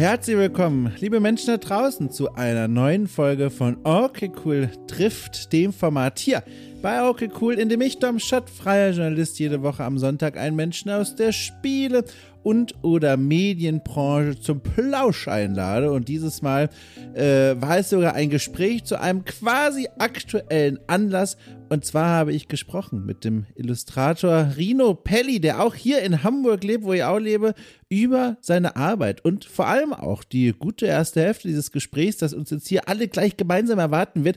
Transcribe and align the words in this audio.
Herzlich 0.00 0.38
willkommen, 0.38 0.94
liebe 0.98 1.20
Menschen 1.20 1.48
da 1.48 1.58
draußen, 1.58 2.10
zu 2.10 2.32
einer 2.32 2.68
neuen 2.68 3.06
Folge 3.06 3.50
von 3.50 3.76
Okay 3.84 4.32
Cool 4.42 4.70
trifft, 4.86 5.52
dem 5.52 5.74
Format. 5.74 6.18
Hier 6.18 6.42
bei 6.80 7.06
Okay 7.06 7.28
Cool, 7.38 7.58
in 7.58 7.68
dem 7.68 7.82
ich, 7.82 7.98
Dom 7.98 8.18
Schott, 8.18 8.48
freier 8.48 8.92
Journalist, 8.92 9.38
jede 9.38 9.60
Woche 9.60 9.84
am 9.84 9.98
Sonntag 9.98 10.38
einen 10.38 10.56
Menschen 10.56 10.90
aus 10.90 11.16
der 11.16 11.32
Spiele- 11.32 12.06
und 12.42 12.74
oder 12.82 13.16
Medienbranche 13.16 14.40
zum 14.40 14.60
Plausch 14.60 15.28
einlade. 15.28 15.92
Und 15.92 16.08
dieses 16.08 16.42
Mal 16.42 16.70
äh, 17.14 17.54
war 17.60 17.78
es 17.78 17.90
sogar 17.90 18.14
ein 18.14 18.30
Gespräch 18.30 18.84
zu 18.84 19.00
einem 19.00 19.24
quasi 19.24 19.88
aktuellen 19.98 20.78
Anlass. 20.86 21.36
Und 21.68 21.84
zwar 21.84 22.08
habe 22.08 22.32
ich 22.32 22.48
gesprochen 22.48 23.06
mit 23.06 23.24
dem 23.24 23.46
Illustrator 23.54 24.52
Rino 24.56 24.94
Pelli, 24.94 25.40
der 25.40 25.62
auch 25.62 25.74
hier 25.74 26.02
in 26.02 26.24
Hamburg 26.24 26.64
lebt, 26.64 26.84
wo 26.84 26.92
ich 26.92 27.04
auch 27.04 27.18
lebe, 27.18 27.54
über 27.88 28.36
seine 28.40 28.76
Arbeit 28.76 29.24
und 29.24 29.44
vor 29.44 29.66
allem 29.66 29.92
auch 29.92 30.24
die 30.24 30.52
gute 30.52 30.86
erste 30.86 31.20
Hälfte 31.20 31.48
dieses 31.48 31.70
Gesprächs, 31.70 32.16
das 32.16 32.34
uns 32.34 32.50
jetzt 32.50 32.68
hier 32.68 32.88
alle 32.88 33.08
gleich 33.08 33.36
gemeinsam 33.36 33.78
erwarten 33.78 34.24
wird, 34.24 34.36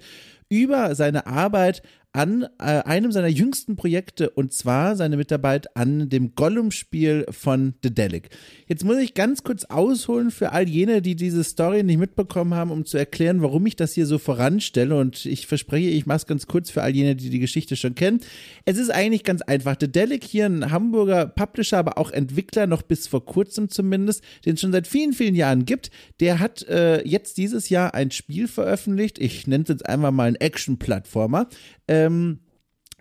über 0.50 0.94
seine 0.94 1.26
Arbeit 1.26 1.82
an 2.14 2.44
äh, 2.60 2.64
einem 2.64 3.12
seiner 3.12 3.28
jüngsten 3.28 3.76
Projekte 3.76 4.30
und 4.30 4.54
zwar 4.54 4.96
seine 4.96 5.18
Mitarbeit 5.18 5.76
an 5.76 6.10
dem 6.10 6.36
Gollum-Spiel 6.36 7.26
von 7.32 7.74
The 7.82 7.94
Delic. 7.94 8.30
Jetzt 8.68 8.86
muss 8.86 8.98
ich 8.98 9.16
ganz 9.16 9.44
kurz 9.44 9.66
ausholen 9.66 10.30
für 10.30 10.52
all 10.52 10.70
jene, 10.70 11.02
die 11.02 11.16
diese 11.16 11.44
Story 11.44 11.82
nicht 11.82 11.98
mitbekommen 11.98 12.54
haben, 12.54 12.70
um 12.70 12.86
zu 12.86 13.00
erklären, 13.00 13.42
warum 13.42 13.66
ich 13.66 13.76
das 13.76 13.94
hier 13.94 14.06
so 14.06 14.20
voranstelle 14.20 14.96
und 14.96 15.26
ich 15.26 15.48
verspreche, 15.48 15.90
ich 15.90 16.06
mache 16.06 16.18
es 16.18 16.26
ganz 16.28 16.46
kurz 16.46 16.70
für 16.70 16.84
all 16.84 16.96
jene, 16.96 17.16
die 17.16 17.32
die 17.32 17.40
Geschichte 17.40 17.76
schon 17.76 17.96
kennen. 17.96 18.20
Es 18.66 18.78
ist 18.78 18.92
eigentlich 18.92 19.24
ganz 19.24 19.42
einfach. 19.42 19.76
The 19.80 19.92
Delic 19.92 20.24
hier 20.24 20.46
ein 20.46 20.72
Hamburger 20.72 21.26
Publisher, 21.26 21.80
aber 21.80 21.98
auch 21.98 22.12
Entwickler, 22.12 22.68
noch 22.68 22.84
bis 22.84 23.08
vor 23.08 23.26
kurzem 23.26 23.70
zumindest, 23.70 24.24
den 24.46 24.54
es 24.54 24.62
schon 24.62 24.72
seit 24.72 24.86
vielen, 24.86 25.14
vielen 25.14 25.34
Jahren 25.34 25.66
gibt. 25.66 25.90
Der 26.20 26.40
hat 26.40 26.62
äh, 26.68 27.04
jetzt 27.08 27.38
dieses 27.38 27.70
Jahr 27.70 27.96
ein 27.96 28.12
Spiel 28.12 28.48
veröffentlicht. 28.48 29.18
Ich 29.18 29.48
nenne 29.48 29.64
es 29.64 29.70
jetzt 29.70 29.90
einfach 29.90 30.12
mal 30.12 30.28
ein 30.28 30.36
Action-Plattformer 30.36 31.48
ähm, 31.88 32.40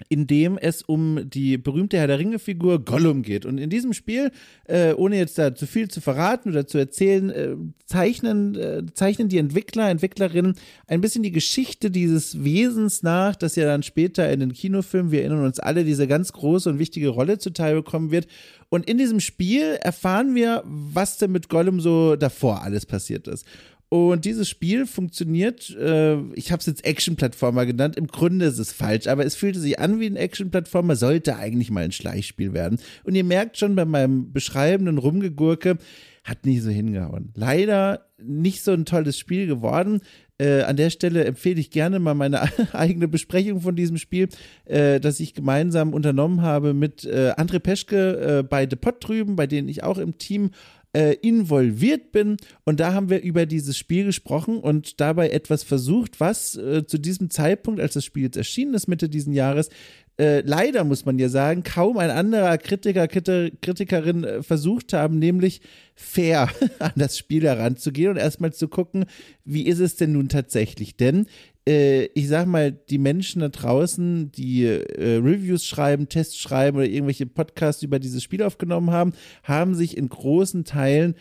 in 0.09 0.27
dem 0.27 0.59
es 0.59 0.83
um 0.83 1.29
die 1.29 1.59
berühmte 1.59 1.99
Herr 1.99 2.07
der 2.07 2.19
Ringe-Figur 2.19 2.85
Gollum 2.85 3.23
geht. 3.23 3.47
Und 3.47 3.59
in 3.59 3.71
diesem 3.71 3.93
Spiel, 3.93 4.31
äh, 4.67 4.93
ohne 4.95 5.17
jetzt 5.17 5.39
da 5.39 5.55
zu 5.55 5.67
viel 5.67 5.89
zu 5.89 6.01
verraten 6.01 6.51
oder 6.51 6.67
zu 6.67 6.79
erzählen, 6.79 7.31
äh, 7.31 7.57
zeichnen, 7.87 8.55
äh, 8.55 8.83
zeichnen 8.95 9.29
die 9.29 9.39
Entwickler, 9.39 9.91
Entwicklerinnen 9.91 10.55
ein 10.87 11.01
bisschen 11.01 11.23
die 11.23 11.33
Geschichte 11.33 11.91
dieses 11.91 12.43
Wesens 12.45 13.03
nach, 13.03 13.37
das 13.37 13.57
ja 13.57 13.65
dann 13.65 13.83
später 13.83 14.31
in 14.31 14.41
den 14.41 14.53
Kinofilmen, 14.53 15.13
wir 15.13 15.21
erinnern 15.21 15.45
uns 15.45 15.61
alle, 15.61 15.85
diese 15.85 16.07
ganz 16.07 16.33
große 16.33 16.69
und 16.69 16.79
wichtige 16.79 17.09
Rolle 17.09 17.39
zuteil 17.39 17.75
bekommen 17.75 18.11
wird. 18.11 18.27
Und 18.69 18.89
in 18.89 18.99
diesem 18.99 19.21
Spiel 19.21 19.77
erfahren 19.81 20.35
wir, 20.35 20.63
was 20.65 21.19
denn 21.19 21.33
mit 21.33 21.49
Gollum 21.49 21.81
so 21.81 22.17
davor 22.17 22.63
alles 22.63 22.87
passiert 22.87 23.29
ist. 23.29 23.47
Und 23.93 24.25
dieses 24.25 24.49
Spiel 24.49 24.87
funktioniert, 24.87 25.69
äh, 25.77 26.17
ich 26.33 26.51
habe 26.51 26.61
es 26.61 26.67
jetzt 26.67 26.83
Action-Plattformer 26.83 27.67
genannt, 27.67 27.97
im 27.97 28.07
Grunde 28.07 28.47
ist 28.47 28.59
es 28.59 28.73
falsch, 28.73 29.07
aber 29.07 29.27
es 29.27 29.35
fühlte 29.35 29.61
sich 29.61 29.81
an 29.81 30.01
wie 30.01 30.07
ein 30.07 30.17
Action-Plattformer, 30.17 30.97
sollte 30.97 31.37
eigentlich 31.37 31.71
mal 31.71 31.85
ein 31.85 31.93
Schleichspiel 31.93 32.55
werden. 32.55 32.79
Und 33.05 33.17
ihr 33.17 33.25
merkt 33.25 33.59
schon 33.59 33.75
bei 33.75 33.85
meinem 33.85 34.33
beschreibenden 34.33 34.97
Rumgegurke, 34.97 35.77
hat 36.25 36.47
nicht 36.47 36.63
so 36.63 36.71
hingehauen. 36.71 37.35
Leider 37.37 38.07
nicht 38.17 38.65
so 38.65 38.73
ein 38.73 38.87
tolles 38.87 39.19
Spiel 39.19 39.47
geworden. 39.47 40.01
Äh, 40.39 40.63
an 40.63 40.77
der 40.77 40.89
Stelle 40.89 41.25
empfehle 41.25 41.61
ich 41.61 41.71
gerne 41.71 41.99
mal 41.99 42.15
meine 42.15 42.49
eigene 42.73 43.09
Besprechung 43.09 43.61
von 43.61 43.77
diesem 43.77 43.99
Spiel, 43.99 44.31
äh, 44.65 45.01
das 45.01 45.21
ich 45.21 45.35
gemeinsam 45.35 45.93
unternommen 45.93 46.41
habe 46.41 46.73
mit 46.73 47.05
äh, 47.05 47.35
André 47.37 47.59
Peschke 47.59 48.39
äh, 48.39 48.43
bei 48.43 48.67
The 48.67 48.77
Pot 48.77 49.07
drüben, 49.07 49.37
bei 49.37 49.47
denen 49.47 49.69
ich 49.69 49.83
auch 49.83 49.99
im 49.99 50.17
Team 50.17 50.51
äh, 50.93 51.15
involviert 51.23 52.13
bin. 52.13 52.37
Und 52.65 52.81
da 52.81 52.93
haben 52.93 53.11
wir 53.11 53.23
über 53.23 53.47
dieses 53.47 53.77
Spiel 53.77 54.05
gesprochen 54.05 54.59
und 54.59 55.01
dabei 55.01 55.31
etwas 55.31 55.63
versucht, 55.63 56.21
was 56.21 56.57
äh, 56.57 56.87
zu 56.87 56.99
diesem 56.99 57.31
Zeitpunkt, 57.31 57.81
als 57.81 57.95
das 57.95 58.05
Spiel 58.05 58.25
jetzt 58.25 58.37
erschienen 58.37 58.75
ist, 58.75 58.89
Mitte 58.89 59.09
diesen 59.09 59.33
Jahres, 59.33 59.71
äh, 60.19 60.43
leider 60.43 60.85
muss 60.85 61.07
man 61.07 61.19
ja 61.19 61.31
sagen, 61.31 61.63
kaum 61.63 61.97
ein 61.97 62.11
anderer 62.11 62.59
Kritiker, 62.59 63.09
Kritikerin 63.09 64.25
äh, 64.25 64.43
versucht 64.43 64.93
haben, 64.93 65.19
nämlich 65.19 65.63
fair 65.95 66.51
an 66.79 66.93
das 66.97 67.17
Spiel 67.17 67.45
heranzugehen 67.45 68.11
und 68.11 68.17
erstmal 68.19 68.53
zu 68.53 68.69
gucken, 68.69 69.07
wie 69.45 69.63
ist 69.63 69.81
es 69.81 69.97
denn 69.97 70.13
nun 70.13 70.29
tatsächlich? 70.29 70.97
Denn 70.97 71.27
äh, 71.69 72.05
ich 72.15 72.29
sag 72.29 72.47
mal, 72.47 72.73
die 72.73 72.99
Menschen 72.99 73.41
da 73.41 73.49
draußen, 73.49 74.33
die 74.33 74.65
äh, 74.65 75.17
Reviews 75.17 75.65
schreiben, 75.65 76.09
Tests 76.09 76.37
schreiben 76.37 76.79
oder 76.79 76.87
irgendwelche 76.87 77.27
Podcasts 77.27 77.83
über 77.83 77.99
dieses 77.99 78.23
Spiel 78.23 78.43
aufgenommen 78.43 78.91
haben, 78.91 79.13
haben 79.45 79.75
sich 79.75 79.97
in 79.97 80.09
großen 80.09 80.65
Teilen 80.65 81.15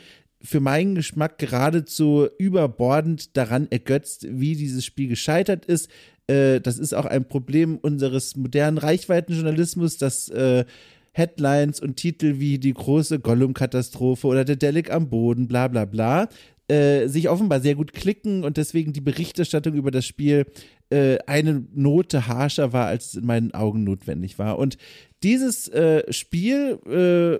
für 0.43 0.59
meinen 0.59 0.95
Geschmack 0.95 1.37
geradezu 1.37 2.27
überbordend 2.39 3.37
daran 3.37 3.67
ergötzt, 3.69 4.25
wie 4.27 4.55
dieses 4.55 4.83
Spiel 4.83 5.07
gescheitert 5.07 5.65
ist. 5.65 5.89
Äh, 6.27 6.59
das 6.59 6.79
ist 6.79 6.93
auch 6.93 7.05
ein 7.05 7.27
Problem 7.27 7.77
unseres 7.77 8.35
modernen 8.35 8.79
Reichweitenjournalismus, 8.79 9.97
dass 9.97 10.29
äh, 10.29 10.65
Headlines 11.13 11.81
und 11.81 11.97
Titel 11.97 12.39
wie 12.39 12.57
die 12.57 12.73
große 12.73 13.19
Gollum-Katastrophe 13.19 14.27
oder 14.27 14.45
der 14.45 14.55
Delic 14.55 14.91
am 14.91 15.09
Boden, 15.09 15.47
bla 15.47 15.67
bla 15.67 15.85
bla, 15.85 16.29
äh, 16.71 17.07
sich 17.07 17.27
offenbar 17.27 17.59
sehr 17.59 17.75
gut 17.75 17.91
klicken 17.91 18.45
und 18.45 18.55
deswegen 18.55 18.93
die 18.93 19.01
Berichterstattung 19.01 19.73
über 19.73 19.91
das 19.91 20.05
Spiel 20.05 20.45
äh, 20.89 21.17
eine 21.27 21.65
Note 21.73 22.27
harscher 22.27 22.71
war, 22.71 22.87
als 22.87 23.07
es 23.07 23.15
in 23.15 23.25
meinen 23.25 23.53
Augen 23.53 23.83
notwendig 23.83 24.39
war. 24.39 24.57
Und 24.57 24.77
dieses 25.21 25.67
äh, 25.67 26.11
Spiel 26.13 26.79
äh, 26.87 27.39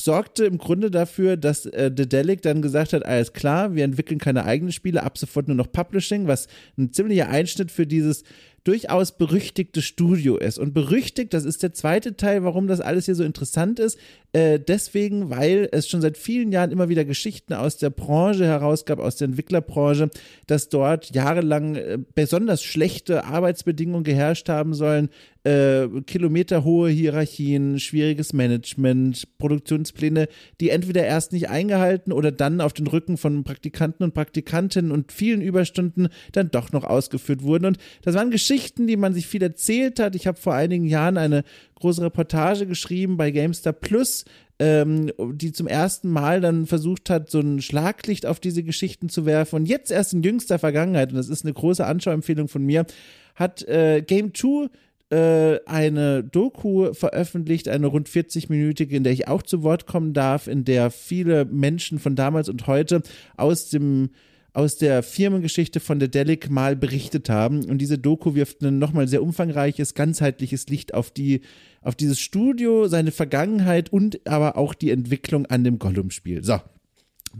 sorgte 0.00 0.44
im 0.44 0.58
Grunde 0.58 0.92
dafür, 0.92 1.36
dass 1.36 1.66
äh, 1.66 1.90
The 1.94 2.08
Delic 2.08 2.42
dann 2.42 2.62
gesagt 2.62 2.92
hat, 2.92 3.04
alles 3.04 3.32
klar, 3.32 3.74
wir 3.74 3.82
entwickeln 3.84 4.20
keine 4.20 4.44
eigenen 4.44 4.72
Spiele, 4.72 5.02
ab 5.02 5.18
sofort 5.18 5.48
nur 5.48 5.56
noch 5.56 5.72
Publishing, 5.72 6.28
was 6.28 6.46
ein 6.78 6.92
ziemlicher 6.92 7.28
Einschnitt 7.28 7.72
für 7.72 7.86
dieses 7.86 8.22
durchaus 8.64 9.18
berüchtigtes 9.18 9.84
Studio 9.84 10.36
ist. 10.36 10.58
Und 10.58 10.72
berüchtigt, 10.72 11.34
das 11.34 11.44
ist 11.44 11.62
der 11.62 11.72
zweite 11.72 12.16
Teil, 12.16 12.44
warum 12.44 12.68
das 12.68 12.80
alles 12.80 13.06
hier 13.06 13.16
so 13.16 13.24
interessant 13.24 13.80
ist. 13.80 13.98
Äh, 14.32 14.58
deswegen, 14.58 15.28
weil 15.28 15.68
es 15.72 15.88
schon 15.88 16.00
seit 16.00 16.16
vielen 16.16 16.52
Jahren 16.52 16.70
immer 16.70 16.88
wieder 16.88 17.04
Geschichten 17.04 17.52
aus 17.52 17.76
der 17.76 17.90
Branche 17.90 18.46
herausgab, 18.46 18.98
aus 18.98 19.16
der 19.16 19.26
Entwicklerbranche, 19.26 20.08
dass 20.46 20.70
dort 20.70 21.14
jahrelang 21.14 21.76
äh, 21.76 21.98
besonders 22.14 22.62
schlechte 22.62 23.24
Arbeitsbedingungen 23.24 24.04
geherrscht 24.04 24.48
haben 24.48 24.72
sollen, 24.72 25.10
äh, 25.44 25.88
kilometerhohe 26.06 26.88
Hierarchien, 26.88 27.78
schwieriges 27.80 28.32
Management, 28.32 29.36
Produktionspläne, 29.38 30.28
die 30.60 30.70
entweder 30.70 31.04
erst 31.04 31.32
nicht 31.32 31.50
eingehalten 31.50 32.12
oder 32.12 32.32
dann 32.32 32.60
auf 32.60 32.72
den 32.72 32.86
Rücken 32.86 33.16
von 33.18 33.44
Praktikanten 33.44 34.04
und 34.04 34.14
Praktikantinnen 34.14 34.92
und 34.92 35.12
vielen 35.12 35.42
Überstunden 35.42 36.08
dann 36.30 36.50
doch 36.50 36.72
noch 36.72 36.84
ausgeführt 36.84 37.42
wurden. 37.42 37.66
Und 37.66 37.78
das 38.02 38.14
waren 38.14 38.30
Geschichten, 38.30 38.86
die 38.86 38.96
man 38.96 39.14
sich 39.14 39.26
viel 39.26 39.42
erzählt 39.42 39.98
hat. 39.98 40.14
Ich 40.14 40.26
habe 40.26 40.38
vor 40.38 40.54
einigen 40.54 40.86
Jahren 40.86 41.18
eine 41.18 41.42
große 41.82 42.02
Reportage 42.02 42.66
geschrieben 42.66 43.16
bei 43.16 43.30
GameStar 43.30 43.72
Plus, 43.72 44.24
ähm, 44.58 45.12
die 45.34 45.52
zum 45.52 45.66
ersten 45.66 46.08
Mal 46.10 46.40
dann 46.40 46.66
versucht 46.66 47.10
hat, 47.10 47.28
so 47.28 47.40
ein 47.40 47.60
Schlaglicht 47.60 48.24
auf 48.24 48.40
diese 48.40 48.62
Geschichten 48.62 49.08
zu 49.08 49.26
werfen. 49.26 49.56
Und 49.56 49.66
jetzt 49.66 49.90
erst 49.90 50.14
in 50.14 50.22
jüngster 50.22 50.58
Vergangenheit, 50.58 51.10
und 51.10 51.16
das 51.16 51.28
ist 51.28 51.44
eine 51.44 51.52
große 51.52 51.84
Anschauempfehlung 51.84 52.48
von 52.48 52.64
mir, 52.64 52.86
hat 53.34 53.62
äh, 53.64 54.02
Game 54.06 54.32
2 54.32 54.68
äh, 55.10 55.60
eine 55.66 56.22
Doku 56.22 56.94
veröffentlicht, 56.94 57.68
eine 57.68 57.88
rund 57.88 58.08
40-minütige, 58.08 58.92
in 58.92 59.04
der 59.04 59.12
ich 59.12 59.26
auch 59.26 59.42
zu 59.42 59.64
Wort 59.64 59.86
kommen 59.86 60.12
darf, 60.12 60.46
in 60.46 60.64
der 60.64 60.90
viele 60.90 61.44
Menschen 61.44 61.98
von 61.98 62.14
damals 62.14 62.48
und 62.48 62.66
heute 62.68 63.02
aus 63.36 63.70
dem 63.70 64.10
aus 64.54 64.76
der 64.76 65.02
Firmengeschichte 65.02 65.80
von 65.80 65.98
der 65.98 66.08
Delic 66.08 66.50
mal 66.50 66.76
berichtet 66.76 67.30
haben. 67.30 67.64
Und 67.64 67.78
diese 67.78 67.98
Doku 67.98 68.34
wirft 68.34 68.62
ein 68.62 68.78
nochmal 68.78 69.08
sehr 69.08 69.22
umfangreiches, 69.22 69.94
ganzheitliches 69.94 70.66
Licht 70.66 70.94
auf 70.94 71.10
die, 71.10 71.40
auf 71.80 71.94
dieses 71.94 72.20
Studio, 72.20 72.86
seine 72.86 73.12
Vergangenheit 73.12 73.92
und 73.92 74.26
aber 74.26 74.56
auch 74.56 74.74
die 74.74 74.90
Entwicklung 74.90 75.46
an 75.46 75.64
dem 75.64 75.78
Gollum-Spiel. 75.78 76.44
So. 76.44 76.60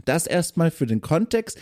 Das 0.05 0.25
erstmal 0.25 0.71
für 0.71 0.87
den 0.87 1.01
Kontext. 1.01 1.59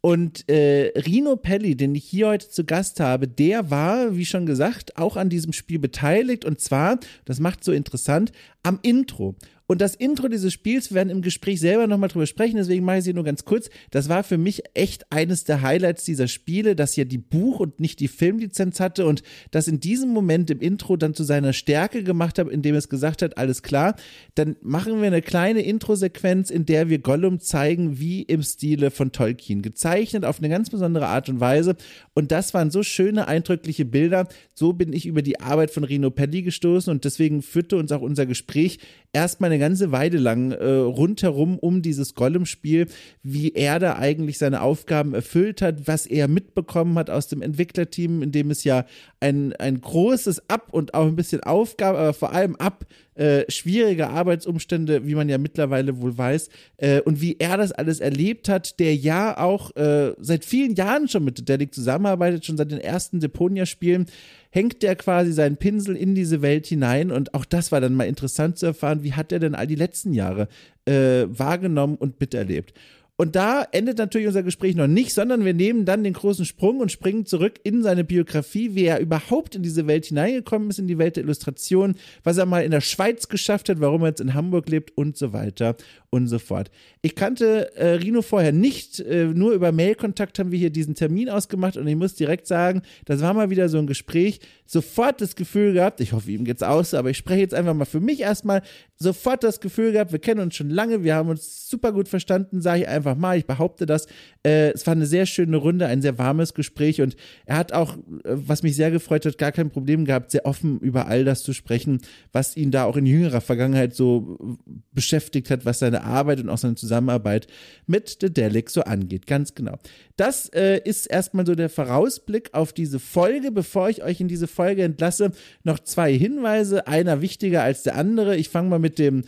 Und 0.00 0.48
äh, 0.50 0.92
Rino 1.06 1.36
Pelli, 1.36 1.76
den 1.76 1.94
ich 1.94 2.04
hier 2.04 2.28
heute 2.28 2.50
zu 2.50 2.64
Gast 2.64 3.00
habe, 3.00 3.26
der 3.26 3.70
war, 3.70 4.16
wie 4.16 4.26
schon 4.26 4.44
gesagt, 4.44 4.98
auch 4.98 5.16
an 5.16 5.30
diesem 5.30 5.54
Spiel 5.54 5.78
beteiligt. 5.78 6.44
Und 6.44 6.60
zwar, 6.60 6.98
das 7.24 7.40
macht 7.40 7.64
so 7.64 7.72
interessant, 7.72 8.30
am 8.62 8.78
Intro. 8.82 9.34
Und 9.74 9.80
das 9.80 9.96
Intro 9.96 10.28
dieses 10.28 10.52
Spiels, 10.52 10.92
wir 10.92 10.94
werden 10.94 11.10
im 11.10 11.20
Gespräch 11.20 11.58
selber 11.58 11.88
nochmal 11.88 12.08
drüber 12.08 12.28
sprechen, 12.28 12.58
deswegen 12.58 12.84
mache 12.84 12.98
ich 12.98 13.04
sie 13.04 13.12
nur 13.12 13.24
ganz 13.24 13.44
kurz. 13.44 13.70
Das 13.90 14.08
war 14.08 14.22
für 14.22 14.38
mich 14.38 14.62
echt 14.74 15.10
eines 15.10 15.42
der 15.42 15.62
Highlights 15.62 16.04
dieser 16.04 16.28
Spiele, 16.28 16.76
dass 16.76 16.94
ja 16.94 17.02
die 17.02 17.18
Buch- 17.18 17.58
und 17.58 17.80
nicht 17.80 17.98
die 17.98 18.06
Filmlizenz 18.06 18.78
hatte 18.78 19.04
und 19.04 19.24
das 19.50 19.66
in 19.66 19.80
diesem 19.80 20.10
Moment 20.10 20.48
im 20.52 20.60
Intro 20.60 20.96
dann 20.96 21.12
zu 21.12 21.24
seiner 21.24 21.52
Stärke 21.52 22.04
gemacht 22.04 22.38
habe, 22.38 22.52
indem 22.52 22.76
es 22.76 22.88
gesagt 22.88 23.20
hat, 23.20 23.36
alles 23.36 23.64
klar, 23.64 23.96
dann 24.36 24.54
machen 24.62 25.00
wir 25.00 25.08
eine 25.08 25.22
kleine 25.22 25.62
Intro-Sequenz, 25.62 26.50
in 26.50 26.66
der 26.66 26.88
wir 26.88 27.00
Gollum 27.00 27.40
zeigen, 27.40 27.98
wie 27.98 28.22
im 28.22 28.44
Stile 28.44 28.92
von 28.92 29.10
Tolkien, 29.10 29.60
gezeichnet 29.60 30.24
auf 30.24 30.38
eine 30.38 30.50
ganz 30.50 30.70
besondere 30.70 31.08
Art 31.08 31.28
und 31.28 31.40
Weise. 31.40 31.74
Und 32.14 32.30
das 32.30 32.54
waren 32.54 32.70
so 32.70 32.84
schöne, 32.84 33.26
eindrückliche 33.26 33.86
Bilder. 33.86 34.28
So 34.54 34.72
bin 34.72 34.92
ich 34.92 35.04
über 35.04 35.22
die 35.22 35.40
Arbeit 35.40 35.72
von 35.72 35.82
Rino 35.82 36.12
Pelli 36.12 36.42
gestoßen 36.42 36.92
und 36.92 37.04
deswegen 37.04 37.42
führte 37.42 37.76
uns 37.76 37.90
auch 37.90 38.02
unser 38.02 38.24
Gespräch 38.24 38.78
erstmal 39.12 39.50
eine 39.50 39.63
ganze 39.64 39.92
Weile 39.92 40.18
lang 40.18 40.52
äh, 40.52 40.64
rundherum 40.66 41.58
um 41.58 41.80
dieses 41.80 42.14
Gollum-Spiel, 42.14 42.86
wie 43.22 43.52
er 43.52 43.78
da 43.78 43.96
eigentlich 43.96 44.36
seine 44.36 44.60
Aufgaben 44.60 45.14
erfüllt 45.14 45.62
hat, 45.62 45.88
was 45.88 46.04
er 46.04 46.28
mitbekommen 46.28 46.98
hat 46.98 47.08
aus 47.08 47.28
dem 47.28 47.40
Entwicklerteam, 47.40 48.22
in 48.22 48.30
dem 48.30 48.50
es 48.50 48.62
ja 48.64 48.84
ein, 49.20 49.54
ein 49.54 49.80
großes 49.80 50.50
Ab 50.50 50.68
und 50.70 50.92
auch 50.92 51.06
ein 51.06 51.16
bisschen 51.16 51.42
Aufgabe, 51.42 51.98
aber 51.98 52.12
vor 52.12 52.32
allem 52.32 52.56
Ab 52.56 52.84
äh, 53.14 53.50
schwierige 53.50 54.08
Arbeitsumstände, 54.08 55.06
wie 55.06 55.14
man 55.14 55.28
ja 55.28 55.38
mittlerweile 55.38 56.00
wohl 56.00 56.16
weiß, 56.16 56.48
äh, 56.78 57.00
und 57.00 57.20
wie 57.20 57.36
er 57.38 57.56
das 57.56 57.72
alles 57.72 58.00
erlebt 58.00 58.48
hat, 58.48 58.80
der 58.80 58.94
ja 58.94 59.38
auch 59.38 59.74
äh, 59.76 60.14
seit 60.18 60.44
vielen 60.44 60.74
Jahren 60.74 61.08
schon 61.08 61.24
mit 61.24 61.38
Dedelic 61.38 61.74
zusammenarbeitet, 61.74 62.44
schon 62.44 62.56
seit 62.56 62.70
den 62.70 62.80
ersten 62.80 63.20
Deponia-Spielen, 63.20 64.06
hängt 64.50 64.82
der 64.82 64.96
quasi 64.96 65.32
seinen 65.32 65.56
Pinsel 65.56 65.96
in 65.96 66.14
diese 66.14 66.42
Welt 66.42 66.66
hinein 66.66 67.10
und 67.10 67.34
auch 67.34 67.44
das 67.44 67.72
war 67.72 67.80
dann 67.80 67.94
mal 67.94 68.04
interessant 68.04 68.58
zu 68.58 68.66
erfahren, 68.66 69.02
wie 69.02 69.12
hat 69.12 69.32
er 69.32 69.40
denn 69.40 69.54
all 69.54 69.66
die 69.66 69.74
letzten 69.74 70.12
Jahre 70.12 70.48
äh, 70.84 71.26
wahrgenommen 71.28 71.96
und 71.96 72.20
miterlebt. 72.20 72.74
Und 73.16 73.36
da 73.36 73.62
endet 73.70 73.98
natürlich 73.98 74.26
unser 74.26 74.42
Gespräch 74.42 74.74
noch 74.74 74.88
nicht, 74.88 75.14
sondern 75.14 75.44
wir 75.44 75.54
nehmen 75.54 75.84
dann 75.84 76.02
den 76.02 76.14
großen 76.14 76.44
Sprung 76.44 76.80
und 76.80 76.90
springen 76.90 77.26
zurück 77.26 77.60
in 77.62 77.84
seine 77.84 78.02
Biografie, 78.02 78.74
wie 78.74 78.86
er 78.86 78.98
überhaupt 78.98 79.54
in 79.54 79.62
diese 79.62 79.86
Welt 79.86 80.06
hineingekommen 80.06 80.68
ist, 80.70 80.80
in 80.80 80.88
die 80.88 80.98
Welt 80.98 81.14
der 81.14 81.22
Illustration, 81.22 81.94
was 82.24 82.38
er 82.38 82.46
mal 82.46 82.64
in 82.64 82.72
der 82.72 82.80
Schweiz 82.80 83.28
geschafft 83.28 83.68
hat, 83.68 83.80
warum 83.80 84.02
er 84.02 84.08
jetzt 84.08 84.20
in 84.20 84.34
Hamburg 84.34 84.68
lebt 84.68 84.96
und 84.96 85.16
so 85.16 85.32
weiter 85.32 85.76
und 86.10 86.26
so 86.26 86.40
fort. 86.40 86.72
Ich 87.02 87.14
kannte 87.14 87.76
äh, 87.76 87.94
Rino 87.94 88.22
vorher 88.22 88.52
nicht, 88.52 88.98
äh, 89.00 89.26
nur 89.26 89.52
über 89.52 89.70
Mailkontakt 89.70 90.38
haben 90.38 90.50
wir 90.50 90.58
hier 90.58 90.70
diesen 90.70 90.94
Termin 90.96 91.28
ausgemacht 91.28 91.76
und 91.76 91.86
ich 91.86 91.96
muss 91.96 92.14
direkt 92.14 92.46
sagen, 92.48 92.82
das 93.04 93.20
war 93.20 93.34
mal 93.34 93.50
wieder 93.50 93.68
so 93.68 93.78
ein 93.78 93.86
Gespräch, 93.86 94.40
sofort 94.66 95.20
das 95.20 95.36
Gefühl 95.36 95.72
gehabt, 95.72 96.00
ich 96.00 96.12
hoffe, 96.12 96.30
ihm 96.30 96.44
geht's 96.44 96.62
aus, 96.62 96.94
aber 96.94 97.10
ich 97.10 97.16
spreche 97.16 97.40
jetzt 97.40 97.54
einfach 97.54 97.74
mal 97.74 97.84
für 97.84 98.00
mich 98.00 98.20
erstmal, 98.20 98.62
sofort 98.96 99.42
das 99.42 99.60
Gefühl 99.60 99.92
gehabt, 99.92 100.12
wir 100.12 100.18
kennen 100.18 100.40
uns 100.40 100.54
schon 100.54 100.70
lange, 100.70 101.04
wir 101.04 101.14
haben 101.14 101.28
uns 101.28 101.68
super 101.68 101.92
gut 101.92 102.08
verstanden, 102.08 102.60
sage 102.60 102.82
ich 102.82 102.88
einfach 102.88 103.03
mal, 103.14 103.36
ich 103.36 103.46
behaupte 103.46 103.86
das. 103.86 104.06
Äh, 104.42 104.72
es 104.72 104.86
war 104.86 104.92
eine 104.92 105.06
sehr 105.06 105.26
schöne 105.26 105.56
Runde, 105.56 105.86
ein 105.86 106.02
sehr 106.02 106.18
warmes 106.18 106.54
Gespräch 106.54 107.00
und 107.00 107.16
er 107.46 107.58
hat 107.58 107.72
auch, 107.72 107.96
äh, 107.96 108.00
was 108.24 108.62
mich 108.62 108.74
sehr 108.76 108.90
gefreut 108.90 109.26
hat, 109.26 109.38
gar 109.38 109.52
kein 109.52 109.70
Problem 109.70 110.04
gehabt, 110.04 110.30
sehr 110.30 110.46
offen 110.46 110.80
über 110.80 111.06
all 111.06 111.24
das 111.24 111.42
zu 111.42 111.52
sprechen, 111.52 112.00
was 112.32 112.56
ihn 112.56 112.70
da 112.70 112.84
auch 112.84 112.96
in 112.96 113.06
jüngerer 113.06 113.40
Vergangenheit 113.40 113.94
so 113.94 114.56
beschäftigt 114.92 115.50
hat, 115.50 115.64
was 115.64 115.80
seine 115.80 116.04
Arbeit 116.04 116.40
und 116.40 116.48
auch 116.48 116.58
seine 116.58 116.74
Zusammenarbeit 116.74 117.46
mit 117.86 118.18
The 118.20 118.32
Delic 118.32 118.70
so 118.70 118.82
angeht. 118.82 119.26
Ganz 119.26 119.54
genau. 119.54 119.78
Das 120.16 120.48
äh, 120.50 120.80
ist 120.84 121.06
erstmal 121.06 121.44
so 121.46 121.54
der 121.54 121.68
Vorausblick 121.68 122.50
auf 122.52 122.72
diese 122.72 123.00
Folge. 123.00 123.50
Bevor 123.50 123.88
ich 123.88 124.02
euch 124.02 124.20
in 124.20 124.28
diese 124.28 124.46
Folge 124.46 124.82
entlasse, 124.82 125.32
noch 125.64 125.80
zwei 125.80 126.12
Hinweise. 126.12 126.86
Einer 126.86 127.20
wichtiger 127.20 127.62
als 127.62 127.82
der 127.82 127.96
andere. 127.96 128.36
Ich 128.36 128.48
fange 128.48 128.68
mal 128.68 128.78
mit 128.78 128.98
dem 128.98 129.24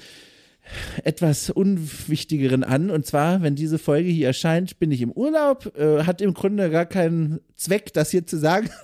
etwas 1.05 1.51
unwichtigeren 1.51 2.65
an. 2.65 2.91
Und 2.91 3.07
zwar, 3.07 3.43
wenn 3.43 3.55
diese 3.55 3.79
Folge 3.79 4.09
hier 4.09 4.29
erscheint, 4.29 4.79
bin 4.79 4.91
ich 4.91 5.03
im 5.03 5.13
Urlaub. 5.13 5.77
Äh, 5.77 6.05
hat 6.05 6.21
im 6.21 6.35
Grunde 6.35 6.71
gar 6.71 6.87
keinen 6.87 7.41
Zweck, 7.57 7.93
das 7.93 8.11
hier 8.11 8.27
zu 8.27 8.39
sagen. 8.39 8.69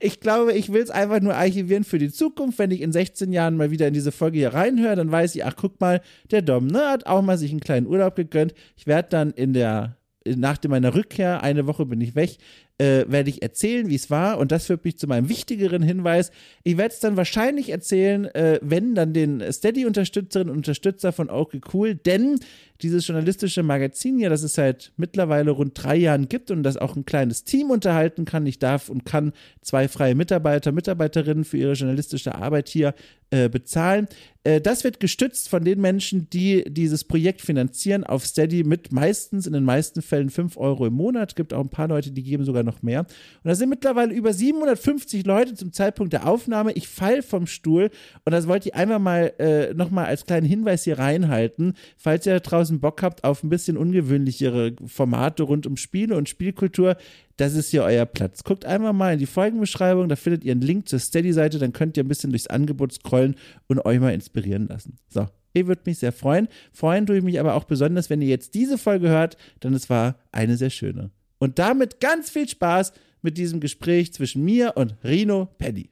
Ich 0.00 0.20
glaube, 0.20 0.52
ich 0.54 0.72
will 0.72 0.82
es 0.82 0.90
einfach 0.90 1.20
nur 1.20 1.34
archivieren 1.34 1.84
für 1.84 1.98
die 1.98 2.10
Zukunft. 2.10 2.58
Wenn 2.58 2.70
ich 2.70 2.80
in 2.80 2.92
16 2.92 3.32
Jahren 3.32 3.56
mal 3.56 3.70
wieder 3.70 3.86
in 3.86 3.94
diese 3.94 4.10
Folge 4.10 4.38
hier 4.38 4.54
reinhöre, 4.54 4.96
dann 4.96 5.12
weiß 5.12 5.34
ich, 5.34 5.44
ach, 5.44 5.54
guck 5.54 5.80
mal, 5.80 6.00
der 6.30 6.42
Dom 6.42 6.66
ne, 6.66 6.80
hat 6.88 7.06
auch 7.06 7.22
mal 7.22 7.38
sich 7.38 7.50
einen 7.50 7.60
kleinen 7.60 7.86
Urlaub 7.86 8.16
gegönnt. 8.16 8.54
Ich 8.76 8.86
werde 8.86 9.10
dann 9.10 9.30
in 9.32 9.52
der 9.52 9.96
nach 10.26 10.58
meiner 10.68 10.94
Rückkehr, 10.94 11.42
eine 11.42 11.66
Woche 11.66 11.86
bin 11.86 12.00
ich 12.00 12.14
weg, 12.14 12.38
äh, 12.78 13.04
werde 13.06 13.30
ich 13.30 13.42
erzählen, 13.42 13.88
wie 13.88 13.94
es 13.94 14.10
war. 14.10 14.38
Und 14.38 14.50
das 14.52 14.66
führt 14.66 14.84
mich 14.84 14.98
zu 14.98 15.06
meinem 15.06 15.28
wichtigeren 15.28 15.82
Hinweis. 15.82 16.30
Ich 16.64 16.76
werde 16.76 16.92
es 16.94 17.00
dann 17.00 17.16
wahrscheinlich 17.16 17.70
erzählen, 17.70 18.26
äh, 18.34 18.58
wenn 18.62 18.94
dann 18.94 19.12
den 19.12 19.40
Steady-Unterstützerinnen 19.52 20.50
und 20.50 20.58
Unterstützer 20.58 21.12
von 21.12 21.30
Okay 21.30 21.60
Cool, 21.72 21.94
denn 21.94 22.40
dieses 22.82 23.06
journalistische 23.06 23.62
Magazin 23.62 24.18
ja, 24.18 24.28
das 24.28 24.42
es 24.42 24.54
seit 24.54 24.92
mittlerweile 24.96 25.52
rund 25.52 25.72
drei 25.80 25.96
Jahren 25.96 26.28
gibt 26.28 26.50
und 26.50 26.64
das 26.64 26.76
auch 26.76 26.96
ein 26.96 27.06
kleines 27.06 27.44
Team 27.44 27.70
unterhalten 27.70 28.24
kann. 28.24 28.46
Ich 28.46 28.58
darf 28.58 28.88
und 28.88 29.06
kann 29.06 29.32
zwei 29.62 29.86
freie 29.86 30.14
Mitarbeiter, 30.14 30.72
Mitarbeiterinnen 30.72 31.44
für 31.44 31.56
ihre 31.56 31.74
journalistische 31.74 32.34
Arbeit 32.34 32.68
hier 32.68 32.94
äh, 33.30 33.48
bezahlen. 33.48 34.08
Äh, 34.42 34.60
das 34.60 34.84
wird 34.84 34.98
gestützt 34.98 35.48
von 35.48 35.64
den 35.64 35.80
Menschen, 35.80 36.28
die 36.30 36.64
dieses 36.68 37.04
Projekt 37.04 37.40
finanzieren 37.42 38.04
auf 38.04 38.26
Steady 38.26 38.64
mit 38.64 38.92
meistens, 38.92 39.46
in 39.46 39.52
den 39.52 39.64
meisten 39.64 40.02
Fällen 40.02 40.30
5 40.30 40.56
Euro 40.56 40.86
im 40.86 40.94
Monat. 40.94 41.30
Es 41.30 41.34
gibt 41.36 41.54
auch 41.54 41.62
ein 41.62 41.70
paar 41.70 41.88
Leute, 41.88 42.10
die 42.10 42.24
geben 42.24 42.44
sogar 42.44 42.63
noch 42.64 42.82
mehr. 42.82 43.00
Und 43.00 43.08
da 43.44 43.54
sind 43.54 43.68
mittlerweile 43.68 44.12
über 44.12 44.32
750 44.32 45.24
Leute 45.24 45.54
zum 45.54 45.72
Zeitpunkt 45.72 46.12
der 46.12 46.26
Aufnahme. 46.26 46.72
Ich 46.72 46.88
fall 46.88 47.22
vom 47.22 47.46
Stuhl 47.46 47.90
und 48.24 48.32
das 48.32 48.48
wollte 48.48 48.68
ich 48.68 48.74
einmal 48.74 48.98
mal 48.98 49.32
äh, 49.38 49.74
nochmal 49.74 50.06
als 50.06 50.24
kleinen 50.24 50.46
Hinweis 50.46 50.84
hier 50.84 50.98
reinhalten, 50.98 51.74
falls 51.96 52.26
ihr 52.26 52.34
da 52.34 52.40
draußen 52.40 52.80
Bock 52.80 53.02
habt 53.02 53.24
auf 53.24 53.42
ein 53.42 53.48
bisschen 53.48 53.76
ungewöhnlichere 53.76 54.74
Formate 54.86 55.44
rund 55.44 55.66
um 55.66 55.76
Spiele 55.76 56.16
und 56.16 56.28
Spielkultur, 56.28 56.96
das 57.36 57.54
ist 57.54 57.70
hier 57.70 57.82
euer 57.82 58.06
Platz. 58.06 58.44
Guckt 58.44 58.64
einmal 58.64 58.92
mal 58.92 59.14
in 59.14 59.18
die 59.18 59.26
Folgenbeschreibung, 59.26 60.08
da 60.08 60.16
findet 60.16 60.44
ihr 60.44 60.52
einen 60.52 60.60
Link 60.60 60.88
zur 60.88 60.98
Steady-Seite, 60.98 61.58
dann 61.58 61.72
könnt 61.72 61.96
ihr 61.96 62.04
ein 62.04 62.08
bisschen 62.08 62.30
durchs 62.30 62.46
Angebot 62.46 62.92
scrollen 62.92 63.34
und 63.66 63.84
euch 63.84 63.98
mal 63.98 64.14
inspirieren 64.14 64.68
lassen. 64.68 64.98
So, 65.08 65.26
ihr 65.52 65.66
würdet 65.66 65.86
mich 65.86 65.98
sehr 65.98 66.12
freuen. 66.12 66.48
Freuen 66.72 67.06
tue 67.06 67.18
ich 67.18 67.24
mich 67.24 67.40
aber 67.40 67.54
auch 67.54 67.64
besonders, 67.64 68.10
wenn 68.10 68.22
ihr 68.22 68.28
jetzt 68.28 68.54
diese 68.54 68.78
Folge 68.78 69.08
hört, 69.08 69.36
denn 69.62 69.74
es 69.74 69.90
war 69.90 70.16
eine 70.30 70.56
sehr 70.56 70.70
schöne. 70.70 71.10
Und 71.44 71.58
damit 71.58 72.00
ganz 72.00 72.30
viel 72.30 72.48
Spaß 72.48 72.94
mit 73.20 73.36
diesem 73.36 73.60
Gespräch 73.60 74.14
zwischen 74.14 74.46
mir 74.46 74.78
und 74.78 74.94
Rino 75.04 75.50
Paddy. 75.58 75.90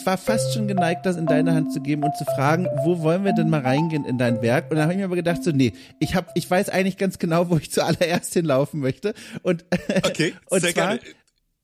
ich 0.00 0.06
war 0.06 0.16
fast 0.16 0.54
schon 0.54 0.66
geneigt, 0.66 1.04
das 1.04 1.16
in 1.16 1.26
deine 1.26 1.52
Hand 1.52 1.72
zu 1.72 1.80
geben 1.80 2.04
und 2.04 2.16
zu 2.16 2.24
fragen, 2.24 2.66
wo 2.84 3.00
wollen 3.00 3.24
wir 3.24 3.34
denn 3.34 3.50
mal 3.50 3.60
reingehen 3.60 4.06
in 4.06 4.16
dein 4.16 4.40
Werk? 4.40 4.70
Und 4.70 4.76
dann 4.76 4.84
habe 4.84 4.94
ich 4.94 4.98
mir 4.98 5.04
aber 5.04 5.16
gedacht, 5.16 5.44
so, 5.44 5.50
nee, 5.50 5.72
ich 5.98 6.14
hab, 6.14 6.30
ich 6.34 6.50
weiß 6.50 6.70
eigentlich 6.70 6.96
ganz 6.96 7.18
genau, 7.18 7.50
wo 7.50 7.58
ich 7.58 7.70
zuallererst 7.70 8.32
hinlaufen 8.32 8.80
möchte. 8.80 9.12
Und, 9.42 9.66
okay, 10.04 10.32
und 10.48 10.60
sehr 10.60 10.72
zwar, 10.72 10.96
gerne. 10.96 11.00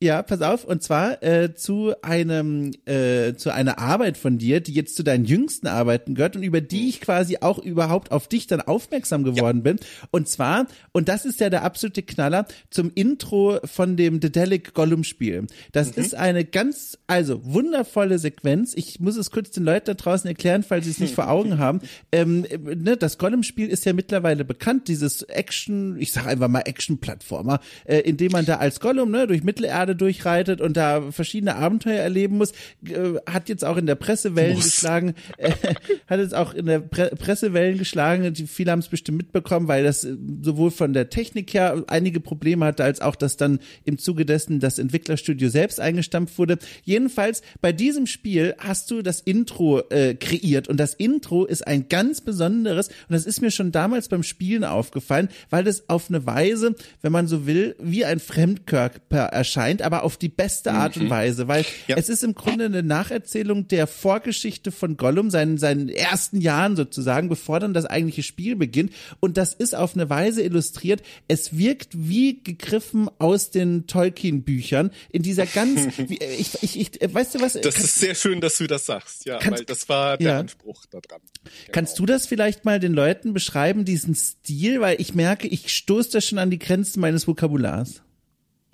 Ja, 0.03 0.23
pass 0.23 0.43
auf, 0.43 0.65
und 0.65 0.83
zwar 0.83 1.23
äh, 1.23 1.55
zu 1.55 1.95
einem 2.03 2.73
äh, 2.85 3.33
zu 3.33 3.51
einer 3.51 3.79
Arbeit 3.79 4.19
von 4.19 4.37
dir, 4.37 4.61
die 4.61 4.75
jetzt 4.75 4.95
zu 4.95 5.03
deinen 5.03 5.25
jüngsten 5.25 5.69
Arbeiten 5.69 6.15
gehört 6.15 6.37
und 6.37 6.43
über 6.43 6.61
die 6.61 6.91
ich 6.91 7.01
quasi 7.01 7.39
auch 7.41 7.59
überhaupt 7.59 8.13
auf 8.13 8.29
dich 8.29 8.47
dann 8.47 8.61
aufmerksam 8.61 9.25
geworden 9.25 9.63
ja. 9.65 9.73
bin. 9.73 9.81
Und 10.11 10.29
zwar, 10.29 10.67
und 10.93 11.09
das 11.09 11.25
ist 11.25 11.41
ja 11.41 11.49
der 11.49 11.63
absolute 11.63 12.03
Knaller, 12.03 12.47
zum 12.69 12.93
Intro 12.95 13.59
von 13.65 13.97
dem 13.97 14.21
Dedelic 14.21 14.75
Gollum 14.75 15.03
Spiel. 15.03 15.47
Das 15.73 15.97
mhm. 15.97 16.03
ist 16.03 16.15
eine 16.15 16.45
ganz, 16.45 16.99
also 17.07 17.41
wundervolle 17.47 18.19
Sequenz. 18.19 18.75
Ich 18.75 19.01
muss 19.01 19.17
es 19.17 19.31
kurz 19.31 19.51
den 19.53 19.65
Leuten 19.65 19.87
da 19.87 19.95
draußen 19.95 20.29
erklären, 20.29 20.63
falls 20.63 20.85
sie 20.85 20.91
es 20.91 21.01
nicht 21.01 21.15
vor 21.15 21.31
Augen 21.31 21.57
haben. 21.57 21.81
Ähm, 22.13 22.45
ne, 22.63 22.99
das 22.99 23.17
Gollum 23.17 23.43
Spiel 23.43 23.69
ist 23.71 23.87
ja 23.87 23.95
mittlerweile 23.95 24.45
bekannt, 24.45 24.89
dieses 24.89 25.23
Action, 25.23 25.97
ich 25.99 26.13
sag 26.13 26.27
einfach 26.27 26.49
mal 26.49 26.65
Action-Plattformer, 26.67 27.61
äh, 27.87 28.01
in 28.01 28.19
dem 28.19 28.33
man 28.33 28.45
da 28.45 28.57
als 28.57 28.79
Gollum 28.79 29.11
ne, 29.11 29.27
durch 29.27 29.43
Mittelerde 29.43 29.86
Erde 29.87 29.95
durchreitet 29.97 30.61
und 30.61 30.77
da 30.77 31.13
verschiedene 31.13 31.55
Abenteuer 31.55 32.01
erleben 32.01 32.39
muss, 32.39 32.51
äh, 32.85 33.15
hat 33.31 33.49
jetzt 33.49 33.65
auch 33.65 33.77
in 33.77 33.87
der 33.87 33.95
Presse 33.95 34.35
Wellen 34.35 34.57
muss. 34.57 34.65
geschlagen, 34.65 35.15
äh, 35.39 35.53
hat 36.09 36.19
jetzt 36.19 36.35
auch 36.35 36.55
in 36.55 36.67
der 36.67 36.81
Pre 36.81 37.11
Presse 37.17 37.53
Wellen 37.53 37.79
geschlagen, 37.79 38.33
die, 38.35 38.49
viele 38.49 38.73
haben 38.73 38.81
es 38.81 38.89
bestimmt 38.89 39.19
mitbekommen, 39.19 39.69
weil 39.69 39.85
das 39.85 40.03
äh, 40.03 40.17
sowohl 40.43 40.73
von 40.73 40.93
der 40.93 41.09
Technik 41.09 41.55
her 41.55 41.85
einige 41.87 42.19
Probleme 42.19 42.65
hatte, 42.65 42.83
als 42.83 43.01
auch, 43.01 43.15
dass 43.15 43.37
dann 43.37 43.61
im 43.85 43.99
Zuge 43.99 44.27
dessen 44.27 44.59
das 44.59 44.81
Entwicklerstudio 44.81 45.49
selbst 45.49 45.79
eingestampft 45.79 46.37
wurde. 46.39 46.59
Jedenfalls 46.83 47.43
bei 47.61 47.73
diesem 47.73 48.07
Spiel 48.07 48.57
hast 48.59 48.91
du 48.91 49.03
das 49.03 49.21
Intro 49.21 49.83
äh, 49.91 50.15
kreiert 50.15 50.67
und 50.67 50.79
das 50.79 50.95
Intro 50.95 51.45
ist 51.45 51.65
ein 51.67 51.89
ganz 51.89 52.21
besonderes 52.21 52.89
und 52.89 53.13
das 53.13 53.25
ist 53.25 53.41
mir 53.41 53.53
schon 53.53 53.71
damals 53.71 54.09
beim 54.09 54.25
Spielen 54.25 54.65
aufgefallen, 54.65 55.29
weil 55.49 55.63
das 55.63 55.89
auf 55.89 56.09
eine 56.09 56.27
Weise, 56.27 56.75
wenn 57.03 57.13
man 57.13 57.29
so 57.29 57.47
will, 57.47 57.77
wie 57.79 58.05
ein 58.05 58.19
Fremdkörper 58.19 59.27
erscheint 59.37 59.76
meint, 59.77 59.83
aber 59.83 60.03
auf 60.03 60.17
die 60.17 60.29
beste 60.29 60.73
Art 60.73 60.97
mhm. 60.97 61.03
und 61.03 61.11
Weise, 61.11 61.49
weil 61.49 61.65
ja. 61.87 61.97
es 61.97 62.09
ist 62.09 62.23
im 62.23 62.35
Grunde 62.35 62.67
eine 62.67 62.83
Nacherzählung 62.83 63.69
der 63.69 63.87
Vorgeschichte 63.87 64.73
von 64.73 64.97
Gollum, 64.97 65.31
seinen, 65.31 65.59
seinen 65.59 65.89
ersten 65.89 66.41
Jahren 66.41 66.77
sozusagen, 66.77 67.29
bevor 67.29 67.61
dann 67.61 67.75
das 67.75 67.87
eigentliche 67.87 68.23
Spiel 68.23 68.57
beginnt. 68.57 68.93
Und 69.21 69.37
das 69.37 69.55
ist 69.55 69.75
auf 69.75 69.95
eine 69.95 70.09
Weise 70.09 70.43
illustriert. 70.43 71.03
Es 71.29 71.57
wirkt 71.57 71.91
wie 71.93 72.43
gegriffen 72.43 73.09
aus 73.19 73.51
den 73.51 73.87
Tolkien-Büchern 73.87 74.91
in 75.11 75.23
dieser 75.23 75.47
ganz, 75.47 75.99
wie, 76.09 76.19
ich, 76.19 76.63
ich, 76.63 76.79
ich, 76.79 77.15
weißt 77.15 77.35
du 77.35 77.41
was? 77.41 77.55
Das 77.55 77.75
kann, 77.75 77.85
ist 77.85 77.97
sehr 77.97 78.15
schön, 78.15 78.41
dass 78.41 78.57
du 78.57 78.67
das 78.67 78.87
sagst, 78.87 79.27
ja, 79.27 79.39
kannst, 79.39 79.61
weil 79.61 79.65
das 79.67 79.89
war 79.89 80.17
der 80.17 80.29
ja. 80.29 80.39
Anspruch 80.41 80.87
da 80.91 81.01
dran. 81.01 81.21
Genau. 81.45 81.73
Kannst 81.73 81.99
du 81.99 82.07
das 82.07 82.27
vielleicht 82.27 82.65
mal 82.65 82.81
den 82.81 82.93
Leuten 82.93 83.33
beschreiben, 83.33 83.85
diesen 83.85 84.15
Stil, 84.15 84.81
weil 84.81 85.01
ich 85.01 85.15
merke, 85.15 85.49
ich 85.49 85.75
stoße 85.75 86.11
da 86.13 86.21
schon 86.21 86.39
an 86.39 86.51
die 86.51 86.59
Grenzen 86.59 87.01
meines 87.01 87.27
Vokabulars. 87.27 88.03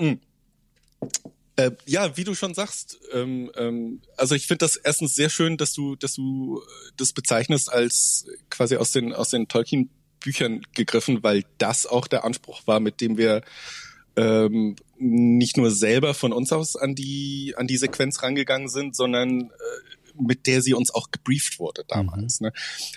Mhm. 0.00 0.20
Äh, 1.56 1.72
ja, 1.84 2.16
wie 2.16 2.24
du 2.24 2.34
schon 2.34 2.54
sagst, 2.54 2.98
ähm, 3.12 3.50
ähm, 3.56 4.00
also 4.16 4.34
ich 4.34 4.46
finde 4.46 4.64
das 4.64 4.76
erstens 4.76 5.14
sehr 5.14 5.28
schön, 5.28 5.58
dass 5.58 5.74
du, 5.74 5.96
dass 5.96 6.14
du 6.14 6.60
äh, 6.60 6.92
das 6.96 7.12
bezeichnest 7.12 7.70
als 7.70 8.26
quasi 8.48 8.76
aus 8.76 8.92
den 8.92 9.12
aus 9.12 9.30
den 9.30 9.48
Tolkien 9.48 9.90
Büchern 10.20 10.62
gegriffen, 10.74 11.22
weil 11.22 11.44
das 11.58 11.84
auch 11.84 12.06
der 12.06 12.24
Anspruch 12.24 12.66
war, 12.66 12.80
mit 12.80 13.00
dem 13.00 13.18
wir 13.18 13.42
ähm, 14.16 14.76
nicht 14.96 15.56
nur 15.56 15.70
selber 15.70 16.14
von 16.14 16.32
uns 16.32 16.52
aus 16.52 16.76
an 16.76 16.94
die 16.94 17.54
an 17.56 17.66
die 17.66 17.76
Sequenz 17.76 18.22
rangegangen 18.22 18.68
sind, 18.68 18.96
sondern 18.96 19.42
äh, 19.42 19.91
mit 20.26 20.46
der 20.46 20.62
sie 20.62 20.74
uns 20.74 20.94
auch 20.94 21.10
gebrieft 21.10 21.58
wurde 21.58 21.84
damals. 21.88 22.40
Mhm. 22.40 22.46
Ne? 22.46 22.52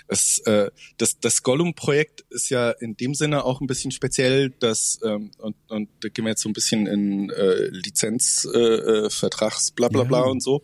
Das, 0.08 0.38
äh, 0.40 0.70
das, 0.96 1.18
das 1.20 1.42
Gollum-Projekt 1.42 2.24
ist 2.30 2.50
ja 2.50 2.70
in 2.70 2.96
dem 2.96 3.14
Sinne 3.14 3.44
auch 3.44 3.60
ein 3.60 3.66
bisschen 3.66 3.90
speziell, 3.90 4.50
dass, 4.50 5.00
ähm, 5.04 5.30
und, 5.38 5.56
und 5.68 5.88
da 6.00 6.08
gehen 6.08 6.24
wir 6.24 6.30
jetzt 6.30 6.42
so 6.42 6.48
ein 6.48 6.54
bisschen 6.54 6.86
in 6.86 7.30
äh, 7.30 7.68
Lizenzvertrags, 7.68 9.70
äh, 9.70 9.72
bla 9.74 9.88
bla 9.88 10.04
bla 10.04 10.20
ja. 10.20 10.26
und 10.26 10.42
so. 10.42 10.62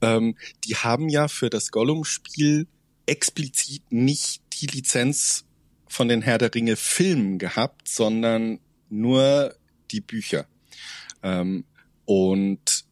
Ähm, 0.00 0.36
die 0.64 0.76
haben 0.76 1.08
ja 1.08 1.28
für 1.28 1.50
das 1.50 1.70
Gollum-Spiel 1.70 2.66
explizit 3.06 3.82
nicht 3.90 4.42
die 4.54 4.66
Lizenz 4.66 5.44
von 5.88 6.08
den 6.08 6.22
Herr 6.22 6.38
der 6.38 6.54
Ringe 6.54 6.76
Filmen 6.76 7.38
gehabt, 7.38 7.88
sondern 7.88 8.60
nur 8.90 9.54
die 9.90 10.00
Bücher. 10.00 10.46
Ähm, 11.22 11.64
und 12.04 12.84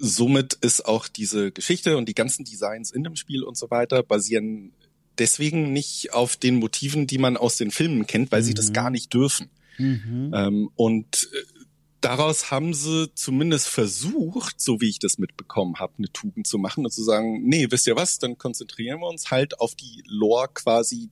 somit 0.00 0.54
ist 0.54 0.86
auch 0.86 1.06
diese 1.06 1.52
Geschichte 1.52 1.96
und 1.96 2.08
die 2.08 2.14
ganzen 2.14 2.44
Designs 2.44 2.90
in 2.90 3.04
dem 3.04 3.16
Spiel 3.16 3.42
und 3.44 3.56
so 3.56 3.70
weiter 3.70 4.02
basieren 4.02 4.72
deswegen 5.18 5.72
nicht 5.72 6.14
auf 6.14 6.36
den 6.36 6.56
Motiven, 6.56 7.06
die 7.06 7.18
man 7.18 7.36
aus 7.36 7.56
den 7.56 7.70
Filmen 7.70 8.06
kennt, 8.06 8.32
weil 8.32 8.40
mhm. 8.40 8.46
sie 8.46 8.54
das 8.54 8.68
mhm. 8.68 8.72
gar 8.72 8.90
nicht 8.90 9.12
dürfen. 9.12 9.50
Mhm. 9.78 10.32
Ähm, 10.34 10.70
und 10.74 11.28
äh, 11.32 11.66
daraus 12.00 12.50
haben 12.50 12.72
sie 12.72 13.12
zumindest 13.14 13.68
versucht, 13.68 14.60
so 14.60 14.80
wie 14.80 14.88
ich 14.88 14.98
das 14.98 15.18
mitbekommen 15.18 15.76
habe, 15.78 15.92
eine 15.98 16.10
Tugend 16.10 16.46
zu 16.46 16.58
machen 16.58 16.84
und 16.84 16.90
zu 16.90 17.02
sagen, 17.02 17.42
nee, 17.44 17.66
wisst 17.70 17.86
ihr 17.86 17.96
was, 17.96 18.18
dann 18.18 18.38
konzentrieren 18.38 19.00
wir 19.00 19.08
uns 19.08 19.30
halt 19.30 19.60
auf 19.60 19.74
die 19.74 20.02
Lore 20.06 20.48
quasi 20.54 21.10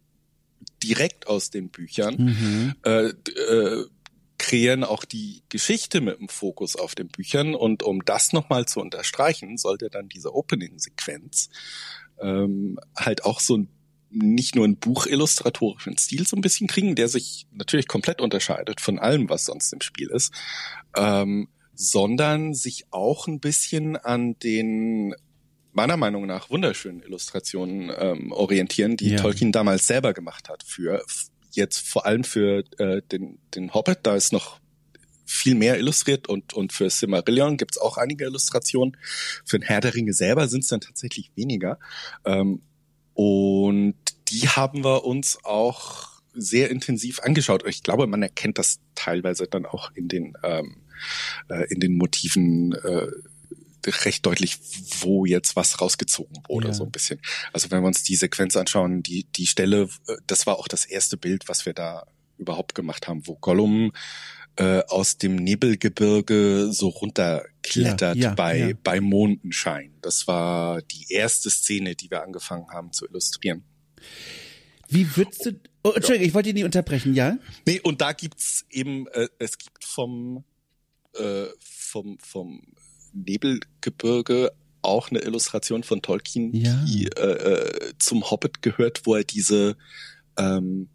direkt 0.82 1.26
aus 1.26 1.50
den 1.50 1.68
Büchern. 1.68 2.16
Mhm. 2.16 2.74
Äh, 2.84 3.08
äh, 3.08 3.86
kreieren 4.38 4.84
auch 4.84 5.04
die 5.04 5.42
Geschichte 5.48 6.00
mit 6.00 6.18
dem 6.18 6.28
Fokus 6.28 6.76
auf 6.76 6.94
den 6.94 7.08
Büchern. 7.08 7.54
Und 7.54 7.82
um 7.82 8.04
das 8.04 8.32
nochmal 8.32 8.66
zu 8.66 8.80
unterstreichen, 8.80 9.58
sollte 9.58 9.90
dann 9.90 10.08
diese 10.08 10.34
Opening-Sequenz 10.34 11.50
ähm, 12.20 12.78
halt 12.96 13.24
auch 13.24 13.40
so 13.40 13.58
ein 13.58 13.68
nicht 14.10 14.54
nur 14.54 14.64
einen 14.64 14.76
buchillustratorischen 14.78 15.98
Stil 15.98 16.26
so 16.26 16.34
ein 16.34 16.40
bisschen 16.40 16.66
kriegen, 16.66 16.94
der 16.94 17.08
sich 17.08 17.46
natürlich 17.52 17.88
komplett 17.88 18.22
unterscheidet 18.22 18.80
von 18.80 18.98
allem, 18.98 19.28
was 19.28 19.44
sonst 19.44 19.70
im 19.72 19.82
Spiel 19.82 20.08
ist, 20.08 20.32
ähm, 20.96 21.48
sondern 21.74 22.54
sich 22.54 22.86
auch 22.90 23.26
ein 23.26 23.38
bisschen 23.40 23.96
an 23.96 24.38
den 24.38 25.14
meiner 25.72 25.96
Meinung 25.96 26.26
nach 26.26 26.50
wunderschönen 26.50 27.02
Illustrationen 27.02 27.92
ähm, 27.96 28.32
orientieren, 28.32 28.96
die 28.96 29.10
ja. 29.10 29.20
Tolkien 29.20 29.52
damals 29.52 29.86
selber 29.86 30.12
gemacht 30.12 30.48
hat 30.48 30.64
für 30.64 31.04
jetzt 31.58 31.86
vor 31.86 32.06
allem 32.06 32.24
für 32.24 32.64
äh, 32.78 33.02
den, 33.12 33.38
den 33.54 33.74
Hobbit, 33.74 33.98
da 34.04 34.16
ist 34.16 34.32
noch 34.32 34.60
viel 35.26 35.54
mehr 35.54 35.78
illustriert 35.78 36.26
und, 36.26 36.54
und 36.54 36.72
für 36.72 36.88
Silmarillion 36.88 37.58
gibt's 37.58 37.76
auch 37.76 37.98
einige 37.98 38.24
Illustrationen. 38.24 38.96
Für 39.44 39.58
den 39.58 39.66
Herr 39.66 39.82
der 39.82 39.94
Ringe 39.94 40.14
selber 40.14 40.48
sind 40.48 40.62
es 40.62 40.68
dann 40.68 40.80
tatsächlich 40.80 41.30
weniger. 41.36 41.78
Ähm, 42.24 42.62
und 43.12 43.96
die 44.30 44.48
haben 44.48 44.84
wir 44.84 45.04
uns 45.04 45.38
auch 45.44 46.22
sehr 46.32 46.70
intensiv 46.70 47.20
angeschaut. 47.20 47.66
Ich 47.66 47.82
glaube, 47.82 48.06
man 48.06 48.22
erkennt 48.22 48.58
das 48.58 48.80
teilweise 48.94 49.46
dann 49.46 49.66
auch 49.66 49.90
in 49.94 50.08
den 50.08 50.34
ähm, 50.42 50.76
äh, 51.48 51.66
in 51.72 51.80
den 51.80 51.94
Motiven 51.94 52.72
äh, 52.72 53.08
recht 53.88 54.24
deutlich, 54.26 54.58
wo 55.00 55.24
jetzt 55.24 55.56
was 55.56 55.80
rausgezogen 55.80 56.42
wurde, 56.48 56.68
ja. 56.68 56.74
so 56.74 56.84
ein 56.84 56.90
bisschen. 56.90 57.20
Also 57.52 57.70
wenn 57.70 57.82
wir 57.82 57.86
uns 57.86 58.02
die 58.02 58.16
Sequenz 58.16 58.56
anschauen, 58.56 59.02
die, 59.02 59.24
die 59.24 59.46
Stelle, 59.46 59.88
äh, 60.06 60.16
das 60.26 60.46
war 60.46 60.58
auch 60.58 60.68
das 60.68 60.84
erste 60.84 61.16
Bild, 61.16 61.48
was 61.48 61.66
wir 61.66 61.72
da 61.72 62.06
überhaupt 62.38 62.74
gemacht 62.74 63.08
haben, 63.08 63.26
wo 63.26 63.36
Gollum 63.36 63.92
äh, 64.56 64.82
aus 64.88 65.18
dem 65.18 65.36
Nebelgebirge 65.36 66.68
so 66.72 66.88
runterklettert 66.88 68.16
ja, 68.16 68.30
ja, 68.30 68.34
bei, 68.34 68.76
bei 68.82 69.00
Mondenschein. 69.00 69.94
Das 70.00 70.26
war 70.26 70.82
die 70.82 71.12
erste 71.12 71.50
Szene, 71.50 71.94
die 71.94 72.10
wir 72.10 72.22
angefangen 72.22 72.68
haben 72.70 72.92
zu 72.92 73.06
illustrieren. 73.06 73.64
Wie 74.88 75.16
würdest 75.16 75.46
du, 75.46 75.60
oh, 75.84 75.90
Entschuldigung, 75.90 76.28
ich 76.28 76.34
wollte 76.34 76.48
dich 76.48 76.54
nicht 76.54 76.64
unterbrechen, 76.64 77.14
ja? 77.14 77.38
Nee, 77.66 77.80
und 77.80 78.00
da 78.00 78.12
gibt's 78.12 78.64
eben, 78.70 79.06
äh, 79.08 79.28
es 79.38 79.58
gibt 79.58 79.84
vom, 79.84 80.44
äh, 81.14 81.46
vom, 81.60 82.18
vom 82.18 82.62
Nebelgebirge 83.24 84.52
auch 84.82 85.10
eine 85.10 85.20
Illustration 85.20 85.82
von 85.82 86.02
Tolkien, 86.02 86.54
ja. 86.54 86.84
die 86.86 87.06
äh, 87.06 87.20
äh, 87.20 87.92
zum 87.98 88.30
Hobbit 88.30 88.60
gehört, 88.62 89.02
wo 89.04 89.14
er 89.14 89.24
diese 89.24 89.76
ähm, 90.36 90.88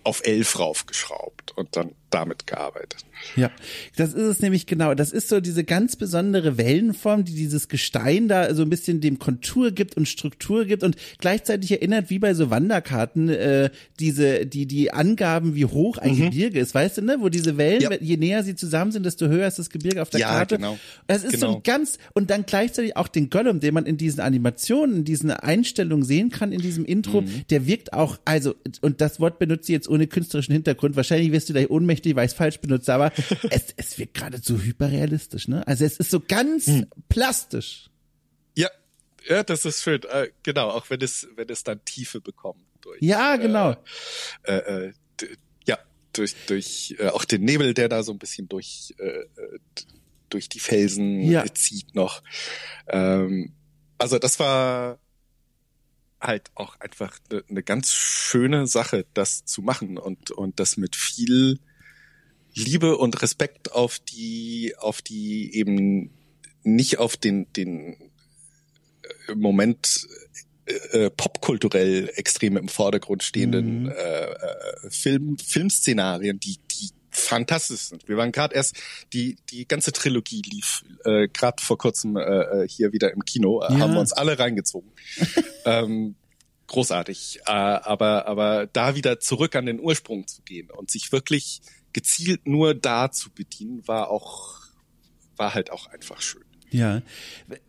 auf 0.08 0.26
elf 0.26 0.58
raufgeschraubt. 0.58 1.52
Und 1.58 1.76
dann 1.76 1.94
damit 2.10 2.48
gearbeitet. 2.48 3.06
Ja, 3.36 3.52
das 3.96 4.14
ist 4.14 4.24
es 4.24 4.40
nämlich 4.42 4.66
genau. 4.66 4.94
Das 4.94 5.12
ist 5.12 5.30
so 5.30 5.40
diese 5.40 5.64
ganz 5.64 5.96
besondere 5.96 6.58
Wellenform, 6.58 7.26
die 7.26 7.34
dieses 7.34 7.68
Gestein 7.68 8.28
da 8.28 8.54
so 8.54 8.62
ein 8.62 8.70
bisschen 8.70 9.02
dem 9.02 9.20
Kontur 9.20 9.72
gibt 9.72 9.98
und 9.98 10.08
Struktur 10.08 10.66
gibt 10.66 10.84
und 10.84 10.96
gleichzeitig 11.20 11.72
erinnert 11.72 12.10
wie 12.10 12.20
bei 12.20 12.34
so 12.34 12.50
Wanderkarten 12.50 13.30
äh, 13.30 13.70
diese 14.00 14.46
die 14.46 14.66
die 14.66 14.94
Angaben, 14.94 15.56
wie 15.56 15.66
hoch 15.66 15.98
ein 15.98 16.12
mhm. 16.12 16.26
Gebirge 16.26 16.60
ist, 16.60 16.74
weißt 16.74 17.00
du, 17.00 17.02
ne? 17.02 17.18
Wo 17.20 17.30
diese 17.30 17.58
Wellen, 17.58 17.82
ja. 17.82 17.92
je 18.00 18.18
näher 18.18 18.44
sie 18.44 18.56
zusammen 18.56 18.92
sind, 18.92 19.06
desto 19.06 19.28
höher 19.28 19.48
ist 19.48 19.60
das 19.60 19.70
Gebirge 19.70 20.02
auf 20.02 20.10
der 20.10 20.22
ja, 20.22 20.30
Karte. 20.30 20.56
Genau. 20.56 20.78
Das 21.08 21.24
ist 21.24 21.34
genau. 21.34 21.52
so 21.52 21.56
ein 21.58 21.64
ganz 21.64 21.98
und 22.14 22.30
dann 22.30 22.46
gleichzeitig 22.46 22.96
auch 22.96 23.08
den 23.08 23.30
Gollum, 23.30 23.60
den 23.60 23.74
man 23.74 23.86
in 23.86 23.98
diesen 23.98 24.22
Animationen, 24.22 24.98
in 24.98 25.06
diesen 25.06 25.32
Einstellungen 25.32 26.06
sehen 26.06 26.30
kann 26.30 26.52
in 26.52 26.62
diesem 26.62 26.86
Intro, 26.86 27.22
mhm. 27.22 27.44
der 27.50 27.68
wirkt 27.68 27.94
auch 27.94 28.18
also 28.26 28.56
und 28.82 29.02
das 29.02 29.20
Wort 29.20 29.40
benutze 29.40 29.64
ich 29.64 29.70
jetzt 29.70 29.90
ohne 29.90 30.08
künstlerischen 30.08 30.54
Hintergrund. 30.54 30.96
Wahrscheinlich 30.96 31.32
wirst 31.32 31.50
du 31.50 31.54
gleich 31.54 31.70
ohnmächtig, 31.70 31.97
weil 32.06 32.26
ich 32.26 32.32
es 32.32 32.38
falsch 32.38 32.60
benutze, 32.60 32.94
aber 32.94 33.12
es, 33.50 33.74
es 33.76 33.98
wirkt 33.98 34.16
geradezu 34.16 34.62
hyperrealistisch, 34.62 35.48
ne? 35.48 35.66
Also 35.68 35.86
es 35.86 35.98
ist 35.98 36.12
so 36.12 36.20
ganz 36.20 36.68
hm. 36.68 36.88
plastisch. 37.10 37.90
Ja, 38.56 38.70
ja, 39.28 39.44
das 39.44 39.66
ist 39.66 39.84
schön. 39.84 40.02
Äh, 40.04 40.30
genau, 40.44 40.70
auch 40.70 40.90
wenn 40.90 41.02
es, 41.02 41.28
wenn 41.36 41.50
es 41.50 41.64
dann 41.64 41.84
Tiefe 41.86 42.22
bekommt. 42.22 42.64
Durch, 42.82 43.02
ja, 43.02 43.36
genau. 43.36 43.76
Äh, 44.44 44.56
äh, 44.56 44.94
ja, 45.66 45.78
durch, 46.14 46.36
durch 46.48 46.96
äh, 47.00 47.10
auch 47.10 47.26
den 47.26 47.44
Nebel, 47.44 47.74
der 47.74 47.90
da 47.90 48.04
so 48.04 48.12
ein 48.12 48.20
bisschen 48.20 48.48
durch, 48.48 48.94
äh, 49.00 49.06
äh 49.06 49.60
durch 50.30 50.50
die 50.50 50.60
Felsen 50.60 51.22
ja. 51.22 51.46
zieht 51.54 51.96
noch. 51.96 52.22
Ähm, 52.88 53.54
also 53.98 54.20
das 54.20 54.40
war 54.40 55.00
halt 56.20 56.52
auch 56.56 56.80
einfach 56.80 57.18
eine 57.30 57.44
ne 57.48 57.64
ganz 57.64 57.94
schöne 57.94 58.68
Sache, 58.68 59.06
das 59.14 59.46
zu 59.46 59.62
machen 59.62 59.98
und, 59.98 60.32
und 60.32 60.60
das 60.60 60.78
mit 60.78 60.96
viel 60.96 61.60
Liebe 62.58 62.98
und 62.98 63.22
Respekt 63.22 63.72
auf 63.72 64.00
die, 64.00 64.74
auf 64.78 65.02
die 65.02 65.54
eben 65.56 66.12
nicht 66.64 66.98
auf 66.98 67.16
den, 67.16 67.52
den 67.54 67.94
äh, 69.28 69.36
Moment 69.36 70.08
äh, 70.66 71.06
äh, 71.06 71.10
popkulturell 71.10 72.12
extrem 72.16 72.58
im 72.58 72.68
Vordergrund 72.68 73.24
stehenden 73.24 73.84
mhm. 73.84 73.90
äh, 73.90 73.94
äh, 73.94 74.90
Film, 74.90 75.38
Filmszenarien, 75.38 76.40
die, 76.40 76.58
die 76.72 76.90
fantastisch 77.10 77.82
sind. 77.82 78.08
Wir 78.08 78.18
waren 78.18 78.32
gerade 78.32 78.56
erst, 78.56 78.76
die, 79.14 79.38
die 79.50 79.68
ganze 79.68 79.92
Trilogie 79.92 80.42
lief 80.42 80.84
äh, 81.06 81.28
gerade 81.28 81.64
vor 81.64 81.78
kurzem 81.78 82.18
äh, 82.18 82.68
hier 82.68 82.92
wieder 82.92 83.12
im 83.14 83.24
Kino, 83.24 83.62
ja. 83.62 83.80
haben 83.80 83.94
wir 83.94 84.00
uns 84.00 84.14
alle 84.14 84.38
reingezogen. 84.38 84.92
ähm, 85.66 86.16
großartig. 86.68 87.40
Äh, 87.46 87.52
aber, 87.52 88.28
aber 88.28 88.68
da 88.68 88.96
wieder 88.96 89.20
zurück 89.20 89.56
an 89.56 89.66
den 89.66 89.80
Ursprung 89.80 90.28
zu 90.28 90.42
gehen 90.44 90.70
und 90.70 90.92
sich 90.92 91.12
wirklich 91.12 91.62
gezielt 91.98 92.48
nur 92.48 92.76
da 92.76 93.12
zu 93.12 93.32
bedienen, 93.32 93.82
war 93.88 94.12
auch, 94.12 94.60
war 95.36 95.56
halt 95.56 95.72
auch 95.72 95.88
einfach 95.88 96.22
schön. 96.22 96.44
Ja. 96.70 97.02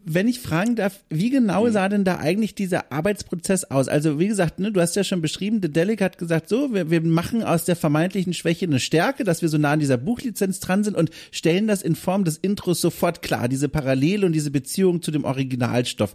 Wenn 0.04 0.28
ich 0.28 0.40
fragen 0.40 0.76
darf, 0.76 1.02
wie 1.08 1.30
genau 1.30 1.64
mhm. 1.64 1.73
sah 1.73 1.88
denn 1.88 2.04
da 2.04 2.18
eigentlich 2.18 2.54
dieser 2.54 2.92
Arbeitsprozess 2.92 3.64
aus? 3.64 3.88
Also, 3.88 4.18
wie 4.18 4.28
gesagt, 4.28 4.58
ne, 4.58 4.70
du 4.70 4.82
hast 4.82 4.97
ja 4.97 5.04
schon 5.04 5.23
beschrieben, 5.23 5.61
The 5.62 5.73
Delic 5.73 6.02
hat 6.02 6.18
gesagt, 6.18 6.50
so, 6.50 6.75
wir, 6.75 6.90
wir 6.90 7.00
machen 7.00 7.42
aus 7.42 7.64
der 7.64 7.76
vermeintlichen 7.76 8.35
Schwäche 8.35 8.66
eine 8.66 8.80
Stärke, 8.80 9.25
dass 9.25 9.40
wir 9.40 9.49
so 9.49 9.56
nah 9.56 9.73
an 9.73 9.80
dieser 9.80 9.97
Buchlizenz 9.97 10.61
dran 10.61 10.85
sind 10.85 10.94
und 10.94 11.11
stellen 11.30 11.66
das 11.66 11.80
in 11.80 11.94
Form 11.94 12.25
des 12.25 12.37
Intros 12.37 12.82
sofort 12.82 13.23
klar, 13.23 13.49
diese 13.49 13.70
Parallele 13.70 14.26
und 14.26 14.32
diese 14.32 14.50
Beziehung 14.50 15.00
zu 15.00 15.11
dem 15.11 15.25
Originalstoff. 15.25 16.12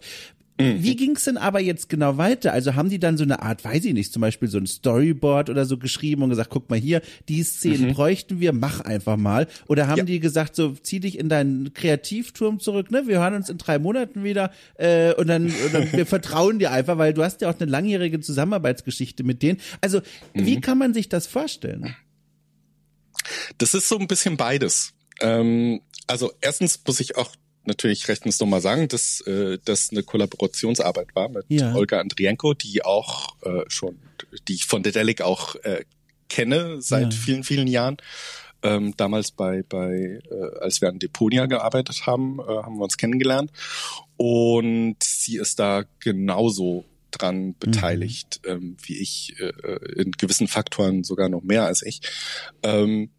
Wie 0.56 0.94
ging's 0.94 1.24
denn 1.24 1.36
aber 1.36 1.58
jetzt 1.58 1.88
genau 1.88 2.16
weiter? 2.16 2.52
Also 2.52 2.76
haben 2.76 2.88
die 2.88 3.00
dann 3.00 3.16
so 3.16 3.24
eine 3.24 3.42
Art, 3.42 3.64
weiß 3.64 3.84
ich 3.86 3.92
nicht, 3.92 4.12
zum 4.12 4.20
Beispiel 4.20 4.46
so 4.46 4.58
ein 4.58 4.68
Storyboard 4.68 5.50
oder 5.50 5.64
so 5.64 5.78
geschrieben 5.78 6.22
und 6.22 6.30
gesagt, 6.30 6.50
guck 6.50 6.70
mal 6.70 6.78
hier, 6.78 7.02
die 7.28 7.42
Szenen 7.42 7.88
mhm. 7.88 7.94
bräuchten 7.94 8.38
wir, 8.38 8.52
mach 8.52 8.80
einfach 8.80 9.16
mal. 9.16 9.48
Oder 9.66 9.88
haben 9.88 9.98
ja. 9.98 10.04
die 10.04 10.20
gesagt, 10.20 10.54
so 10.54 10.70
zieh 10.70 11.00
dich 11.00 11.18
in 11.18 11.28
deinen 11.28 11.74
Kreativturm 11.74 12.60
zurück, 12.60 12.92
ne? 12.92 13.08
Wir 13.08 13.18
hören 13.18 13.34
uns 13.34 13.48
in 13.48 13.58
drei 13.58 13.80
Monaten 13.80 14.22
wieder 14.22 14.52
äh, 14.76 15.12
und 15.14 15.26
dann, 15.26 15.46
und 15.46 15.74
dann 15.74 15.92
wir 15.92 16.06
vertrauen 16.06 16.60
dir 16.60 16.70
einfach, 16.70 16.98
weil 16.98 17.14
du 17.14 17.24
hast 17.24 17.40
ja 17.40 17.50
auch 17.50 17.58
eine 17.58 17.68
langjährige 17.68 18.20
Zusammenarbeitsgeschichte 18.20 19.24
mit 19.24 19.42
denen. 19.42 19.58
Also 19.80 20.02
mhm. 20.34 20.46
wie 20.46 20.60
kann 20.60 20.78
man 20.78 20.94
sich 20.94 21.08
das 21.08 21.26
vorstellen? 21.26 21.96
Das 23.58 23.74
ist 23.74 23.88
so 23.88 23.98
ein 23.98 24.06
bisschen 24.06 24.36
beides. 24.36 24.92
Ähm, 25.20 25.80
also 26.06 26.32
erstens 26.40 26.80
muss 26.86 27.00
ich 27.00 27.16
auch 27.16 27.34
natürlich 27.66 28.08
rechtens 28.08 28.38
nochmal 28.40 28.60
sagen, 28.60 28.88
dass 28.88 29.20
äh, 29.22 29.58
das 29.64 29.90
eine 29.90 30.02
Kollaborationsarbeit 30.02 31.14
war 31.14 31.28
mit 31.28 31.44
ja. 31.48 31.74
Olga 31.74 32.00
Andrienko, 32.00 32.54
die 32.54 32.84
auch 32.84 33.36
äh, 33.42 33.64
schon, 33.68 33.98
die 34.48 34.54
ich 34.54 34.66
von 34.66 34.82
Dedelic 34.82 35.22
auch 35.22 35.56
äh, 35.56 35.84
kenne 36.28 36.80
seit 36.80 37.12
ja. 37.12 37.18
vielen, 37.18 37.44
vielen 37.44 37.68
Jahren. 37.68 37.96
Ähm, 38.62 38.94
damals 38.96 39.30
bei, 39.30 39.62
bei 39.62 40.20
äh, 40.30 40.58
als 40.60 40.80
wir 40.80 40.88
an 40.88 40.98
Deponia 40.98 41.46
gearbeitet 41.46 42.06
haben, 42.06 42.38
äh, 42.40 42.44
haben 42.44 42.76
wir 42.76 42.84
uns 42.84 42.96
kennengelernt. 42.96 43.52
Und 44.16 44.96
sie 45.02 45.36
ist 45.36 45.58
da 45.58 45.84
genauso 46.00 46.86
dran 47.10 47.48
mhm. 47.48 47.56
beteiligt, 47.58 48.40
mhm. 48.44 48.50
ähm, 48.50 48.76
wie 48.82 48.98
ich, 48.98 49.34
äh, 49.38 49.48
äh, 49.48 50.02
in 50.02 50.12
gewissen 50.12 50.48
Faktoren 50.48 51.04
sogar 51.04 51.28
noch 51.28 51.42
mehr 51.42 51.66
als 51.66 51.82
ich. 51.82 52.00
Ähm, 52.62 53.10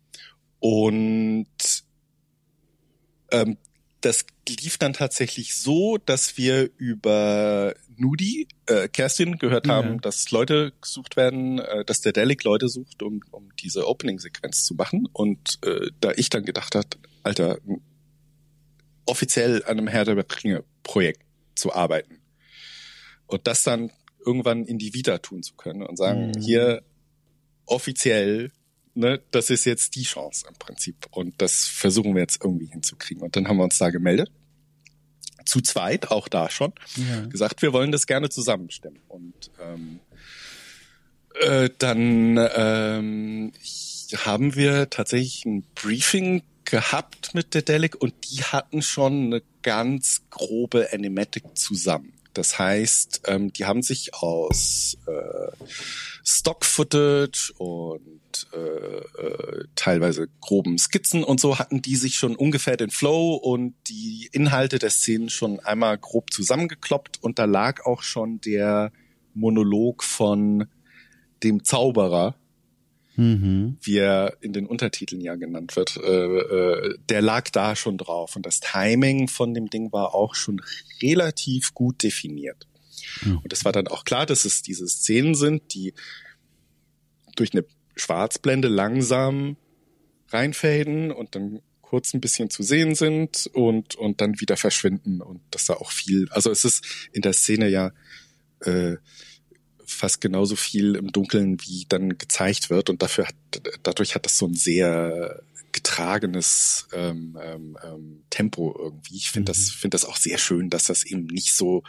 und 0.60 1.46
ähm, 3.32 3.58
das 4.06 4.26
lief 4.48 4.78
dann 4.78 4.94
tatsächlich 4.94 5.56
so, 5.56 5.98
dass 5.98 6.38
wir 6.38 6.70
über 6.78 7.74
Nudi, 7.98 8.48
äh, 8.68 8.88
Kerstin, 8.88 9.38
gehört 9.38 9.68
haben, 9.68 9.94
ja. 9.94 9.98
dass 9.98 10.30
Leute 10.30 10.74
gesucht 10.80 11.16
werden, 11.16 11.60
äh, 11.60 11.84
dass 11.84 12.02
der 12.02 12.12
Delic 12.14 12.44
Leute 12.44 12.70
sucht, 12.70 13.02
um, 13.02 13.22
um 13.32 13.50
diese 13.60 13.88
Opening-Sequenz 13.88 14.64
zu 14.64 14.76
machen. 14.76 15.08
Und 15.12 15.58
äh, 15.66 15.90
da 16.02 16.12
ich 16.16 16.30
dann 16.30 16.46
gedacht 16.46 16.76
hat, 16.76 16.98
Alter, 17.24 17.58
offiziell 19.08 19.64
an 19.64 19.80
einem 19.80 19.88
Herr 19.88 20.06
der 20.06 20.18
Ringe-Projekt 20.18 21.22
zu 21.56 21.74
arbeiten 21.74 22.20
und 23.28 23.48
das 23.48 23.64
dann 23.64 23.92
irgendwann 24.24 24.66
in 24.66 24.78
die 24.78 24.94
Vita 24.94 25.18
tun 25.18 25.42
zu 25.42 25.56
können 25.56 25.82
und 25.82 25.98
sagen, 25.98 26.28
mhm. 26.28 26.40
hier 26.40 26.84
offiziell 27.66 28.52
ne, 28.96 29.22
das 29.32 29.50
ist 29.50 29.66
jetzt 29.66 29.96
die 29.96 30.04
Chance 30.04 30.46
im 30.48 30.56
Prinzip. 30.56 31.08
Und 31.12 31.42
das 31.42 31.68
versuchen 31.68 32.16
wir 32.16 32.22
jetzt 32.22 32.44
irgendwie 32.44 32.68
hinzukriegen. 32.68 33.24
Und 33.24 33.36
dann 33.36 33.48
haben 33.48 33.58
wir 33.58 33.64
uns 33.64 33.78
da 33.78 33.90
gemeldet. 33.90 34.32
Zu 35.46 35.62
zweit, 35.62 36.10
auch 36.10 36.28
da 36.28 36.50
schon, 36.50 36.74
ja. 36.96 37.28
gesagt, 37.28 37.62
wir 37.62 37.72
wollen 37.72 37.92
das 37.92 38.08
gerne 38.08 38.30
zusammenstimmen. 38.30 39.00
Und 39.08 39.52
ähm, 39.62 40.00
äh, 41.40 41.70
dann 41.78 42.40
ähm, 42.56 43.52
haben 44.26 44.56
wir 44.56 44.90
tatsächlich 44.90 45.46
ein 45.46 45.64
Briefing 45.76 46.42
gehabt 46.64 47.36
mit 47.36 47.54
der 47.54 47.62
Delic 47.62 47.96
und 48.02 48.14
die 48.28 48.42
hatten 48.42 48.82
schon 48.82 49.26
eine 49.26 49.44
ganz 49.62 50.24
grobe 50.32 50.90
Animatic 50.92 51.44
zusammen. 51.56 52.15
Das 52.36 52.60
heißt, 52.60 53.24
ähm, 53.28 53.52
die 53.54 53.66
haben 53.66 53.82
sich 53.82 54.14
aus 54.14 54.98
äh, 55.08 55.66
Stock-Footage 56.24 57.54
und 57.58 58.48
äh, 58.54 58.58
äh, 58.58 59.64
teilweise 59.76 60.28
groben 60.42 60.78
Skizzen 60.78 61.24
und 61.24 61.40
so 61.40 61.58
hatten 61.60 61.82
die 61.82 61.96
sich 61.96 62.16
schon 62.16 62.36
ungefähr 62.36 62.76
den 62.76 62.90
Flow 62.90 63.36
und 63.36 63.74
die 63.88 64.30
Inhalte 64.34 64.78
der 64.78 64.90
Szenen 64.90 65.30
schon 65.30 65.62
einmal 65.62 65.98
grob 65.98 66.32
zusammengekloppt. 66.32 67.24
Und 67.24 67.40
da 67.40 67.46
lag 67.46 67.86
auch 67.86 68.04
schon 68.04 68.42
der 68.42 68.92
Monolog 69.34 70.04
von 70.04 70.68
dem 71.44 71.64
Zauberer, 71.64 72.36
mhm. 73.16 73.78
wie 73.82 73.98
er 73.98 74.38
in 74.42 74.54
den 74.54 74.66
Untertiteln 74.66 75.22
ja 75.22 75.36
genannt 75.36 75.76
wird, 75.76 75.98
äh, 75.98 76.38
äh, 76.38 76.98
der 77.10 77.22
lag 77.22 77.50
da 77.50 77.76
schon 77.76 77.98
drauf. 77.98 78.36
Und 78.36 78.46
das 78.46 78.60
Timing 78.60 79.28
von 79.28 79.54
dem 79.54 79.70
Ding 79.70 79.92
war 79.92 80.14
auch 80.14 80.36
schon 80.36 80.62
relativ 81.02 81.74
gut 81.74 82.04
definiert. 82.04 82.68
Mhm. 83.24 83.40
Und 83.40 83.54
es 83.54 83.66
war 83.66 83.72
dann 83.72 83.88
auch 83.88 84.06
klar, 84.06 84.26
dass 84.26 84.46
es 84.46 84.62
diese 84.62 84.88
Szenen 84.88 85.36
sind, 85.36 85.74
die 85.74 85.94
durch 87.36 87.54
eine 87.54 87.66
Schwarzblende 87.96 88.68
langsam 88.68 89.58
reinfaden 90.30 91.12
und 91.12 91.36
dann 91.36 91.62
kurz 91.82 92.14
ein 92.14 92.22
bisschen 92.22 92.50
zu 92.50 92.64
sehen 92.64 92.96
sind 92.96 93.50
und, 93.54 93.96
und 93.96 94.20
dann 94.22 94.40
wieder 94.40 94.58
verschwinden. 94.58 95.22
Und 95.22 95.42
das 95.52 95.66
da 95.66 95.76
auch 95.76 95.92
viel, 95.92 96.28
also 96.32 96.50
es 96.50 96.66
ist 96.66 96.84
in 97.14 97.22
der 97.22 97.34
Szene 97.34 97.70
ja 97.70 97.92
äh, 98.62 98.96
fast 99.96 100.22
genauso 100.22 100.56
viel 100.56 100.96
im 100.96 101.12
Dunkeln, 101.12 101.58
wie 101.62 101.86
dann 101.88 102.18
gezeigt 102.18 102.70
wird. 102.70 102.90
Und 102.90 103.02
dafür 103.02 103.28
hat, 103.28 103.36
dadurch 103.84 104.16
hat 104.16 104.26
das 104.26 104.38
so 104.38 104.46
ein 104.46 104.54
sehr 104.54 105.42
getragenes 105.72 106.88
ähm, 106.94 107.38
ähm, 107.42 107.78
ähm 107.84 108.24
Tempo 108.30 108.76
irgendwie. 108.78 109.18
Ich 109.18 109.32
finde 109.32 109.52
mhm. 109.52 109.56
das, 109.56 109.72
finde 109.72 109.96
das 109.96 110.06
auch 110.06 110.18
sehr 110.18 110.38
schön, 110.38 110.70
dass 110.70 110.86
das 110.86 111.04
eben 111.04 111.26
nicht 111.26 111.54
so 111.54 111.84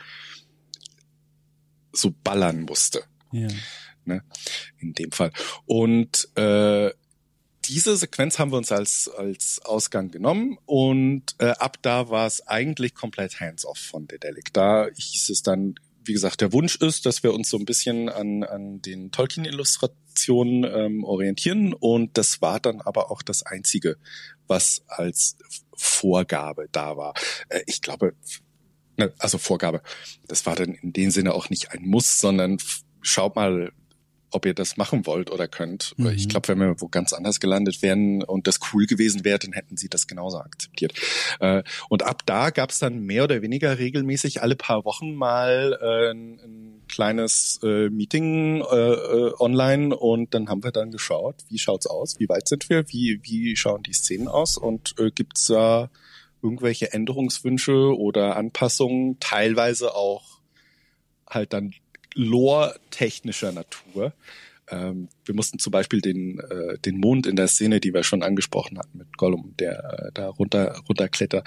so 1.92 2.14
ballern 2.22 2.62
musste. 2.62 3.04
Ja. 3.32 3.48
Ne? 4.04 4.22
In 4.78 4.92
dem 4.92 5.12
Fall. 5.12 5.32
Und 5.64 6.28
äh, 6.36 6.90
diese 7.64 7.96
Sequenz 7.96 8.38
haben 8.38 8.52
wir 8.52 8.58
uns 8.58 8.70
als, 8.70 9.08
als 9.08 9.60
Ausgang 9.64 10.10
genommen 10.10 10.58
und 10.66 11.34
äh, 11.38 11.50
ab 11.50 11.78
da 11.82 12.08
war 12.08 12.26
es 12.26 12.46
eigentlich 12.46 12.94
komplett 12.94 13.40
hands-off 13.40 13.78
von 13.78 14.06
Dedelic. 14.06 14.52
Da 14.52 14.88
hieß 14.94 15.30
es 15.30 15.42
dann, 15.42 15.74
wie 16.06 16.12
gesagt, 16.12 16.40
der 16.40 16.52
Wunsch 16.52 16.76
ist, 16.76 17.06
dass 17.06 17.22
wir 17.22 17.34
uns 17.34 17.48
so 17.48 17.58
ein 17.58 17.64
bisschen 17.64 18.08
an, 18.08 18.42
an 18.42 18.80
den 18.82 19.10
Tolkien-Illustrationen 19.10 20.64
ähm, 20.64 21.04
orientieren 21.04 21.72
und 21.72 22.16
das 22.16 22.40
war 22.40 22.60
dann 22.60 22.80
aber 22.80 23.10
auch 23.10 23.22
das 23.22 23.42
Einzige, 23.42 23.96
was 24.46 24.82
als 24.88 25.36
Vorgabe 25.74 26.68
da 26.72 26.96
war. 26.96 27.14
Äh, 27.48 27.62
ich 27.66 27.82
glaube, 27.82 28.14
ne, 28.96 29.12
also 29.18 29.38
Vorgabe, 29.38 29.82
das 30.26 30.46
war 30.46 30.56
dann 30.56 30.74
in 30.74 30.92
dem 30.92 31.10
Sinne 31.10 31.34
auch 31.34 31.50
nicht 31.50 31.72
ein 31.72 31.82
Muss, 31.86 32.18
sondern 32.18 32.58
schaut 33.00 33.36
mal, 33.36 33.72
ob 34.30 34.46
ihr 34.46 34.54
das 34.54 34.76
machen 34.76 35.06
wollt 35.06 35.30
oder 35.30 35.48
könnt. 35.48 35.94
Mhm. 35.96 36.08
Ich 36.08 36.28
glaube, 36.28 36.48
wenn 36.48 36.58
wir 36.58 36.80
wo 36.80 36.88
ganz 36.88 37.12
anders 37.12 37.40
gelandet 37.40 37.82
wären 37.82 38.22
und 38.22 38.46
das 38.46 38.60
cool 38.72 38.86
gewesen 38.86 39.24
wäre, 39.24 39.38
dann 39.38 39.52
hätten 39.52 39.76
sie 39.76 39.88
das 39.88 40.06
genauso 40.06 40.38
akzeptiert. 40.38 40.94
Äh, 41.40 41.62
und 41.88 42.02
ab 42.02 42.22
da 42.26 42.50
gab 42.50 42.70
es 42.70 42.78
dann 42.78 43.00
mehr 43.00 43.24
oder 43.24 43.42
weniger 43.42 43.78
regelmäßig 43.78 44.42
alle 44.42 44.56
paar 44.56 44.84
Wochen 44.84 45.14
mal 45.14 45.78
äh, 45.80 46.10
ein, 46.10 46.40
ein 46.40 46.82
kleines 46.88 47.60
äh, 47.62 47.88
Meeting 47.90 48.62
online 48.62 49.96
und 49.96 50.34
dann 50.34 50.48
haben 50.48 50.62
wir 50.62 50.70
dann 50.70 50.90
geschaut, 50.90 51.36
wie 51.48 51.58
schaut's 51.58 51.86
aus, 51.86 52.18
wie 52.18 52.28
weit 52.28 52.48
sind 52.48 52.68
wir, 52.70 52.88
wie, 52.88 53.20
wie 53.22 53.56
schauen 53.56 53.82
die 53.82 53.92
Szenen 53.92 54.28
aus 54.28 54.56
und 54.56 54.94
gibt's 55.14 55.46
da 55.46 55.90
irgendwelche 56.42 56.92
Änderungswünsche 56.92 57.96
oder 57.96 58.36
Anpassungen, 58.36 59.18
teilweise 59.20 59.94
auch 59.94 60.40
halt 61.28 61.52
dann 61.52 61.72
lore-technischer 62.16 63.52
Natur. 63.52 64.12
Ähm, 64.68 65.08
wir 65.24 65.34
mussten 65.34 65.60
zum 65.60 65.70
Beispiel 65.70 66.00
den, 66.00 66.40
äh, 66.40 66.78
den 66.78 66.98
Mond 66.98 67.26
in 67.26 67.36
der 67.36 67.46
Szene, 67.46 67.78
die 67.78 67.94
wir 67.94 68.02
schon 68.02 68.24
angesprochen 68.24 68.78
hatten 68.78 68.98
mit 68.98 69.16
Gollum, 69.16 69.54
der 69.58 70.08
äh, 70.08 70.10
da 70.12 70.28
runter, 70.28 70.80
runterklettert, 70.88 71.46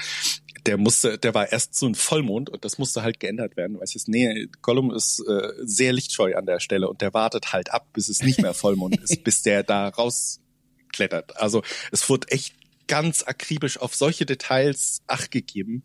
der 0.65 0.77
musste, 0.77 1.17
der 1.17 1.33
war 1.33 1.51
erst 1.51 1.75
so 1.75 1.87
ein 1.87 1.95
Vollmond 1.95 2.49
und 2.49 2.63
das 2.63 2.77
musste 2.77 3.01
halt 3.01 3.19
geändert 3.19 3.57
werden. 3.57 3.79
Weißt 3.79 3.95
du, 3.95 4.11
nee, 4.11 4.47
Gollum 4.61 4.91
ist 4.91 5.19
äh, 5.27 5.51
sehr 5.59 5.93
lichtscheu 5.93 6.35
an 6.35 6.45
der 6.45 6.59
Stelle 6.59 6.89
und 6.89 7.01
der 7.01 7.13
wartet 7.13 7.53
halt 7.53 7.71
ab, 7.71 7.87
bis 7.93 8.09
es 8.09 8.21
nicht 8.21 8.41
mehr 8.41 8.53
Vollmond 8.53 8.97
ist, 9.01 9.23
bis 9.23 9.41
der 9.41 9.63
da 9.63 9.89
rausklettert. 9.89 11.37
Also 11.37 11.63
es 11.91 12.07
wurde 12.09 12.27
echt 12.29 12.53
ganz 12.87 13.23
akribisch 13.23 13.79
auf 13.79 13.95
solche 13.95 14.25
Details 14.25 15.01
acht 15.07 15.31
gegeben, 15.31 15.83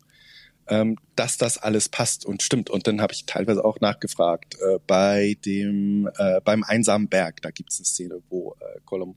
ähm, 0.67 0.97
dass 1.15 1.37
das 1.37 1.57
alles 1.57 1.89
passt 1.89 2.25
und 2.25 2.43
stimmt. 2.43 2.69
Und 2.69 2.87
dann 2.87 3.01
habe 3.01 3.13
ich 3.13 3.25
teilweise 3.25 3.63
auch 3.63 3.79
nachgefragt 3.79 4.55
äh, 4.55 4.79
bei 4.87 5.37
dem 5.45 6.09
äh, 6.17 6.41
beim 6.41 6.63
einsamen 6.63 7.07
Berg. 7.07 7.41
Da 7.41 7.51
gibt 7.51 7.71
es 7.71 7.79
eine 7.79 7.85
Szene, 7.85 8.21
wo 8.29 8.55
äh, 8.59 8.79
Gollum 8.85 9.15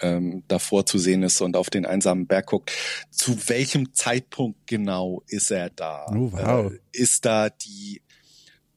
ähm, 0.00 0.42
davor 0.48 0.84
zu 0.86 0.98
sehen 0.98 1.22
ist 1.22 1.40
und 1.40 1.56
auf 1.56 1.70
den 1.70 1.86
einsamen 1.86 2.26
Berg 2.26 2.46
guckt. 2.46 2.72
Zu 3.10 3.48
welchem 3.48 3.92
Zeitpunkt 3.94 4.66
genau 4.66 5.22
ist 5.28 5.50
er 5.50 5.70
da? 5.70 6.06
Oh, 6.10 6.32
wow. 6.32 6.72
Äh, 6.72 6.78
ist 6.92 7.24
da 7.24 7.50
die 7.50 8.02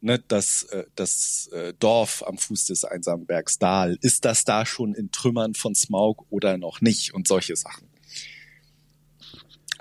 ne, 0.05 0.23
das, 0.27 0.63
äh, 0.71 0.85
das 0.95 1.49
äh, 1.51 1.73
Dorf 1.79 2.23
am 2.25 2.37
Fuß 2.37 2.67
des 2.67 2.85
einsamen 2.85 3.25
Bergs 3.25 3.57
Dahl, 3.57 3.97
ist 4.01 4.23
das 4.23 4.45
da 4.45 4.65
schon 4.65 4.93
in 4.93 5.11
Trümmern 5.11 5.55
von 5.55 5.75
Smaug 5.75 6.25
oder 6.29 6.57
noch 6.57 6.79
nicht 6.79 7.13
und 7.13 7.27
solche 7.27 7.55
Sachen. 7.55 7.87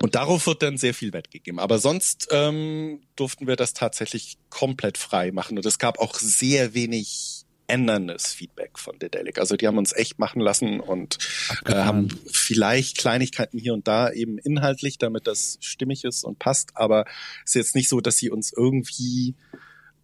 Und 0.00 0.14
darauf 0.14 0.46
wird 0.46 0.62
dann 0.62 0.76
sehr 0.76 0.94
viel 0.94 1.12
Wert 1.12 1.30
gegeben. 1.30 1.58
Aber 1.58 1.78
sonst 1.78 2.28
ähm, 2.30 3.00
durften 3.16 3.46
wir 3.46 3.56
das 3.56 3.74
tatsächlich 3.74 4.38
komplett 4.50 4.98
frei 4.98 5.32
machen. 5.32 5.56
Und 5.56 5.66
es 5.66 5.78
gab 5.78 5.98
auch 5.98 6.14
sehr 6.14 6.74
wenig 6.74 7.44
änderndes 7.66 8.32
Feedback 8.32 8.78
von 8.78 8.98
Dedelic. 8.98 9.38
Also 9.38 9.56
die 9.56 9.66
haben 9.66 9.78
uns 9.78 9.92
echt 9.92 10.18
machen 10.18 10.40
lassen 10.40 10.80
und 10.80 11.18
äh, 11.64 11.74
haben 11.74 12.08
vielleicht 12.30 12.98
Kleinigkeiten 12.98 13.58
hier 13.58 13.74
und 13.74 13.88
da 13.88 14.10
eben 14.10 14.38
inhaltlich, 14.38 14.98
damit 14.98 15.26
das 15.26 15.58
stimmig 15.60 16.04
ist 16.04 16.24
und 16.24 16.38
passt, 16.38 16.76
aber 16.76 17.06
es 17.44 17.50
ist 17.50 17.54
jetzt 17.54 17.74
nicht 17.74 17.88
so, 17.88 18.00
dass 18.00 18.18
sie 18.18 18.30
uns 18.30 18.52
irgendwie 18.52 19.34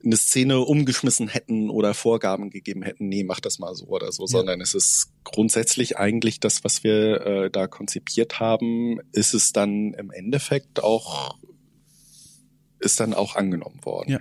eine 0.05 0.17
Szene 0.17 0.61
umgeschmissen 0.61 1.29
hätten 1.29 1.71
oder 1.71 1.95
Vorgaben 1.95 2.51
gegeben 2.51 2.83
hätten, 2.83 3.09
nee, 3.09 3.25
mach 3.25 3.41
das 3.41 3.59
mal 3.59 3.75
so 3.75 3.87
oder 3.87 4.13
so, 4.13 4.23
ja. 4.23 4.29
sondern 4.29 4.61
es 4.61 4.75
ist 4.75 5.13
grundsätzlich 5.25 5.99
eigentlich 5.99 6.41
das, 6.41 6.65
was 6.65 6.83
wir 6.85 7.27
äh, 7.27 7.51
da 7.51 7.67
konzipiert 7.67 8.41
haben, 8.41 9.01
ist 9.13 9.35
es 9.35 9.53
dann 9.53 9.93
im 9.95 10.11
Endeffekt 10.11 10.83
auch, 10.83 11.37
ist 12.79 13.01
dann 13.01 13.15
auch 13.15 13.37
angenommen 13.37 13.85
worden. 13.85 14.13
Ja. 14.13 14.21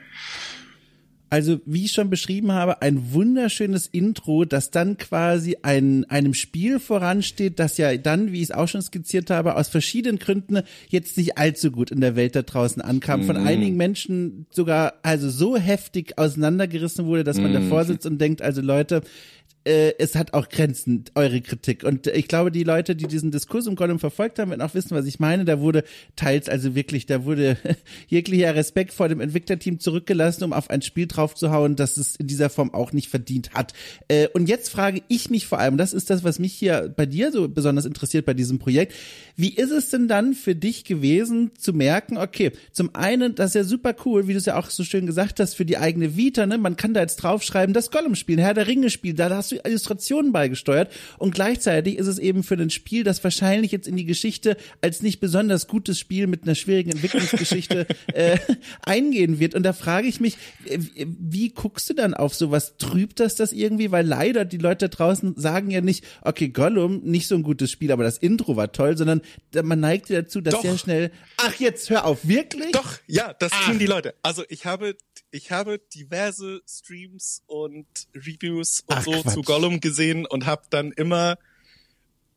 Also, 1.29 1.59
wie 1.65 1.85
ich 1.85 1.91
schon 1.91 2.09
beschrieben 2.09 2.51
habe, 2.51 2.81
ein 2.81 3.13
wunderschönes 3.13 3.85
Intro, 3.87 4.45
das 4.45 4.71
dann 4.71 4.97
quasi 4.97 5.57
ein, 5.61 6.05
einem 6.09 6.33
Spiel 6.33 6.79
voransteht, 6.79 7.59
das 7.59 7.77
ja 7.77 7.95
dann, 7.97 8.31
wie 8.31 8.37
ich 8.37 8.49
es 8.49 8.51
auch 8.51 8.67
schon 8.67 8.81
skizziert 8.81 9.29
habe, 9.29 9.55
aus 9.55 9.67
verschiedenen 9.67 10.17
Gründen 10.17 10.63
jetzt 10.87 11.17
nicht 11.17 11.37
allzu 11.37 11.71
gut 11.71 11.91
in 11.91 12.01
der 12.01 12.15
Welt 12.15 12.35
da 12.35 12.41
draußen 12.41 12.81
ankam. 12.81 13.23
Von 13.23 13.43
mm. 13.43 13.47
einigen 13.47 13.77
Menschen 13.77 14.47
sogar 14.49 14.95
also 15.03 15.29
so 15.29 15.55
heftig 15.55 16.17
auseinandergerissen 16.17 17.05
wurde, 17.05 17.23
dass 17.23 17.39
man 17.39 17.51
mm. 17.51 17.55
davor 17.55 17.85
sitzt 17.85 18.07
und 18.07 18.19
denkt, 18.19 18.41
also 18.41 18.61
Leute, 18.61 19.01
äh, 19.65 19.93
es 19.99 20.15
hat 20.15 20.33
auch 20.33 20.49
Grenzen, 20.49 21.05
eure 21.15 21.41
Kritik. 21.41 21.83
Und 21.83 22.07
ich 22.07 22.27
glaube, 22.27 22.51
die 22.51 22.63
Leute, 22.63 22.95
die 22.95 23.07
diesen 23.07 23.31
Diskurs 23.31 23.67
um 23.67 23.75
Gollum 23.75 23.99
verfolgt 23.99 24.39
haben, 24.39 24.51
werden 24.51 24.61
auch 24.61 24.73
wissen, 24.73 24.91
was 24.91 25.05
ich 25.05 25.19
meine. 25.19 25.45
Da 25.45 25.59
wurde 25.59 25.83
teils 26.15 26.49
also 26.49 26.75
wirklich, 26.75 27.05
da 27.05 27.25
wurde 27.25 27.57
jeglicher 28.07 28.55
Respekt 28.55 28.93
vor 28.93 29.09
dem 29.09 29.19
Entwicklerteam 29.19 29.79
zurückgelassen, 29.79 30.43
um 30.43 30.53
auf 30.53 30.69
ein 30.69 30.81
Spiel 30.81 31.07
draufzuhauen, 31.07 31.75
das 31.75 31.97
es 31.97 32.15
in 32.15 32.27
dieser 32.27 32.49
Form 32.49 32.73
auch 32.73 32.93
nicht 32.93 33.09
verdient 33.09 33.51
hat. 33.53 33.73
Äh, 34.07 34.27
und 34.29 34.47
jetzt 34.49 34.69
frage 34.69 35.01
ich 35.07 35.29
mich 35.29 35.45
vor 35.45 35.59
allem, 35.59 35.77
das 35.77 35.93
ist 35.93 36.09
das, 36.09 36.23
was 36.23 36.39
mich 36.39 36.53
hier 36.53 36.93
bei 36.95 37.05
dir 37.05 37.31
so 37.31 37.47
besonders 37.49 37.85
interessiert 37.85 38.25
bei 38.25 38.33
diesem 38.33 38.59
Projekt. 38.59 38.93
Wie 39.35 39.53
ist 39.53 39.71
es 39.71 39.89
denn 39.89 40.07
dann 40.07 40.33
für 40.33 40.55
dich 40.55 40.83
gewesen, 40.83 41.51
zu 41.57 41.73
merken, 41.73 42.17
okay, 42.17 42.51
zum 42.71 42.95
einen, 42.95 43.35
das 43.35 43.51
ist 43.51 43.55
ja 43.55 43.63
super 43.63 43.95
cool, 44.05 44.27
wie 44.27 44.33
du 44.33 44.39
es 44.39 44.45
ja 44.45 44.57
auch 44.57 44.69
so 44.69 44.83
schön 44.83 45.05
gesagt 45.05 45.39
hast, 45.39 45.53
für 45.53 45.65
die 45.65 45.77
eigene 45.77 46.15
Vita, 46.15 46.45
ne? 46.45 46.57
Man 46.57 46.75
kann 46.75 46.93
da 46.93 47.01
jetzt 47.01 47.17
draufschreiben, 47.17 47.73
das 47.73 47.91
Gollum 47.91 48.15
spielen, 48.15 48.39
Herr 48.39 48.53
der 48.53 48.67
Ringe 48.67 48.89
spielen, 48.89 49.15
da 49.15 49.29
hast 49.29 49.48
du 49.51 49.57
Illustrationen 49.63 50.31
beigesteuert 50.31 50.91
und 51.17 51.35
gleichzeitig 51.35 51.97
ist 51.97 52.07
es 52.07 52.19
eben 52.19 52.43
für 52.43 52.55
ein 52.55 52.69
Spiel, 52.69 53.03
das 53.03 53.23
wahrscheinlich 53.23 53.71
jetzt 53.71 53.87
in 53.87 53.95
die 53.95 54.05
Geschichte 54.05 54.57
als 54.81 55.01
nicht 55.01 55.19
besonders 55.19 55.67
gutes 55.67 55.99
Spiel 55.99 56.27
mit 56.27 56.43
einer 56.43 56.55
schwierigen 56.55 56.91
Entwicklungsgeschichte 56.91 57.85
äh, 58.13 58.37
eingehen 58.85 59.39
wird. 59.39 59.55
Und 59.55 59.63
da 59.63 59.73
frage 59.73 60.07
ich 60.07 60.19
mich, 60.19 60.37
wie 60.65 61.49
guckst 61.49 61.89
du 61.89 61.93
dann 61.93 62.13
auf 62.13 62.33
sowas? 62.33 62.75
Trübt 62.77 63.19
das 63.19 63.35
das 63.35 63.51
irgendwie? 63.51 63.91
Weil 63.91 64.05
leider 64.05 64.45
die 64.45 64.57
Leute 64.57 64.79
da 64.79 64.87
draußen 64.87 65.35
sagen 65.37 65.71
ja 65.71 65.81
nicht, 65.81 66.03
okay, 66.21 66.49
Gollum, 66.49 67.01
nicht 67.03 67.27
so 67.27 67.35
ein 67.35 67.43
gutes 67.43 67.71
Spiel, 67.71 67.91
aber 67.91 68.03
das 68.03 68.17
Intro 68.17 68.55
war 68.55 68.71
toll, 68.71 68.97
sondern 68.97 69.21
man 69.61 69.79
neigt 69.79 70.09
dazu, 70.09 70.41
dass 70.41 70.55
Doch. 70.55 70.61
sehr 70.61 70.77
schnell, 70.77 71.11
ach 71.37 71.55
jetzt, 71.55 71.89
hör 71.89 72.05
auf, 72.05 72.27
wirklich? 72.27 72.71
Doch, 72.71 72.97
ja, 73.07 73.33
das 73.33 73.51
ach. 73.53 73.67
tun 73.67 73.79
die 73.79 73.85
Leute. 73.85 74.15
Also 74.23 74.43
ich 74.49 74.65
habe 74.65 74.95
ich 75.31 75.51
habe 75.51 75.79
diverse 75.93 76.61
Streams 76.67 77.43
und 77.47 77.87
Reviews 78.15 78.81
und 78.81 78.95
Ach, 78.95 79.03
so 79.03 79.11
Quatsch. 79.11 79.33
zu 79.33 79.41
Gollum 79.41 79.79
gesehen 79.79 80.25
und 80.25 80.45
habe 80.45 80.63
dann 80.69 80.91
immer 80.91 81.37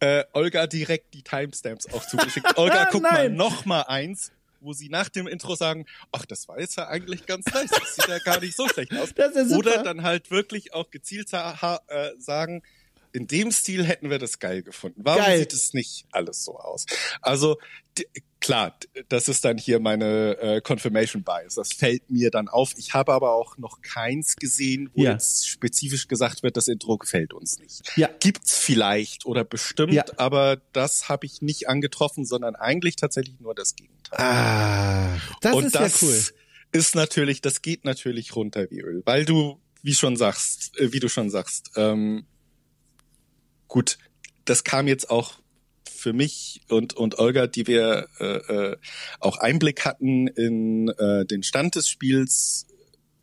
äh, 0.00 0.24
Olga 0.32 0.66
direkt 0.66 1.14
die 1.14 1.22
Timestamps 1.22 1.92
auch 1.92 2.06
zugeschickt. 2.06 2.46
Olga, 2.58 2.88
guck 2.90 3.02
mal 3.02 3.30
noch 3.30 3.64
mal 3.64 3.82
eins, 3.82 4.32
wo 4.60 4.72
sie 4.72 4.88
nach 4.88 5.08
dem 5.08 5.26
Intro 5.26 5.54
sagen, 5.54 5.86
ach, 6.10 6.26
das 6.26 6.48
war 6.48 6.60
jetzt 6.60 6.76
ja 6.76 6.88
eigentlich 6.88 7.26
ganz 7.26 7.46
nice, 7.46 7.70
das 7.70 7.96
sieht 7.96 8.08
ja 8.08 8.18
gar 8.18 8.40
nicht 8.40 8.56
so 8.56 8.68
schlecht 8.68 8.92
aus. 8.94 9.12
Das 9.16 9.34
ist 9.36 9.50
super. 9.50 9.58
Oder 9.58 9.82
dann 9.82 10.02
halt 10.02 10.30
wirklich 10.30 10.74
auch 10.74 10.90
gezielt 10.90 11.32
äh, 11.32 12.10
sagen, 12.18 12.62
in 13.12 13.26
dem 13.26 13.50
Stil 13.52 13.84
hätten 13.84 14.10
wir 14.10 14.18
das 14.18 14.38
geil 14.38 14.62
gefunden. 14.62 15.02
Warum 15.04 15.22
geil. 15.22 15.40
sieht 15.40 15.52
es 15.52 15.74
nicht 15.74 16.06
alles 16.10 16.44
so 16.44 16.58
aus? 16.58 16.86
Also 17.20 17.58
klar, 18.40 18.74
das 19.08 19.28
ist 19.28 19.44
dann 19.44 19.58
hier 19.58 19.80
meine 19.80 20.38
äh, 20.38 20.60
Confirmation 20.62 21.22
Bias. 21.22 21.54
Das 21.54 21.74
fällt 21.74 22.10
mir 22.10 22.30
dann 22.30 22.48
auf. 22.48 22.72
Ich 22.76 22.94
habe 22.94 23.12
aber 23.12 23.34
auch 23.34 23.58
noch 23.58 23.82
keins 23.82 24.36
gesehen, 24.36 24.90
wo 24.94 25.04
ja. 25.04 25.12
jetzt 25.12 25.46
spezifisch 25.46 26.08
gesagt 26.08 26.42
wird, 26.42 26.56
das 26.56 26.68
Intro 26.68 26.96
gefällt 26.96 27.34
uns 27.34 27.58
nicht. 27.58 27.82
Ja. 27.96 28.08
Gibt's 28.20 28.56
vielleicht 28.56 29.26
oder 29.26 29.44
bestimmt, 29.44 29.92
ja. 29.92 30.04
aber 30.16 30.56
das 30.72 31.08
habe 31.08 31.26
ich 31.26 31.42
nicht 31.42 31.68
angetroffen, 31.68 32.24
sondern 32.24 32.56
eigentlich 32.56 32.96
tatsächlich 32.96 33.38
nur 33.40 33.54
das 33.54 33.76
Gegenteil. 33.76 34.18
Ah, 34.18 35.18
das 35.42 35.54
Und 35.54 35.66
ist 35.66 35.74
das 35.74 36.00
ja 36.00 36.08
cool. 36.08 36.22
Ist 36.72 36.94
natürlich, 36.94 37.42
das 37.42 37.60
geht 37.60 37.84
natürlich 37.84 38.34
runter 38.34 38.70
wie 38.70 38.80
Öl, 38.80 39.02
weil 39.04 39.26
du, 39.26 39.60
wie 39.82 39.94
schon 39.94 40.16
sagst, 40.16 40.78
äh, 40.78 40.92
wie 40.92 41.00
du 41.00 41.08
schon 41.08 41.28
sagst, 41.28 41.72
ähm, 41.76 42.24
gut, 43.72 43.96
das 44.44 44.64
kam 44.64 44.86
jetzt 44.86 45.08
auch 45.08 45.32
für 45.90 46.12
mich 46.12 46.60
und, 46.68 46.92
und 46.92 47.18
Olga, 47.18 47.46
die 47.46 47.66
wir 47.66 48.06
äh, 48.20 48.24
äh, 48.24 48.76
auch 49.18 49.38
Einblick 49.38 49.86
hatten 49.86 50.26
in 50.26 50.88
äh, 50.88 51.24
den 51.24 51.42
Stand 51.42 51.74
des 51.74 51.88
Spiels, 51.88 52.66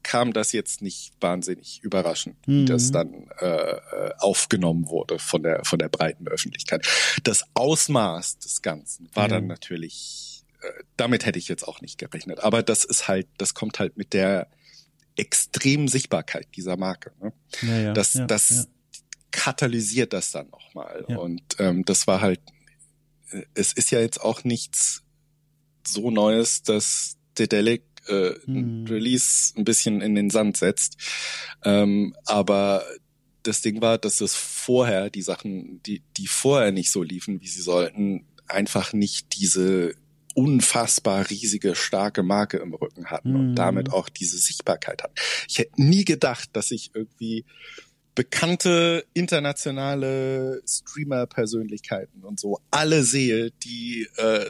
kam 0.01 0.33
das 0.33 0.51
jetzt 0.51 0.81
nicht 0.81 1.13
wahnsinnig 1.21 1.83
überraschend, 1.83 2.35
mhm. 2.47 2.62
wie 2.62 2.65
das 2.65 2.91
dann 2.91 3.29
äh, 3.39 3.45
äh, 3.45 4.13
aufgenommen 4.17 4.88
wurde 4.88 5.19
von 5.19 5.43
der 5.43 5.63
von 5.65 5.77
der 5.77 5.89
breiten 5.89 6.27
Öffentlichkeit. 6.27 6.88
Das 7.23 7.43
Ausmaß 7.53 8.39
des 8.39 8.63
Ganzen 8.63 9.07
war 9.13 9.25
ja. 9.25 9.35
dann 9.35 9.45
natürlich, 9.45 10.45
äh, 10.62 10.83
damit 10.97 11.27
hätte 11.27 11.38
ich 11.38 11.47
jetzt 11.47 11.67
auch 11.67 11.79
nicht 11.81 11.99
gerechnet. 11.99 12.39
Aber 12.39 12.63
das 12.63 12.85
ist 12.85 13.07
halt, 13.07 13.27
das 13.38 13.53
kommt 13.53 13.77
halt 13.77 13.97
mit 13.97 14.13
der 14.13 14.47
extremen 15.15 15.88
Sichtbarkeit 15.88 16.47
dieser 16.55 16.75
Marke. 16.75 17.12
Ne? 17.21 17.33
Ja, 17.62 17.79
ja, 17.79 17.93
das, 17.93 18.19
das, 18.25 18.67
katalysiert 19.31 20.13
das 20.13 20.31
dann 20.31 20.49
nochmal. 20.49 21.05
Ja. 21.07 21.17
Und 21.17 21.41
ähm, 21.59 21.85
das 21.85 22.07
war 22.07 22.21
halt, 22.21 22.41
äh, 23.31 23.43
es 23.53 23.73
ist 23.73 23.91
ja 23.91 23.99
jetzt 23.99 24.21
auch 24.21 24.43
nichts 24.43 25.03
so 25.85 26.11
Neues, 26.11 26.63
dass 26.63 27.17
Dedelic 27.37 27.83
äh, 28.07 28.31
hm. 28.45 28.85
Release 28.87 29.53
ein 29.57 29.63
bisschen 29.63 30.01
in 30.01 30.15
den 30.15 30.29
Sand 30.29 30.57
setzt. 30.57 30.97
Ähm, 31.63 32.15
aber 32.25 32.83
das 33.43 33.61
Ding 33.61 33.81
war, 33.81 33.97
dass 33.97 34.21
es 34.21 34.35
vorher, 34.35 35.09
die 35.09 35.21
Sachen, 35.21 35.81
die, 35.83 36.03
die 36.17 36.27
vorher 36.27 36.71
nicht 36.71 36.91
so 36.91 37.03
liefen, 37.03 37.41
wie 37.41 37.47
sie 37.47 37.61
sollten, 37.61 38.25
einfach 38.47 38.93
nicht 38.93 39.39
diese 39.39 39.93
unfassbar 40.35 41.29
riesige, 41.29 41.75
starke 41.75 42.23
Marke 42.23 42.57
im 42.57 42.73
Rücken 42.73 43.07
hatten 43.07 43.35
und 43.35 43.47
hm. 43.49 43.55
damit 43.55 43.91
auch 43.91 44.09
diese 44.09 44.37
Sichtbarkeit 44.37 45.03
hatten. 45.03 45.15
Ich 45.47 45.59
hätte 45.59 45.81
nie 45.81 46.05
gedacht, 46.05 46.49
dass 46.53 46.71
ich 46.71 46.91
irgendwie 46.93 47.45
bekannte 48.19 49.05
internationale 49.13 50.62
Streamer-Persönlichkeiten 50.67 52.25
und 52.25 52.38
so 52.38 52.60
alle 52.69 53.05
sehe, 53.05 53.51
die 53.63 54.10
äh, 54.17 54.45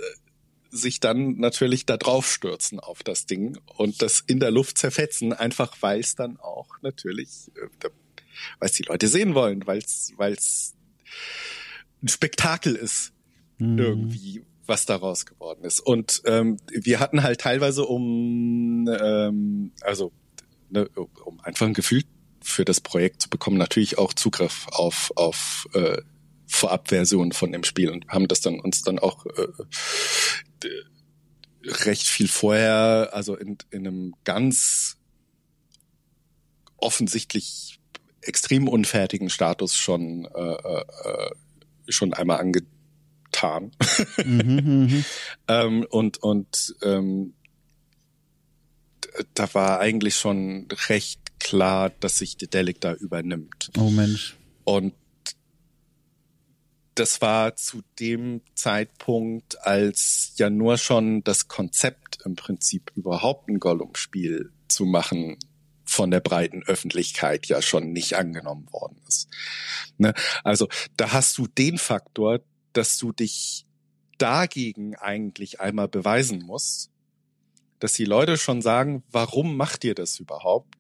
sich 0.72 1.00
dann 1.00 1.36
natürlich 1.36 1.86
da 1.86 1.96
drauf 1.96 2.28
stürzen 2.28 2.80
auf 2.80 3.04
das 3.04 3.28
Ding 3.28 3.60
und 3.78 4.02
das 4.02 4.24
in 4.26 4.40
der 4.40 4.50
Luft 4.50 4.80
zerfetzen, 4.80 5.34
einfach 5.34 5.78
weil 5.82 6.00
es 6.00 6.16
dann 6.16 6.40
auch 6.40 6.82
natürlich, 6.82 7.52
äh, 7.58 7.90
weil 8.58 8.70
es 8.70 8.72
die 8.72 8.82
Leute 8.82 9.08
sehen 9.08 9.36
wollen, 9.36 9.68
weil 9.68 9.78
es 9.78 10.14
weil 10.18 10.34
es 10.34 10.74
ein 12.02 12.08
Spektakel 12.08 12.74
ist 12.74 13.14
mhm. 13.60 13.78
irgendwie, 13.78 14.42
was 14.66 14.88
daraus 14.88 15.28
geworden 15.28 15.64
ist. 15.64 15.80
Und 15.80 16.24
ähm, 16.26 16.58
wir 16.72 17.00
hatten 17.00 17.22
halt 17.22 17.42
teilweise 17.42 17.86
um, 17.86 18.90
ähm, 19.00 19.74
also 19.82 20.12
ne, 20.72 20.90
um 21.24 21.40
einfach 21.42 21.68
ein 21.68 21.76
Gefühl 21.76 22.02
für 22.42 22.66
das 22.66 22.82
Projekt 22.82 23.22
zu 23.22 23.30
bekommen, 23.30 23.58
natürlich 23.58 23.98
auch 23.98 24.14
Zugriff 24.14 24.68
auf, 24.72 25.12
auf 25.16 25.68
äh, 25.74 26.02
Vorabversionen 26.48 27.32
von 27.32 27.52
dem 27.52 27.64
Spiel 27.64 27.90
und 27.90 28.08
haben 28.08 28.28
das 28.28 28.42
dann 28.42 28.60
uns 28.60 28.82
dann 28.82 29.00
auch 29.00 29.26
äh, 29.26 29.48
recht 31.64 32.08
viel 32.08 32.28
vorher, 32.28 33.10
also 33.14 33.36
in, 33.36 33.58
in 33.70 33.88
einem 33.88 34.16
ganz 34.24 34.98
offensichtlich 36.78 37.80
extrem 38.22 38.68
unfertigen 38.68 39.30
Status 39.30 39.76
schon 39.76 40.26
äh, 40.26 40.54
äh, 40.54 41.32
schon 41.88 42.14
einmal 42.14 42.40
angetan. 42.40 43.72
Mhm, 44.24 44.56
mhm. 44.88 45.06
ähm, 45.48 45.86
und 45.90 46.18
und 46.18 46.76
ähm, 46.82 47.34
da 49.34 49.54
war 49.54 49.80
eigentlich 49.80 50.16
schon 50.16 50.68
recht 50.88 51.20
klar, 51.40 51.90
dass 51.90 52.18
sich 52.18 52.38
Dedelic 52.38 52.82
da 52.82 52.94
übernimmt. 52.94 53.72
Oh 53.78 53.90
Mensch. 53.90 54.38
Und 54.64 54.94
das 56.96 57.22
war 57.22 57.56
zu 57.56 57.82
dem 58.00 58.42
Zeitpunkt, 58.56 59.66
als 59.66 60.34
ja 60.36 60.50
nur 60.50 60.78
schon 60.78 61.24
das 61.24 61.48
Konzept 61.48 62.20
im 62.26 62.36
Prinzip 62.36 62.92
überhaupt 62.96 63.48
ein 63.48 63.60
Gollum-Spiel 63.60 64.52
zu 64.68 64.86
machen 64.86 65.38
von 65.86 66.12
der 66.12 66.20
breiten 66.20 66.62
Öffentlichkeit 66.64 67.48
ja 67.48 67.62
schon 67.62 67.94
nicht 67.94 68.16
angenommen 68.16 68.68
worden 68.72 69.02
ist. 69.08 69.28
Ne? 69.98 70.14
Also 70.44 70.68
da 70.98 71.14
hast 71.14 71.38
du 71.38 71.48
den 71.48 71.78
Faktor, 71.78 72.42
dass 72.74 72.98
du 72.98 73.12
dich 73.12 73.66
dagegen 74.18 74.96
eigentlich 74.96 75.60
einmal 75.60 75.88
beweisen 75.88 76.44
musst, 76.44 76.92
dass 77.80 77.94
die 77.94 78.06
Leute 78.06 78.38
schon 78.38 78.62
sagen, 78.62 79.04
warum 79.10 79.58
macht 79.58 79.84
ihr 79.84 79.96
das 79.96 80.20
überhaupt? 80.20 80.76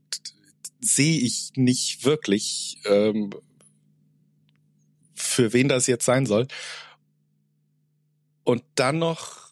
Sehe 0.79 1.19
ich 1.19 1.51
nicht 1.55 2.05
wirklich, 2.05 2.77
ähm, 2.85 3.31
für 5.13 5.53
wen 5.53 5.67
das 5.67 5.87
jetzt 5.87 6.05
sein 6.05 6.25
soll. 6.25 6.47
Und 8.43 8.63
dann 8.75 8.99
noch 8.99 9.49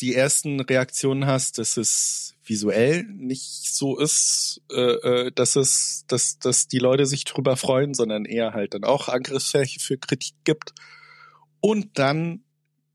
die 0.00 0.14
ersten 0.14 0.60
Reaktionen 0.60 1.26
hast, 1.26 1.58
dass 1.58 1.76
es 1.76 2.34
visuell 2.44 3.04
nicht 3.04 3.74
so 3.74 3.98
ist, 3.98 4.60
äh, 4.70 4.80
äh, 5.26 5.32
dass 5.32 5.56
es, 5.56 6.04
dass, 6.08 6.38
dass 6.38 6.68
die 6.68 6.78
Leute 6.78 7.06
sich 7.06 7.24
drüber 7.24 7.56
freuen, 7.56 7.94
sondern 7.94 8.24
eher 8.24 8.52
halt 8.52 8.74
dann 8.74 8.84
auch 8.84 9.08
Angriffsfläche 9.08 9.80
für 9.80 9.98
Kritik 9.98 10.34
gibt. 10.44 10.72
Und 11.60 11.98
dann 11.98 12.44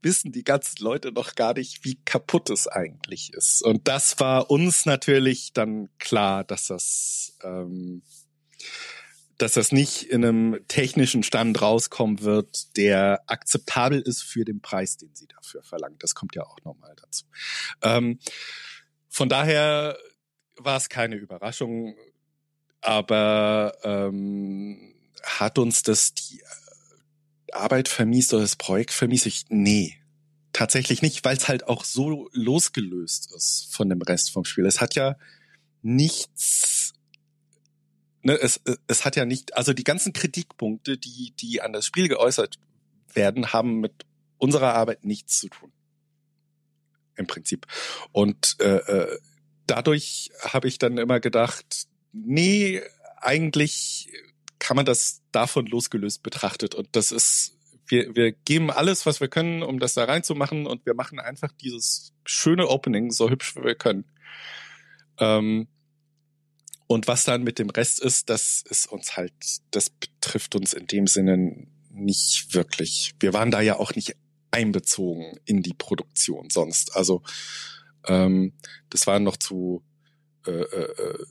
wissen 0.04 0.32
die 0.32 0.44
ganzen 0.44 0.84
Leute 0.84 1.12
noch 1.12 1.36
gar 1.36 1.54
nicht, 1.54 1.84
wie 1.84 1.96
kaputt 2.04 2.50
es 2.50 2.68
eigentlich 2.68 3.34
ist. 3.34 3.63
Und 3.63 3.88
das 3.88 4.20
war 4.20 4.52
uns 4.52 4.86
natürlich 4.86 5.54
dann 5.54 5.89
klar, 6.00 6.44
dass 6.44 6.68
das, 6.68 7.38
ähm, 7.44 8.04
dass 9.38 9.54
das 9.54 9.72
nicht 9.72 10.04
in 10.04 10.24
einem 10.24 10.60
technischen 10.68 11.24
Stand 11.24 11.62
rauskommen 11.62 12.22
wird, 12.22 12.76
der 12.78 13.24
akzeptabel 13.28 14.02
ist 14.02 14.22
für 14.22 14.46
den 14.46 14.62
Preis, 14.62 14.98
den 14.98 15.16
sie 15.16 15.28
dafür 15.28 15.63
verlangt. 15.63 16.04
Das 16.04 16.16
kommt 16.16 16.36
ja 16.36 16.44
auch 16.44 16.58
nochmal 16.63 16.96
dazu. 17.02 17.26
Ähm, 17.82 18.20
von 19.10 19.30
daher 19.30 19.98
war 20.58 20.78
es 20.78 20.89
keine 20.89 21.16
Überraschung, 21.16 21.96
aber 22.82 23.74
ähm, 23.84 24.94
hat 25.24 25.58
uns 25.58 25.84
das 25.84 26.13
die 26.13 26.42
Arbeit 27.56 27.88
vermiest 27.88 28.34
oder 28.34 28.44
das 28.44 28.56
Projekt 28.56 28.92
vermiest? 28.92 29.26
Ich, 29.26 29.46
nee, 29.50 29.98
tatsächlich 30.54 31.02
nicht, 31.02 31.26
weil 31.26 31.38
es 31.38 31.48
halt 31.48 31.68
auch 31.68 31.84
so 31.84 32.30
losgelöst 32.34 33.34
ist 33.36 33.68
von 33.72 33.89
dem 33.89 34.02
Rest 34.02 34.32
vom 34.32 34.46
Spiel. 34.46 34.66
Es 34.66 34.82
hat 34.82 34.96
ja 34.96 35.18
nichts, 35.82 36.94
ne, 38.22 38.34
es, 38.34 38.62
es 38.88 39.06
hat 39.06 39.16
ja 39.16 39.26
nicht, 39.26 39.56
also 39.56 39.74
die 39.74 39.84
ganzen 39.84 40.13
Kritikpunkte, 40.13 40.98
die, 40.98 41.34
die 41.39 41.62
an 41.62 41.74
das 41.74 41.86
Spiel 41.86 42.08
geäußert 42.08 42.58
werden, 43.13 43.54
haben 43.54 43.80
mit 43.80 44.06
unserer 44.38 44.74
Arbeit 44.74 45.04
nichts 45.04 45.39
zu 45.39 45.50
tun 45.50 45.72
im 47.16 47.28
Prinzip. 47.28 47.68
Und 48.12 48.56
äh, 48.60 48.78
äh, 48.78 49.20
dadurch 49.68 50.32
habe 50.42 50.68
ich 50.68 50.78
dann 50.78 50.98
immer 50.98 51.20
gedacht, 51.20 51.88
nee, 52.12 52.82
eigentlich 53.18 54.12
kann 54.60 54.76
man 54.76 54.86
das 54.86 55.23
davon 55.36 55.65
losgelöst 55.65 56.24
betrachtet. 56.24 56.76
Und 56.76 56.88
das 56.93 57.12
ist, 57.12 57.58
wir, 57.88 58.15
wir 58.15 58.32
geben 58.32 58.72
alles, 58.72 59.06
was 59.06 59.19
wir 59.19 59.28
können, 59.28 59.63
um 59.63 59.80
das 59.80 59.93
da 59.93 60.06
reinzumachen 60.06 60.65
und 60.65 60.86
wir 60.86 60.93
machen 60.93 61.19
einfach 61.19 61.52
dieses 61.52 62.13
schöne 62.26 62.67
Opening 62.67 63.12
so 63.12 63.30
hübsch, 63.30 63.56
wie 63.56 63.63
wir 63.63 63.76
können. 63.76 64.06
Ähm, 65.19 65.67
und 66.88 67.08
was 67.08 67.24
dann 67.24 67.43
mit 67.43 67.60
dem 67.60 67.69
Rest 67.69 68.00
ist, 68.00 68.30
das 68.30 68.63
ist 68.69 68.91
uns 68.91 69.17
halt, 69.17 69.34
das 69.72 69.89
betrifft 69.89 70.56
uns 70.56 70.74
in 70.74 70.88
dem 70.88 71.08
Sinne 71.08 71.67
nicht 71.89 72.54
wirklich. 72.54 73.13
Wir 73.19 73.34
waren 73.34 73.52
da 73.52 73.62
ja 73.62 73.78
auch 73.78 73.96
nicht 73.96 74.15
einbezogen 74.52 75.39
in 75.46 75.63
die 75.63 75.74
Produktion 75.74 76.50
sonst. 76.50 76.96
Also 76.96 77.24
ähm, 78.06 78.54
das 78.89 79.08
war 79.08 79.19
noch 79.19 79.38
zu 79.38 79.84
äh, 80.46 80.52
äh, 80.52 81.26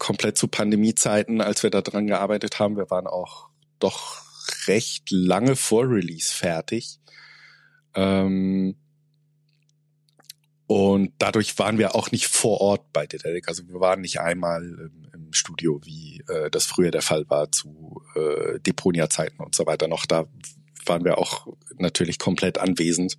komplett 0.00 0.36
zu 0.36 0.48
Pandemiezeiten, 0.48 1.40
als 1.40 1.62
wir 1.62 1.70
da 1.70 1.82
dran 1.82 2.08
gearbeitet 2.08 2.58
haben. 2.58 2.76
Wir 2.76 2.90
waren 2.90 3.06
auch 3.06 3.50
doch 3.78 4.24
recht 4.66 5.10
lange 5.10 5.54
vor 5.54 5.88
Release 5.88 6.34
fertig. 6.34 6.98
Ähm, 7.94 8.76
und 10.66 11.12
dadurch 11.18 11.58
waren 11.58 11.78
wir 11.78 11.94
auch 11.94 12.10
nicht 12.10 12.28
vor 12.28 12.60
Ort 12.60 12.92
bei 12.92 13.06
Dedelic. 13.06 13.48
Also 13.48 13.68
wir 13.68 13.80
waren 13.80 14.00
nicht 14.00 14.20
einmal 14.20 14.62
im, 14.62 15.10
im 15.12 15.32
Studio, 15.32 15.80
wie 15.84 16.24
äh, 16.28 16.50
das 16.50 16.66
früher 16.66 16.90
der 16.90 17.02
Fall 17.02 17.28
war 17.28 17.52
zu 17.52 18.02
äh, 18.14 18.58
Deponia-Zeiten 18.60 19.42
und 19.42 19.54
so 19.54 19.66
weiter 19.66 19.86
noch. 19.86 20.06
Da 20.06 20.26
waren 20.86 21.04
wir 21.04 21.18
auch 21.18 21.46
natürlich 21.76 22.18
komplett 22.18 22.58
anwesend. 22.58 23.18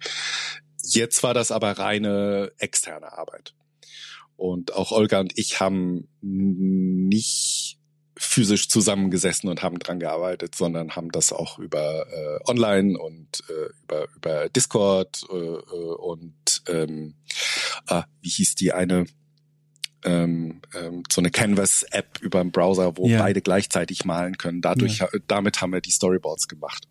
Jetzt 0.82 1.24
war 1.24 1.34
das 1.34 1.52
aber 1.52 1.78
reine 1.78 2.52
externe 2.58 3.12
Arbeit. 3.14 3.54
Und 4.42 4.74
auch 4.74 4.92
Olga 4.92 5.20
und 5.20 5.38
ich 5.38 5.60
haben 5.60 6.08
nicht 6.20 7.78
physisch 8.18 8.70
zusammengesessen 8.70 9.48
und 9.52 9.62
haben 9.62 9.78
dran 9.78 10.00
gearbeitet, 10.00 10.56
sondern 10.56 10.96
haben 10.96 11.12
das 11.12 11.32
auch 11.32 11.60
über 11.60 12.08
äh, 12.12 12.50
online 12.50 12.98
und 12.98 13.44
äh, 13.48 13.70
über 13.84 14.08
über 14.16 14.50
Discord 14.50 15.22
äh, 15.32 15.36
äh 15.36 15.96
und 15.96 16.64
ähm, 16.68 17.14
ah, 17.86 18.06
wie 18.22 18.30
hieß 18.30 18.56
die 18.56 18.74
eine 18.74 19.06
ähm, 20.04 20.62
ähm, 20.74 21.04
so 21.12 21.22
eine 21.22 21.30
Canvas-App 21.30 22.18
über 22.22 22.42
den 22.42 22.52
Browser, 22.52 22.98
wo 22.98 23.06
ja. 23.08 23.20
beide 23.20 23.42
gleichzeitig 23.44 24.06
malen 24.06 24.40
können. 24.40 24.62
Dadurch, 24.62 24.98
ja. 24.98 25.10
damit 25.28 25.62
haben 25.62 25.72
wir 25.72 25.82
die 25.82 25.92
Storyboards 25.92 26.48
gemacht. 26.48 26.88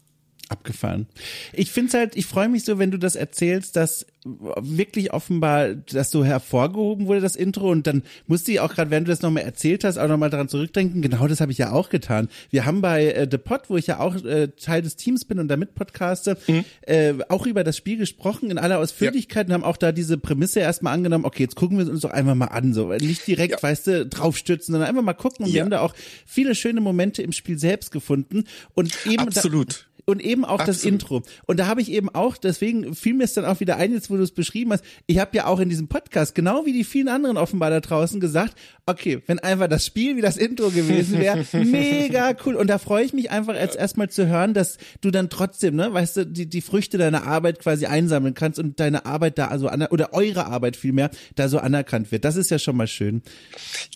Abgefahren. 0.51 1.07
Ich 1.53 1.71
finde 1.71 1.97
halt, 1.99 2.17
ich 2.17 2.27
freue 2.27 2.49
mich 2.49 2.65
so, 2.65 2.79
wenn 2.79 2.91
du 2.91 2.99
das 2.99 3.15
erzählst, 3.15 3.77
dass 3.77 4.07
wirklich 4.25 5.13
offenbar, 5.13 5.75
dass 5.75 6.11
so 6.11 6.25
hervorgehoben 6.25 7.07
wurde, 7.07 7.21
das 7.21 7.37
Intro. 7.37 7.71
Und 7.71 7.87
dann 7.87 8.03
musste 8.27 8.53
ich 8.53 8.61
auch 8.61 8.75
gerade, 8.75 8.91
während 8.91 9.09
du 9.09 9.13
das 9.13 9.23
nochmal 9.23 9.45
erzählt 9.45 9.85
hast, 9.85 9.97
auch 9.97 10.09
nochmal 10.09 10.29
daran 10.29 10.49
zurückdenken. 10.49 11.01
Genau 11.01 11.27
das 11.27 11.41
habe 11.41 11.53
ich 11.53 11.59
ja 11.59 11.73
auch 11.73 11.89
getan. 11.89 12.29
Wir 12.51 12.67
haben 12.67 12.83
bei 12.83 13.07
äh, 13.07 13.29
The 13.31 13.39
Pod, 13.39 13.63
wo 13.69 13.77
ich 13.77 13.87
ja 13.87 13.99
auch 13.99 14.17
äh, 14.25 14.49
Teil 14.49 14.83
des 14.83 14.97
Teams 14.97 15.25
bin 15.25 15.39
und 15.39 15.49
damit 15.49 15.75
podcaste, 15.75 16.37
mhm. 16.47 16.65
äh, 16.83 17.15
auch 17.29 17.47
über 17.47 17.65
das 17.65 17.77
Spiel 17.77 17.97
gesprochen 17.97 18.51
in 18.51 18.59
aller 18.59 18.79
Ausführlichkeit 18.79 19.49
ja. 19.49 19.55
und 19.55 19.63
haben 19.63 19.69
auch 19.69 19.79
da 19.79 19.93
diese 19.93 20.19
Prämisse 20.19 20.61
erstmal 20.61 20.93
angenommen, 20.93 21.25
okay, 21.25 21.45
jetzt 21.45 21.57
gucken 21.57 21.79
wir 21.79 21.89
uns 21.89 22.03
doch 22.03 22.11
einfach 22.11 22.35
mal 22.35 22.47
an. 22.47 22.75
So 22.75 22.89
nicht 22.93 23.27
direkt, 23.27 23.55
ja. 23.55 23.63
weißt 23.63 23.87
du, 23.87 24.07
draufstürzen, 24.07 24.73
sondern 24.73 24.89
einfach 24.89 25.03
mal 25.03 25.15
gucken. 25.15 25.47
Und 25.47 25.51
ja. 25.51 25.55
wir 25.55 25.63
haben 25.63 25.71
da 25.71 25.81
auch 25.81 25.95
viele 26.27 26.55
schöne 26.55 26.83
Momente 26.83 27.23
im 27.23 27.33
Spiel 27.33 27.59
selbst 27.59 27.91
gefunden. 27.91 28.45
Und 28.75 28.95
eben 29.07 29.29
Absolut. 29.29 29.73
Da, 29.73 29.90
und 30.05 30.23
eben 30.23 30.45
auch 30.45 30.61
Absolut. 30.61 30.69
das 30.69 30.85
Intro. 30.85 31.23
Und 31.47 31.59
da 31.61 31.67
habe 31.67 31.81
ich 31.81 31.91
eben 31.91 32.09
auch, 32.09 32.37
deswegen 32.37 32.95
fiel 32.95 33.15
mir 33.15 33.25
es 33.25 33.35
dann 33.35 33.45
auch 33.45 33.61
wieder 33.61 33.77
ein, 33.77 33.93
jetzt 33.93 34.11
wo 34.11 34.17
du 34.17 34.23
es 34.23 34.33
beschrieben 34.33 34.73
hast, 34.73 34.85
ich 35.07 35.19
habe 35.19 35.37
ja 35.37 35.47
auch 35.47 35.61
in 35.61 35.69
diesem 35.69 35.89
Podcast, 35.89 36.35
genau 36.35 36.67
wie 36.67 36.73
die 36.73 36.85
vielen 36.85 37.09
anderen 37.09 37.37
offenbar 37.37 37.71
da 37.71 37.81
draußen 37.81 38.21
gesagt, 38.21 38.55
okay, 38.87 39.23
wenn 39.27 39.39
einfach 39.39 39.69
das 39.69 39.87
Spiel 39.87 40.17
wie 40.17 40.21
das 40.21 40.37
Intro 40.37 40.71
gewesen 40.71 41.19
wäre, 41.19 41.45
mega 41.53 42.35
cool. 42.45 42.57
Und 42.57 42.69
da 42.69 42.79
freue 42.79 43.05
ich 43.05 43.13
mich 43.13 43.31
einfach 43.31 43.55
jetzt 43.55 43.77
erstmal 43.77 44.11
zu 44.11 44.27
hören, 44.27 44.55
dass 44.55 44.79
du 45.01 45.11
dann 45.11 45.31
trotzdem, 45.31 45.77
ne, 45.77 45.93
weißt 45.93 46.17
du, 46.19 46.27
die, 46.27 46.47
die 46.47 46.61
Früchte 46.61 46.99
deiner 46.99 47.27
Arbeit 47.27 47.61
quasi 47.61 47.87
einsammeln 47.87 48.35
kannst 48.35 48.59
und 48.59 48.81
deine 48.81 49.07
Arbeit 49.07 49.39
da 49.39 49.49
also 49.49 49.71
oder 49.91 50.13
eure 50.13 50.47
Arbeit 50.47 50.77
vielmehr 50.77 51.11
da 51.37 51.49
so 51.49 51.59
anerkannt 51.59 52.13
wird. 52.13 52.25
Das 52.25 52.37
ist 52.37 52.51
ja 52.51 52.59
schon 52.59 52.77
mal 52.77 52.87
schön. 52.87 53.23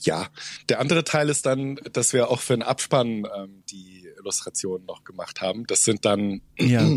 Ja, 0.02 0.28
der 0.68 0.80
andere 0.80 1.04
Teil 1.04 1.28
ist 1.28 1.46
dann, 1.46 1.76
dass 1.92 2.12
wir 2.12 2.30
auch 2.30 2.40
für 2.40 2.54
den 2.54 2.62
Abspann 2.62 3.26
ähm, 3.36 3.62
die 3.70 4.03
Illustrationen 4.24 4.86
noch 4.86 5.04
gemacht 5.04 5.40
haben. 5.40 5.66
Das 5.66 5.84
sind 5.84 6.04
dann 6.04 6.40
ja. 6.58 6.88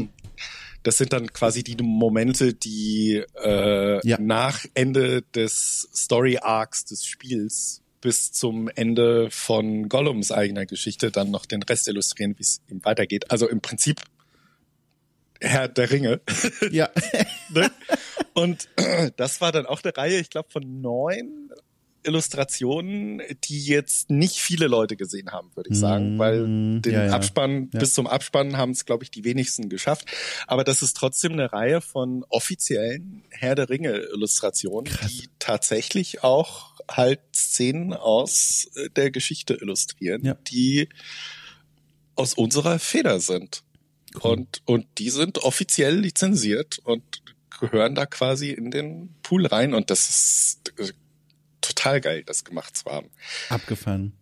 das 0.83 0.97
sind 0.97 1.13
dann 1.13 1.31
quasi 1.33 1.63
die 1.63 1.75
Momente, 1.81 2.53
die 2.53 3.23
äh, 3.43 4.07
ja. 4.07 4.17
nach 4.19 4.65
Ende 4.73 5.21
des 5.21 5.89
Story 5.93 6.37
Arcs 6.41 6.85
des 6.85 7.05
Spiels 7.05 7.81
bis 8.01 8.31
zum 8.31 8.69
Ende 8.69 9.29
von 9.31 9.89
Gollums 9.89 10.31
eigener 10.31 10.65
Geschichte 10.65 11.11
dann 11.11 11.31
noch 11.31 11.45
den 11.45 11.63
Rest 11.63 11.87
illustrieren, 11.87 12.35
wie 12.37 12.43
es 12.43 12.61
ihm 12.69 12.83
weitergeht. 12.85 13.31
Also 13.31 13.47
im 13.47 13.61
Prinzip 13.61 14.01
Herr 15.41 15.67
der 15.67 15.91
Ringe. 15.91 16.21
Ja. 16.71 16.89
ne? 17.49 17.71
Und 18.33 18.69
das 19.17 19.41
war 19.41 19.51
dann 19.51 19.65
auch 19.65 19.83
eine 19.83 19.95
Reihe, 19.95 20.19
ich 20.19 20.29
glaube, 20.29 20.49
von 20.51 20.81
neun 20.81 21.51
Illustrationen, 22.07 23.21
die 23.43 23.63
jetzt 23.63 24.09
nicht 24.09 24.37
viele 24.37 24.67
Leute 24.67 24.95
gesehen 24.95 25.31
haben, 25.31 25.51
würde 25.55 25.69
ich 25.71 25.77
sagen, 25.77 26.15
mm, 26.15 26.19
weil 26.19 26.39
den 26.81 26.93
ja, 26.93 27.05
ja. 27.05 27.11
Abspann 27.11 27.69
ja. 27.73 27.79
bis 27.79 27.93
zum 27.93 28.07
Abspann 28.07 28.57
haben 28.57 28.71
es, 28.71 28.85
glaube 28.85 29.03
ich, 29.03 29.11
die 29.11 29.23
wenigsten 29.23 29.69
geschafft. 29.69 30.07
Aber 30.47 30.63
das 30.63 30.81
ist 30.81 30.95
trotzdem 30.97 31.33
eine 31.33 31.51
Reihe 31.51 31.81
von 31.81 32.25
offiziellen 32.29 33.23
Herr 33.29 33.55
der 33.55 33.69
Ringe 33.69 33.91
Illustrationen, 34.13 34.85
Krass. 34.85 35.11
die 35.11 35.29
tatsächlich 35.39 36.23
auch 36.23 36.75
halt 36.89 37.19
Szenen 37.35 37.93
aus 37.93 38.69
äh, 38.75 38.89
der 38.89 39.11
Geschichte 39.11 39.55
illustrieren, 39.55 40.37
die 40.47 40.89
aus 42.15 42.33
unserer 42.33 42.79
Feder 42.79 43.19
sind. 43.19 43.63
Cool. 44.15 44.31
Und, 44.31 44.61
und 44.65 44.87
die 44.97 45.09
sind 45.09 45.39
offiziell 45.39 45.99
lizenziert 45.99 46.79
und 46.79 47.03
gehören 47.59 47.95
da 47.95 48.05
quasi 48.05 48.51
in 48.51 48.71
den 48.71 49.15
Pool 49.23 49.45
rein 49.45 49.73
und 49.73 49.89
das 49.89 50.09
ist 50.09 50.73
äh, 50.79 50.91
total 51.67 52.01
geil, 52.01 52.23
das 52.25 52.43
gemacht 52.43 52.77
zu 52.77 52.85
haben. 52.85 53.09
Abgefahren 53.49 54.13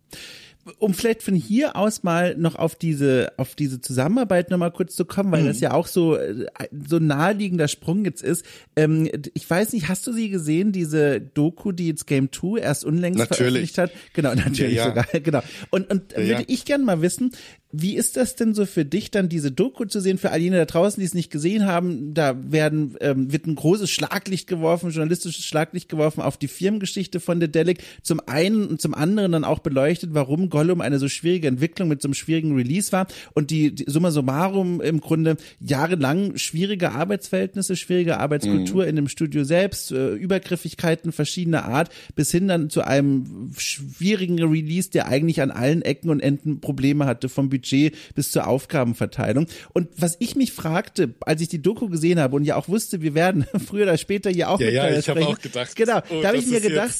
um 0.78 0.94
vielleicht 0.94 1.22
von 1.22 1.34
hier 1.34 1.76
aus 1.76 2.02
mal 2.02 2.34
noch 2.36 2.56
auf 2.56 2.74
diese 2.74 3.32
auf 3.36 3.54
diese 3.54 3.80
Zusammenarbeit 3.80 4.50
noch 4.50 4.58
mal 4.58 4.70
kurz 4.70 4.96
zu 4.96 5.04
kommen, 5.04 5.30
weil 5.30 5.42
mhm. 5.42 5.46
das 5.48 5.60
ja 5.60 5.72
auch 5.72 5.86
so 5.86 6.16
äh, 6.16 6.46
so 6.88 6.98
naheliegender 6.98 7.68
Sprung 7.68 8.04
jetzt 8.04 8.22
ist. 8.22 8.44
Ähm, 8.74 9.08
ich 9.34 9.48
weiß 9.48 9.72
nicht, 9.72 9.88
hast 9.88 10.06
du 10.06 10.12
sie 10.12 10.28
gesehen, 10.28 10.72
diese 10.72 11.20
Doku, 11.20 11.72
die 11.72 11.86
jetzt 11.86 12.06
Game 12.06 12.32
2 12.32 12.60
erst 12.60 12.84
unlängst 12.84 13.18
natürlich. 13.18 13.36
veröffentlicht 13.36 13.78
hat? 13.78 13.92
Genau, 14.12 14.34
natürlich 14.34 14.74
ja, 14.74 14.82
ja. 14.82 14.88
sogar. 14.88 15.06
Genau. 15.26 15.42
Und 15.70 15.90
und 15.90 16.12
ja, 16.12 16.18
würde 16.18 16.44
ich 16.46 16.64
gerne 16.64 16.84
mal 16.84 17.00
wissen, 17.00 17.32
wie 17.78 17.96
ist 17.96 18.16
das 18.16 18.36
denn 18.36 18.54
so 18.54 18.64
für 18.64 18.84
dich, 18.84 19.10
dann 19.10 19.28
diese 19.28 19.52
Doku 19.52 19.84
zu 19.84 20.00
sehen? 20.00 20.18
Für 20.18 20.30
all 20.30 20.40
jene 20.40 20.56
da 20.56 20.64
draußen, 20.64 20.98
die 21.00 21.06
es 21.06 21.14
nicht 21.14 21.30
gesehen 21.30 21.66
haben, 21.66 22.14
da 22.14 22.34
werden 22.50 22.96
ähm, 23.00 23.32
wird 23.32 23.46
ein 23.46 23.54
großes 23.54 23.90
Schlaglicht 23.90 24.46
geworfen, 24.46 24.90
journalistisches 24.90 25.44
Schlaglicht 25.44 25.88
geworfen 25.88 26.22
auf 26.22 26.38
die 26.38 26.48
Firmengeschichte 26.48 27.20
von 27.20 27.40
The 27.40 27.48
Delic. 27.48 27.82
Zum 28.02 28.20
einen 28.26 28.66
und 28.66 28.80
zum 28.80 28.94
anderen 28.94 29.32
dann 29.32 29.44
auch 29.44 29.58
beleuchtet, 29.58 30.10
warum 30.14 30.48
Gollum 30.48 30.80
eine 30.80 30.98
so 30.98 31.08
schwierige 31.08 31.48
Entwicklung 31.48 31.88
mit 31.88 32.00
so 32.00 32.08
einem 32.08 32.14
schwierigen 32.14 32.54
Release 32.54 32.92
war 32.92 33.06
und 33.34 33.50
die, 33.50 33.74
die 33.74 33.84
summa 33.86 34.10
summarum 34.10 34.80
im 34.80 35.00
Grunde 35.00 35.36
jahrelang 35.60 36.38
schwierige 36.38 36.92
Arbeitsverhältnisse, 36.92 37.76
schwierige 37.76 38.18
Arbeitskultur 38.18 38.84
mhm. 38.84 38.88
in 38.88 38.96
dem 38.96 39.08
Studio 39.08 39.44
selbst, 39.44 39.92
äh, 39.92 40.14
Übergriffigkeiten 40.14 41.12
verschiedener 41.12 41.66
Art, 41.66 41.90
bis 42.14 42.30
hin 42.30 42.48
dann 42.48 42.70
zu 42.70 42.82
einem 42.82 43.52
schwierigen 43.58 44.42
Release, 44.42 44.90
der 44.90 45.08
eigentlich 45.08 45.42
an 45.42 45.50
allen 45.50 45.82
Ecken 45.82 46.08
und 46.08 46.20
Enden 46.20 46.60
Probleme 46.60 47.04
hatte, 47.04 47.28
vom 47.28 47.50
Budget 47.50 47.65
bis 48.14 48.30
zur 48.30 48.46
Aufgabenverteilung. 48.46 49.46
Und 49.72 49.88
was 49.96 50.16
ich 50.20 50.36
mich 50.36 50.52
fragte, 50.52 51.14
als 51.20 51.40
ich 51.40 51.48
die 51.48 51.62
Doku 51.62 51.88
gesehen 51.88 52.20
habe 52.20 52.36
und 52.36 52.44
ja 52.44 52.56
auch 52.56 52.68
wusste, 52.68 53.02
wir 53.02 53.14
werden 53.14 53.46
früher 53.66 53.84
oder 53.84 53.98
später 53.98 54.30
hier 54.30 54.50
auch 54.50 54.60
ja, 54.60 54.66
mit 54.66 54.74
ja, 54.74 54.98
ich 54.98 55.08
habe 55.08 55.26
auch 55.26 55.38
gedacht. 55.38 55.74
Genau, 55.76 56.00
oh, 56.10 56.20
da 56.22 56.28
habe 56.28 56.38
ich 56.38 56.46
mir 56.46 56.60
gedacht, 56.60 56.96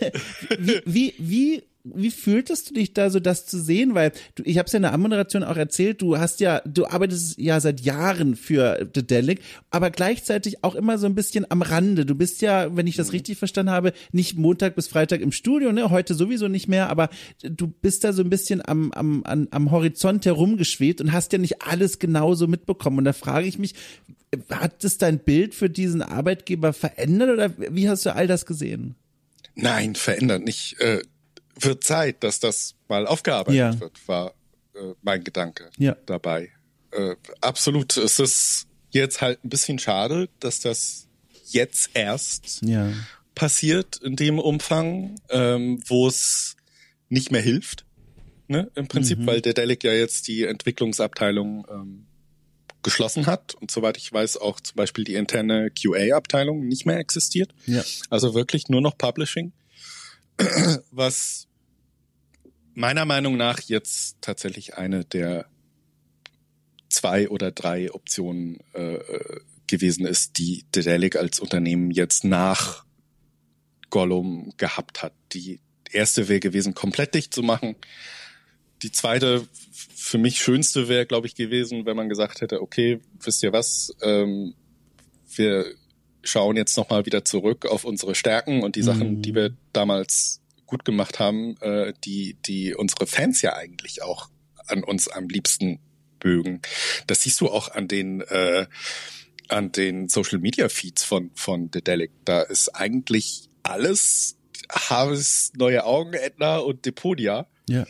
wie, 0.58 0.82
wie, 0.84 1.14
wie 1.18 1.62
wie 1.84 2.10
fühltest 2.10 2.70
du 2.70 2.74
dich 2.74 2.94
da 2.94 3.10
so, 3.10 3.18
das 3.18 3.46
zu 3.46 3.60
sehen? 3.60 3.94
Weil 3.94 4.12
du, 4.34 4.42
ich 4.44 4.58
habe 4.58 4.66
es 4.66 4.72
ja 4.72 4.76
in 4.76 4.82
der 4.82 4.92
Anmoderation 4.92 5.42
auch 5.42 5.56
erzählt, 5.56 6.00
du 6.00 6.18
hast 6.18 6.40
ja, 6.40 6.60
du 6.60 6.86
arbeitest 6.86 7.38
ja 7.38 7.58
seit 7.60 7.80
Jahren 7.80 8.36
für 8.36 8.88
The 8.94 9.06
Delic, 9.06 9.40
aber 9.70 9.90
gleichzeitig 9.90 10.62
auch 10.62 10.74
immer 10.74 10.98
so 10.98 11.06
ein 11.06 11.14
bisschen 11.14 11.50
am 11.50 11.62
Rande. 11.62 12.06
Du 12.06 12.14
bist 12.14 12.40
ja, 12.40 12.76
wenn 12.76 12.86
ich 12.86 12.96
das 12.96 13.08
mhm. 13.08 13.12
richtig 13.12 13.38
verstanden 13.38 13.72
habe, 13.72 13.92
nicht 14.12 14.38
Montag 14.38 14.76
bis 14.76 14.88
Freitag 14.88 15.20
im 15.20 15.32
Studio, 15.32 15.72
ne? 15.72 15.90
Heute 15.90 16.14
sowieso 16.14 16.48
nicht 16.48 16.68
mehr, 16.68 16.88
aber 16.88 17.10
du 17.42 17.66
bist 17.66 18.04
da 18.04 18.12
so 18.12 18.22
ein 18.22 18.30
bisschen 18.30 18.62
am, 18.66 18.92
am, 18.92 19.24
am, 19.24 19.48
am 19.50 19.70
Horizont 19.70 20.24
herumgeschwebt 20.24 21.00
und 21.00 21.12
hast 21.12 21.32
ja 21.32 21.38
nicht 21.38 21.62
alles 21.62 21.98
genauso 21.98 22.46
mitbekommen. 22.46 22.98
Und 22.98 23.04
da 23.04 23.12
frage 23.12 23.48
ich 23.48 23.58
mich, 23.58 23.74
hat 24.50 24.84
es 24.84 24.98
dein 24.98 25.18
Bild 25.18 25.54
für 25.54 25.68
diesen 25.68 26.00
Arbeitgeber 26.00 26.72
verändert 26.72 27.30
oder 27.30 27.50
wie 27.56 27.88
hast 27.88 28.06
du 28.06 28.14
all 28.14 28.26
das 28.26 28.46
gesehen? 28.46 28.94
Nein, 29.54 29.94
verändert 29.94 30.44
nicht. 30.44 30.80
Äh, 30.80 31.02
wird 31.58 31.84
Zeit, 31.84 32.22
dass 32.22 32.40
das 32.40 32.74
mal 32.88 33.06
aufgearbeitet 33.06 33.58
ja. 33.58 33.80
wird, 33.80 34.08
war 34.08 34.34
äh, 34.74 34.94
mein 35.02 35.24
Gedanke 35.24 35.70
ja. 35.78 35.96
dabei. 36.06 36.50
Äh, 36.92 37.16
absolut. 37.40 37.96
Es 37.96 38.18
ist 38.18 38.66
jetzt 38.90 39.20
halt 39.20 39.44
ein 39.44 39.48
bisschen 39.48 39.78
schade, 39.78 40.28
dass 40.40 40.60
das 40.60 41.08
jetzt 41.46 41.90
erst 41.94 42.62
ja. 42.62 42.92
passiert 43.34 43.98
in 43.98 44.16
dem 44.16 44.38
Umfang, 44.38 45.16
ähm, 45.30 45.82
wo 45.86 46.06
es 46.06 46.56
nicht 47.08 47.30
mehr 47.30 47.42
hilft. 47.42 47.84
Ne, 48.48 48.70
Im 48.74 48.88
Prinzip, 48.88 49.20
mhm. 49.20 49.26
weil 49.26 49.40
der 49.40 49.54
Delic 49.54 49.82
ja 49.84 49.92
jetzt 49.92 50.28
die 50.28 50.44
Entwicklungsabteilung 50.44 51.66
ähm, 51.70 52.06
geschlossen 52.82 53.26
hat 53.26 53.54
und 53.54 53.70
soweit 53.70 53.96
ich 53.96 54.12
weiß 54.12 54.36
auch 54.36 54.60
zum 54.60 54.76
Beispiel 54.76 55.04
die 55.04 55.14
interne 55.14 55.70
QA-Abteilung 55.70 56.66
nicht 56.66 56.84
mehr 56.84 56.98
existiert. 56.98 57.54
Ja. 57.66 57.82
Also 58.10 58.34
wirklich 58.34 58.68
nur 58.68 58.80
noch 58.80 58.98
Publishing. 58.98 59.52
was 60.90 61.48
meiner 62.74 63.04
Meinung 63.04 63.36
nach 63.36 63.60
jetzt 63.60 64.16
tatsächlich 64.20 64.76
eine 64.76 65.04
der 65.04 65.46
zwei 66.88 67.28
oder 67.28 67.50
drei 67.50 67.92
Optionen 67.92 68.60
äh, 68.72 68.98
gewesen 69.66 70.06
ist, 70.06 70.38
die 70.38 70.64
Dedelic 70.74 71.16
als 71.16 71.40
Unternehmen 71.40 71.90
jetzt 71.90 72.24
nach 72.24 72.84
Gollum 73.90 74.52
gehabt 74.56 75.02
hat. 75.02 75.14
Die 75.32 75.60
erste 75.90 76.28
wäre 76.28 76.40
gewesen, 76.40 76.74
komplett 76.74 77.14
dicht 77.14 77.32
zu 77.32 77.42
machen. 77.42 77.76
Die 78.82 78.90
zweite, 78.90 79.46
für 79.94 80.18
mich 80.18 80.38
schönste 80.38 80.88
wäre, 80.88 81.06
glaube 81.06 81.26
ich, 81.26 81.34
gewesen, 81.34 81.86
wenn 81.86 81.96
man 81.96 82.08
gesagt 82.08 82.40
hätte, 82.40 82.60
okay, 82.60 83.00
wisst 83.20 83.42
ihr 83.42 83.52
was, 83.52 83.94
ähm, 84.02 84.54
wir 85.34 85.74
schauen 86.22 86.56
jetzt 86.56 86.76
nochmal 86.76 87.06
wieder 87.06 87.24
zurück 87.24 87.66
auf 87.66 87.84
unsere 87.84 88.14
Stärken 88.14 88.62
und 88.62 88.76
die 88.76 88.82
Sachen, 88.82 89.16
mhm. 89.16 89.22
die 89.22 89.34
wir 89.34 89.56
damals 89.72 90.40
gut 90.66 90.84
gemacht 90.84 91.18
haben, 91.18 91.56
äh, 91.60 91.92
die, 92.04 92.36
die 92.46 92.74
unsere 92.74 93.06
Fans 93.06 93.42
ja 93.42 93.54
eigentlich 93.54 94.02
auch 94.02 94.30
an 94.66 94.84
uns 94.84 95.08
am 95.08 95.28
liebsten 95.28 95.80
mögen. 96.24 96.62
Das 97.06 97.22
siehst 97.22 97.40
du 97.40 97.48
auch 97.48 97.70
an 97.70 97.88
den, 97.88 98.20
äh, 98.22 98.66
an 99.48 99.72
den 99.72 100.08
Social 100.08 100.38
Media 100.38 100.68
Feeds 100.68 101.04
von, 101.04 101.30
von 101.34 101.70
The 101.72 101.82
Delic. 101.82 102.12
Da 102.24 102.42
ist 102.42 102.68
eigentlich 102.70 103.48
alles 103.62 104.36
Harvest, 104.70 105.56
Neue 105.56 105.84
Augen, 105.84 106.14
Edna 106.14 106.58
und 106.58 106.86
Deponia. 106.86 107.46
Ja. 107.68 107.86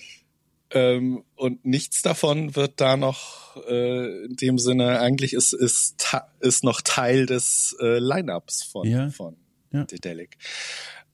Ähm, 0.72 1.24
und 1.35 1.64
nichts 1.64 2.02
davon 2.02 2.56
wird 2.56 2.80
da 2.80 2.96
noch 2.96 3.56
äh, 3.68 4.24
in 4.24 4.37
dem 4.37 4.58
Sinne 4.58 5.00
eigentlich 5.00 5.35
ist 5.35 5.52
ist 5.52 6.14
ist 6.40 6.64
noch 6.64 6.80
Teil 6.80 7.26
des 7.26 7.76
äh, 7.80 7.98
Lineups 7.98 8.62
von 8.62 8.88
ja. 8.88 9.11
von 9.11 9.37
ja. 9.72 9.85
Dedelic. 9.85 10.38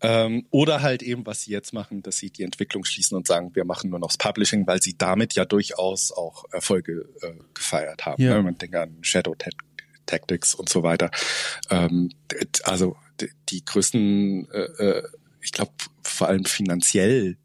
Ähm, 0.01 0.47
oder 0.51 0.83
halt 0.83 1.03
eben, 1.03 1.27
was 1.27 1.43
sie 1.43 1.51
jetzt 1.51 1.73
machen, 1.73 2.03
dass 2.03 2.19
sie 2.19 2.31
die 2.31 2.45
Entwicklung 2.45 2.85
schließen 2.85 3.17
und 3.17 3.27
sagen, 3.27 3.55
wir 3.55 3.65
machen 3.65 3.91
nur 3.91 3.99
noch 3.99 4.09
das 4.09 4.17
Publishing, 4.17 4.67
weil 4.67 4.81
sie 4.81 4.97
damit 4.97 5.35
ja 5.35 5.45
durchaus 5.45 6.13
auch 6.13 6.45
Erfolge 6.53 7.09
äh, 7.23 7.33
gefeiert 7.53 8.07
haben. 8.07 8.23
Ja. 8.23 8.37
Ne? 8.37 8.43
Man 8.43 8.59
denkt 8.59 8.77
an 8.77 8.99
Shadow 9.03 9.35
Tactics 10.07 10.55
und 10.55 10.69
so 10.69 10.85
weiter. 10.85 11.11
Ähm, 11.71 12.11
also 12.63 12.97
die, 13.49 13.65
größten, 13.65 14.49
äh, 14.53 14.59
äh 14.59 15.03
ich 15.41 15.53
glaube, 15.53 15.73
vor 16.03 16.29
allem 16.29 16.45
finanziell 16.45 17.37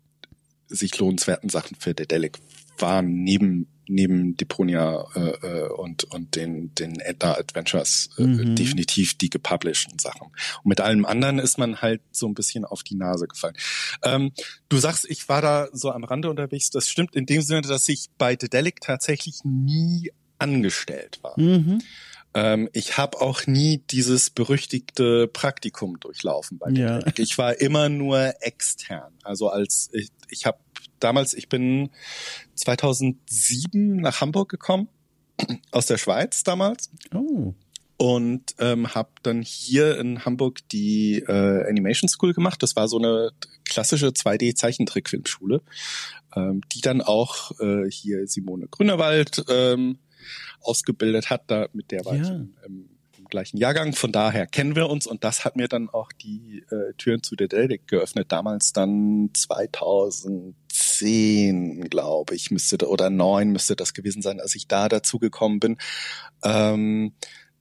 sich 0.67 0.97
lohnenswerten 0.97 1.49
Sachen 1.49 1.78
für 1.80 1.93
Dedelic 1.93 2.39
waren 2.78 3.23
neben 3.23 3.67
neben 3.88 4.38
Deponia 4.38 5.06
äh, 5.15 5.19
äh, 5.45 5.69
und 5.69 6.06
und 6.06 6.36
den 6.36 6.73
den 6.76 6.99
Edda 6.99 7.34
Adventures 7.34 8.10
äh, 8.17 8.23
mhm. 8.23 8.56
definitiv 8.56 9.17
die 9.17 9.30
gepublishten 9.30 9.99
Sachen. 9.99 10.28
Und 10.63 10.65
mit 10.65 10.80
allem 10.80 11.06
anderen 11.06 11.39
ist 11.39 11.58
man 11.58 11.82
halt 11.82 12.02
so 12.12 12.28
ein 12.28 12.34
bisschen 12.34 12.63
auf 12.65 12.84
die 12.84 12.95
Nase 12.95 13.28
gefallen. 13.28 13.56
Ähm, 14.02 14.32
du 14.69 14.78
sagst, 14.78 15.06
ich 15.10 15.28
war 15.28 15.41
da 15.41 15.67
so 15.73 15.91
am 15.91 16.06
Rande 16.06 16.30
unterwegs. 16.30 16.69
Das 16.69 16.89
stimmt 16.89 17.15
in 17.15 17.26
dem 17.26 17.41
Sinne, 17.41 17.62
dass 17.62 17.89
ich 17.89 18.08
bei 18.17 18.36
Dedelic 18.36 18.80
tatsächlich 18.80 19.41
nie 19.43 20.12
angestellt 20.39 21.19
war. 21.21 21.39
Mhm. 21.39 21.82
Ähm, 22.34 22.69
ich 22.74 22.98
habe 22.98 23.22
auch 23.22 23.46
nie 23.46 23.84
dieses 23.89 24.30
berüchtigte 24.30 25.28
Praktikum 25.28 26.00
durchlaufen 26.00 26.58
bei 26.58 26.72
ja. 26.72 27.00
Dedelic. 27.00 27.19
Ich 27.19 27.38
war 27.38 27.60
immer 27.60 27.89
nur 27.89 28.34
extern. 28.41 29.13
Also 29.24 29.50
als 29.50 29.89
ich, 29.93 30.10
ich 30.30 30.46
habe 30.46 30.58
damals, 31.00 31.34
ich 31.34 31.50
bin 31.50 31.89
2007 32.56 33.98
nach 33.98 34.22
Hamburg 34.22 34.50
gekommen, 34.50 34.88
aus 35.72 35.86
der 35.86 35.98
Schweiz 35.98 36.43
damals. 36.43 36.89
Oh. 37.13 37.54
Und 37.98 38.56
ähm, 38.60 38.96
habe 38.96 39.12
dann 39.22 39.43
hier 39.43 40.00
in 40.00 40.26
Hamburg 40.26 40.67
die 40.69 41.19
äh, 41.19 41.69
Animation 41.69 42.10
School 42.10 42.34
gemacht. 42.34 42.63
Das 42.63 42.76
war 42.76 42.88
so 42.88 42.98
eine 42.98 43.32
klassische 43.65 44.08
2D-Zeichentrickfilmschule, 44.08 45.62
ähm, 46.36 46.62
die 46.72 46.82
dann 46.82 47.02
auch 47.02 47.52
äh, 47.60 47.89
hier 47.89 48.28
Simone 48.28 48.67
Grünerwald 48.67 49.46
ähm, 49.48 50.00
ausgebildet 50.62 51.29
hat. 51.29 51.43
Da 51.47 51.67
mit 51.73 51.91
der 51.91 52.05
war 52.05 52.15
ja. 52.15 52.23
ich 52.23 52.29
im, 52.29 52.55
im 52.65 52.89
gleichen 53.33 53.57
Jahrgang. 53.57 53.93
Von 53.93 54.12
daher 54.12 54.47
kennen 54.47 54.75
wir 54.75 54.89
uns 54.89 55.07
und 55.07 55.23
das 55.23 55.45
hat 55.45 55.55
mir 55.55 55.67
dann 55.67 55.89
auch 55.89 56.12
die 56.12 56.63
äh, 56.69 56.93
Türen 56.97 57.23
zu 57.23 57.36
der 57.36 57.47
Delic 57.47 57.88
geöffnet. 57.88 58.31
Damals 58.31 58.73
dann 58.73 59.31
2010, 59.33 61.89
glaube 61.89 62.36
ich, 62.36 62.51
müsste 62.51 62.88
oder 62.88 63.09
neun 63.09 63.49
müsste 63.49 63.75
das 63.75 63.93
gewesen 63.93 64.21
sein, 64.21 64.39
als 64.39 64.53
ich 64.55 64.67
da 64.67 64.88
dazu 64.88 65.17
gekommen 65.19 65.59
bin. 65.59 65.77
Ähm, 66.43 67.13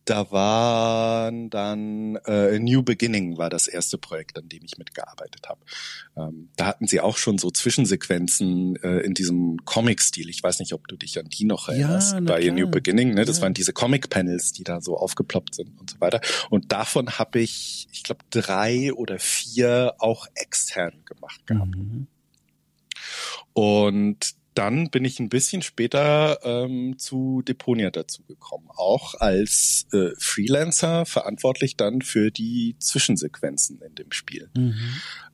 da 0.05 0.31
waren 0.31 1.51
dann 1.51 2.17
äh, 2.27 2.59
New 2.59 2.83
Beginning 2.83 3.39
war 3.39 3.51
das 3.51 3.69
erste 3.69 3.99
Projekt, 3.99 4.39
an 4.39 4.49
dem 4.49 4.65
ich 4.65 4.79
mitgearbeitet 4.79 5.49
habe. 5.49 5.61
Ähm, 6.17 6.49
da 6.57 6.67
hatten 6.67 6.87
sie 6.87 7.01
auch 7.01 7.17
schon 7.17 7.39
so 7.39 7.51
Zwischensequenzen 7.51 8.77
äh, 8.77 8.99
in 9.01 9.15
diesem 9.15 9.65
Comic-Stil. 9.65 10.29
Ich 10.29 10.43
weiß 10.43 10.59
nicht, 10.59 10.73
ob 10.73 10.89
du 10.89 10.97
dich 10.97 11.19
an 11.19 11.29
die 11.29 11.45
noch 11.45 11.69
erinnerst. 11.69 12.15
Ja, 12.15 12.21
bei 12.21 12.41
klar. 12.41 12.55
New 12.55 12.69
Beginning, 12.69 13.15
ne? 13.15 13.25
Das 13.25 13.37
ja. 13.39 13.43
waren 13.43 13.55
diese 13.55 13.73
Comic-Panels, 13.73 14.53
die 14.53 14.65
da 14.65 14.81
so 14.81 14.97
aufgeploppt 14.97 15.55
sind 15.55 15.79
und 15.79 15.91
so 15.91 16.01
weiter. 16.01 16.21
Und 16.51 16.73
davon 16.73 17.19
habe 17.19 17.41
ich, 17.41 17.89
ich 17.93 18.03
glaube, 18.03 18.25
drei 18.31 18.93
oder 18.93 19.19
vier 19.19 19.95
auch 19.99 20.27
extern 20.35 21.05
gemacht 21.05 21.47
gehabt. 21.47 21.77
Mhm. 21.77 22.07
Und 23.53 24.35
dann 24.55 24.91
bin 24.91 25.05
ich 25.05 25.19
ein 25.19 25.29
bisschen 25.29 25.63
später 25.63 26.39
ähm, 26.45 26.99
zu 26.99 27.43
Deponia 27.43 27.91
dazugekommen, 27.91 28.69
auch 28.71 29.15
als 29.15 29.87
äh, 29.93 30.11
Freelancer 30.19 31.07
verantwortlich 31.07 31.77
dann 31.77 32.03
für 32.03 32.31
die 32.31 32.77
Zwischensequenzen 32.79 33.81
in 33.81 33.95
dem 33.95 34.13
Spiel. 34.13 34.51
Mhm. 34.57 34.75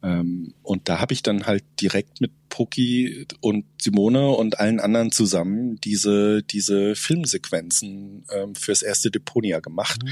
Ähm, 0.02 0.54
und 0.62 0.88
da 0.88 1.00
habe 1.00 1.12
ich 1.12 1.22
dann 1.22 1.46
halt 1.46 1.64
direkt 1.80 2.20
mit 2.20 2.30
Poki 2.48 3.26
und 3.40 3.64
Simone 3.80 4.30
und 4.30 4.60
allen 4.60 4.80
anderen 4.80 5.12
zusammen 5.12 5.76
diese 5.80 6.42
diese 6.42 6.94
Filmsequenzen 6.94 8.24
ähm, 8.32 8.54
fürs 8.54 8.82
erste 8.82 9.10
Deponia 9.10 9.60
gemacht. 9.60 10.02
Mhm. 10.04 10.10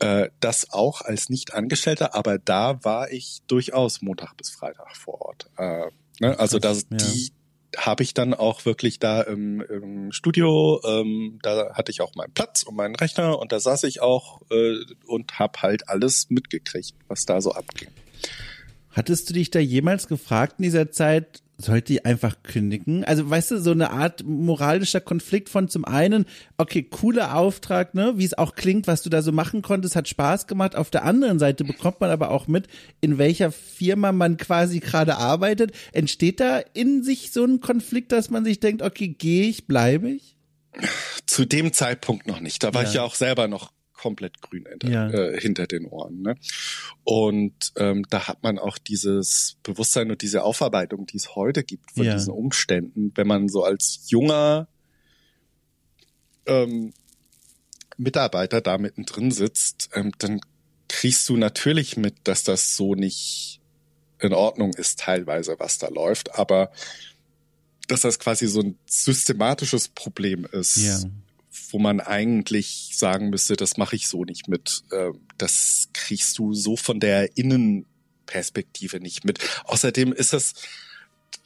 Äh, 0.00 0.30
das 0.38 0.70
auch 0.70 1.00
als 1.00 1.28
Nicht-Angestellter, 1.28 2.14
aber 2.14 2.38
da 2.38 2.84
war 2.84 3.10
ich 3.10 3.42
durchaus 3.48 4.00
Montag 4.00 4.36
bis 4.36 4.50
Freitag 4.50 4.96
vor 4.96 5.20
Ort. 5.22 5.50
Äh, 5.58 5.86
ne? 6.20 6.38
Also 6.38 6.60
da 6.60 6.72
ja. 6.72 6.82
die 6.90 7.32
habe 7.76 8.02
ich 8.02 8.14
dann 8.14 8.34
auch 8.34 8.64
wirklich 8.64 8.98
da 8.98 9.20
im, 9.22 9.60
im 9.60 10.12
Studio, 10.12 10.80
ähm, 10.86 11.38
da 11.42 11.74
hatte 11.74 11.90
ich 11.90 12.00
auch 12.00 12.14
meinen 12.14 12.32
Platz 12.32 12.62
und 12.62 12.76
meinen 12.76 12.94
Rechner 12.94 13.38
und 13.38 13.52
da 13.52 13.60
saß 13.60 13.84
ich 13.84 14.00
auch 14.00 14.40
äh, 14.50 14.76
und 15.06 15.38
habe 15.38 15.62
halt 15.62 15.88
alles 15.88 16.30
mitgekriegt, 16.30 16.94
was 17.08 17.26
da 17.26 17.40
so 17.40 17.52
abging. 17.52 17.90
Hattest 18.90 19.28
du 19.28 19.34
dich 19.34 19.50
da 19.50 19.58
jemals 19.58 20.08
gefragt 20.08 20.54
in 20.58 20.64
dieser 20.64 20.90
Zeit, 20.90 21.42
sollte 21.60 21.92
ich 21.92 22.06
einfach 22.06 22.36
kündigen? 22.44 23.04
Also, 23.04 23.28
weißt 23.28 23.50
du, 23.50 23.60
so 23.60 23.72
eine 23.72 23.90
Art 23.90 24.22
moralischer 24.24 25.00
Konflikt 25.00 25.48
von 25.48 25.68
zum 25.68 25.84
einen, 25.84 26.24
okay, 26.56 26.84
cooler 26.84 27.36
Auftrag, 27.36 27.94
ne, 27.94 28.14
wie 28.16 28.24
es 28.24 28.38
auch 28.38 28.54
klingt, 28.54 28.86
was 28.86 29.02
du 29.02 29.10
da 29.10 29.22
so 29.22 29.32
machen 29.32 29.60
konntest, 29.60 29.96
hat 29.96 30.08
Spaß 30.08 30.46
gemacht. 30.46 30.76
Auf 30.76 30.90
der 30.90 31.04
anderen 31.04 31.38
Seite 31.38 31.64
bekommt 31.64 32.00
man 32.00 32.10
aber 32.10 32.30
auch 32.30 32.46
mit, 32.46 32.68
in 33.00 33.18
welcher 33.18 33.50
Firma 33.50 34.12
man 34.12 34.36
quasi 34.36 34.78
gerade 34.78 35.16
arbeitet. 35.16 35.72
Entsteht 35.92 36.38
da 36.38 36.60
in 36.74 37.02
sich 37.02 37.32
so 37.32 37.44
ein 37.44 37.60
Konflikt, 37.60 38.12
dass 38.12 38.30
man 38.30 38.44
sich 38.44 38.60
denkt, 38.60 38.82
okay, 38.82 39.08
gehe 39.08 39.48
ich, 39.48 39.66
bleibe 39.66 40.10
ich? 40.10 40.36
Zu 41.26 41.44
dem 41.44 41.72
Zeitpunkt 41.72 42.28
noch 42.28 42.40
nicht. 42.40 42.62
Da 42.62 42.72
war 42.72 42.82
ja. 42.82 42.88
ich 42.88 42.94
ja 42.94 43.02
auch 43.02 43.16
selber 43.16 43.48
noch 43.48 43.72
komplett 43.98 44.40
grün 44.40 44.64
hinter, 44.66 44.88
ja. 44.88 45.10
äh, 45.10 45.38
hinter 45.38 45.66
den 45.66 45.84
Ohren. 45.84 46.22
Ne? 46.22 46.36
Und 47.04 47.72
ähm, 47.76 48.06
da 48.08 48.28
hat 48.28 48.42
man 48.42 48.58
auch 48.58 48.78
dieses 48.78 49.58
Bewusstsein 49.62 50.10
und 50.10 50.22
diese 50.22 50.44
Aufarbeitung, 50.44 51.06
die 51.06 51.18
es 51.18 51.34
heute 51.34 51.64
gibt 51.64 51.92
von 51.92 52.04
ja. 52.04 52.14
diesen 52.14 52.32
Umständen, 52.32 53.12
wenn 53.16 53.26
man 53.26 53.48
so 53.48 53.64
als 53.64 54.06
junger 54.08 54.68
ähm, 56.46 56.94
Mitarbeiter 57.98 58.60
da 58.60 58.78
mittendrin 58.78 59.32
sitzt, 59.32 59.90
ähm, 59.92 60.12
dann 60.18 60.40
kriegst 60.88 61.28
du 61.28 61.36
natürlich 61.36 61.96
mit, 61.96 62.14
dass 62.24 62.44
das 62.44 62.76
so 62.76 62.94
nicht 62.94 63.60
in 64.20 64.32
Ordnung 64.32 64.72
ist, 64.74 65.00
teilweise, 65.00 65.56
was 65.58 65.78
da 65.78 65.88
läuft, 65.88 66.34
aber 66.36 66.72
dass 67.88 68.02
das 68.02 68.18
quasi 68.18 68.46
so 68.46 68.60
ein 68.60 68.78
systematisches 68.86 69.88
Problem 69.88 70.46
ist, 70.50 70.76
ja 70.76 70.98
wo 71.70 71.78
man 71.78 72.00
eigentlich 72.00 72.90
sagen 72.94 73.30
müsste, 73.30 73.56
das 73.56 73.76
mache 73.76 73.96
ich 73.96 74.08
so 74.08 74.24
nicht 74.24 74.48
mit. 74.48 74.82
Ähm, 74.92 75.20
das 75.36 75.88
kriegst 75.92 76.38
du 76.38 76.54
so 76.54 76.76
von 76.76 77.00
der 77.00 77.36
Innenperspektive 77.36 79.00
nicht 79.00 79.24
mit. 79.24 79.38
Außerdem 79.64 80.12
ist 80.12 80.34
es, 80.34 80.54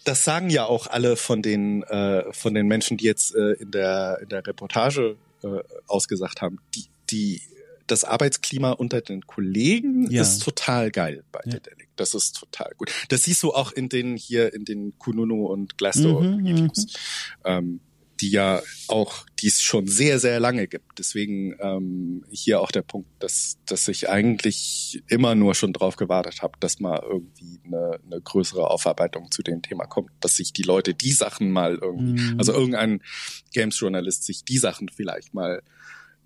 das 0.04 0.24
sagen 0.24 0.50
ja 0.50 0.64
auch 0.64 0.86
alle 0.86 1.16
von 1.16 1.42
den 1.42 1.82
äh, 1.84 2.32
von 2.32 2.54
den 2.54 2.66
Menschen, 2.66 2.96
die 2.96 3.04
jetzt 3.04 3.34
äh, 3.34 3.52
in 3.52 3.70
der 3.70 4.18
in 4.22 4.28
der 4.28 4.46
Reportage 4.46 5.16
äh, 5.42 5.60
ausgesagt 5.86 6.42
haben, 6.42 6.58
die 6.74 6.86
die 7.10 7.42
das 7.86 8.04
Arbeitsklima 8.04 8.72
unter 8.72 9.00
den 9.00 9.26
Kollegen 9.26 10.10
ja. 10.10 10.22
ist 10.22 10.42
total 10.42 10.90
geil 10.90 11.24
bei 11.30 11.40
ja. 11.44 11.52
Dedelic. 11.52 11.88
Das 11.96 12.14
ist 12.14 12.32
total 12.32 12.72
gut. 12.76 12.90
Das 13.08 13.24
siehst 13.24 13.42
du 13.42 13.52
auch 13.52 13.72
in 13.72 13.88
den 13.88 14.16
hier 14.16 14.54
in 14.54 14.64
den 14.64 14.98
Kununu 14.98 15.46
und 15.46 15.76
Glassdoor 15.78 16.22
mhm, 16.22 16.44
Videos. 16.44 16.86
Mhm. 16.86 16.90
Ähm, 17.44 17.80
die 18.22 18.30
ja 18.30 18.62
auch, 18.86 19.26
die 19.40 19.48
es 19.48 19.60
schon 19.60 19.88
sehr, 19.88 20.20
sehr 20.20 20.38
lange 20.38 20.68
gibt. 20.68 20.98
Deswegen 20.98 21.56
ähm, 21.60 22.24
hier 22.30 22.60
auch 22.60 22.70
der 22.70 22.82
Punkt, 22.82 23.10
dass, 23.18 23.58
dass 23.66 23.88
ich 23.88 24.08
eigentlich 24.08 25.02
immer 25.08 25.34
nur 25.34 25.56
schon 25.56 25.72
drauf 25.72 25.96
gewartet 25.96 26.40
habe, 26.40 26.56
dass 26.60 26.78
mal 26.78 27.02
irgendwie 27.02 27.60
eine, 27.66 27.98
eine 28.06 28.20
größere 28.20 28.70
Aufarbeitung 28.70 29.32
zu 29.32 29.42
dem 29.42 29.60
Thema 29.60 29.86
kommt, 29.86 30.10
dass 30.20 30.36
sich 30.36 30.52
die 30.52 30.62
Leute 30.62 30.94
die 30.94 31.12
Sachen 31.12 31.50
mal 31.50 31.78
irgendwie, 31.82 32.32
mhm. 32.32 32.38
also 32.38 32.52
irgendein 32.52 33.02
Games-Journalist 33.52 34.24
sich 34.24 34.44
die 34.44 34.58
Sachen 34.58 34.88
vielleicht 34.88 35.34
mal 35.34 35.62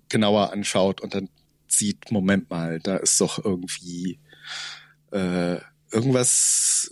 genauer 0.07 0.53
anschaut 0.53 1.01
und 1.01 1.15
dann 1.15 1.29
sieht, 1.67 2.11
Moment 2.11 2.49
mal, 2.51 2.79
da 2.79 2.97
ist 2.97 3.19
doch 3.19 3.43
irgendwie 3.43 4.19
äh, 5.11 5.57
irgendwas, 5.91 6.91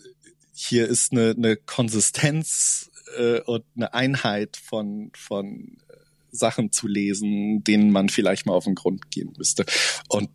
hier 0.52 0.88
ist 0.88 1.12
eine, 1.12 1.36
eine 1.38 1.58
Konsistenz 1.58 2.90
äh, 3.18 3.40
und 3.42 3.64
eine 3.76 3.94
Einheit 3.94 4.58
von, 4.58 5.12
von 5.16 5.78
äh, 5.90 5.96
Sachen 6.32 6.72
zu 6.72 6.88
lesen, 6.88 7.64
denen 7.64 7.92
man 7.92 8.10
vielleicht 8.10 8.46
mal 8.46 8.54
auf 8.54 8.66
den 8.66 8.76
Grund 8.76 9.12
gehen 9.12 9.34
müsste. 9.38 9.66
Und 10.10 10.30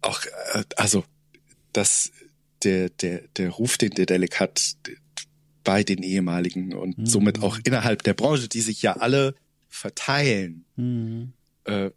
auch, 0.00 0.20
äh, 0.52 0.64
also, 0.76 1.04
dass 1.72 2.12
der, 2.62 2.90
der, 2.90 3.22
der 3.36 3.50
Ruf, 3.50 3.78
den 3.78 3.90
der 3.90 4.06
Delic 4.06 4.40
hat, 4.40 4.76
bei 5.64 5.82
den 5.82 6.02
ehemaligen 6.02 6.74
und 6.74 6.98
mhm. 6.98 7.06
somit 7.06 7.42
auch 7.42 7.58
innerhalb 7.64 8.02
der 8.02 8.14
Branche, 8.14 8.48
die 8.48 8.60
sich 8.60 8.82
ja 8.82 8.96
alle 8.96 9.34
verteilen. 9.68 10.66
Mhm. 10.76 11.32
Äh, 11.64 11.90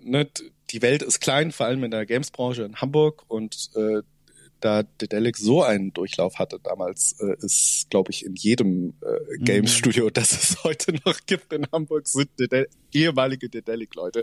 ne, 0.00 0.28
die 0.70 0.82
Welt 0.82 1.02
ist 1.02 1.20
klein, 1.20 1.50
vor 1.50 1.66
allem 1.66 1.82
in 1.84 1.90
der 1.90 2.04
Games-Branche 2.04 2.64
in 2.64 2.76
Hamburg 2.76 3.24
und 3.28 3.70
äh, 3.74 4.02
da 4.60 4.82
Dedelic 4.82 5.36
so 5.36 5.62
einen 5.62 5.92
Durchlauf 5.92 6.38
hatte 6.38 6.58
damals, 6.62 7.16
äh, 7.20 7.36
ist, 7.44 7.86
glaube 7.90 8.10
ich, 8.10 8.24
in 8.24 8.34
jedem 8.34 8.94
äh, 9.02 9.38
Games 9.38 9.74
mhm. 9.74 9.78
Studio, 9.78 10.10
das 10.12 10.32
es 10.32 10.64
heute 10.64 10.94
noch 11.04 11.18
gibt 11.26 11.52
in 11.52 11.66
Hamburg, 11.72 12.08
sind 12.08 12.30
Dedel 12.38 12.68
ehemalige 12.92 13.48
Dedelic-Leute, 13.48 14.22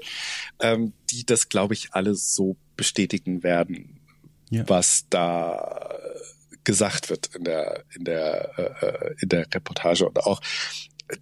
ähm, 0.60 0.94
die 1.12 1.26
das, 1.26 1.50
glaube 1.50 1.74
ich, 1.74 1.94
alle 1.94 2.16
so 2.16 2.58
bestätigen 2.76 3.44
werden, 3.44 4.00
ja. 4.50 4.68
was 4.68 5.06
da 5.10 6.00
gesagt 6.64 7.10
wird 7.10 7.30
in 7.36 7.44
der 7.44 7.86
in 7.96 8.04
der 8.06 8.58
äh, 8.82 9.16
in 9.22 9.30
der 9.30 9.46
Reportage 9.54 10.08
und 10.08 10.18
auch 10.26 10.42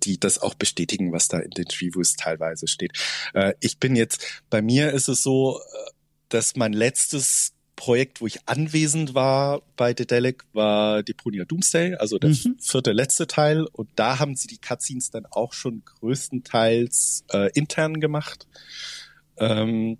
die 0.04 0.20
das 0.20 0.40
auch 0.40 0.54
bestätigen, 0.54 1.12
was 1.12 1.28
da 1.28 1.40
in 1.40 1.52
den 1.52 1.66
Reviews 1.66 2.16
teilweise 2.16 2.68
steht. 2.68 2.94
Äh, 3.34 3.54
ich 3.60 3.80
bin 3.80 3.96
jetzt, 3.96 4.44
bei 4.50 4.62
mir 4.62 4.92
ist 4.92 5.10
es 5.10 5.22
so, 5.22 5.60
äh, 5.60 5.92
dass 6.30 6.56
mein 6.56 6.74
letztes 6.74 7.53
Projekt, 7.76 8.22
wo 8.22 8.28
ich 8.28 8.48
anwesend 8.48 9.14
war 9.14 9.62
bei 9.76 9.94
Dedelic, 9.94 10.44
war 10.54 11.04
Deponia 11.04 11.46
Doomsday, 11.46 11.96
also 11.96 12.20
der 12.20 12.30
mhm. 12.30 12.58
vierte 12.60 12.92
letzte 12.92 13.28
Teil. 13.28 13.66
Und 13.72 13.90
da 13.96 14.20
haben 14.20 14.36
sie 14.36 14.48
die 14.48 14.60
Cutscenes 14.60 15.12
dann 15.12 15.26
auch 15.26 15.54
schon 15.54 15.84
größtenteils 15.86 17.26
äh, 17.32 17.52
intern 17.54 18.00
gemacht. 18.00 18.48
Ähm, 19.38 19.98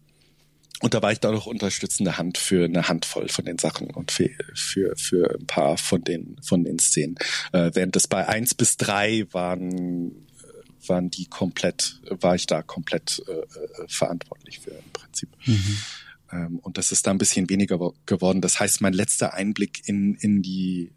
und 0.82 0.94
da 0.94 1.02
war 1.02 1.14
ich 1.14 1.20
da 1.22 1.32
noch 1.32 1.46
unterstützende 1.46 2.18
Hand 2.18 2.38
für 2.38 2.66
eine 2.66 2.90
Handvoll 2.90 3.30
von 3.30 3.46
den 3.46 3.58
Sachen 3.58 3.90
und 3.90 4.12
für, 4.12 4.30
für, 4.54 4.94
für 4.98 5.34
ein 5.40 5.48
paar 5.48 5.78
von 5.78 6.04
den, 6.04 6.36
von 6.44 6.66
den 6.66 6.78
Szenen. 6.78 7.16
Äh, 7.54 7.72
während 7.74 7.96
es 7.96 8.08
bei 8.08 8.28
eins 8.28 8.54
bis 8.54 8.76
drei 8.76 9.26
waren, 9.32 10.12
äh, 10.12 10.90
waren 10.90 11.10
die 11.10 11.28
komplett, 11.28 12.02
war 12.10 12.36
ich 12.36 12.48
da 12.48 12.62
komplett 12.62 13.24
äh, 13.30 13.32
äh, 13.32 13.88
verantwortlich 13.88 14.60
für 14.60 14.72
im 14.72 14.92
Prinzip. 14.92 15.30
Mhm. 15.46 15.78
Ähm, 16.34 16.60
und 16.60 16.78
das 16.78 16.92
ist 16.92 17.06
da 17.06 17.12
ein 17.12 17.18
bisschen 17.18 17.50
weniger 17.50 17.78
geworden. 18.06 18.42
Das 18.42 18.60
heißt, 18.60 18.82
mein 18.82 18.94
letzter 18.94 19.34
Einblick 19.34 19.88
in, 19.88 20.16
in 20.16 20.42
die 20.42 20.92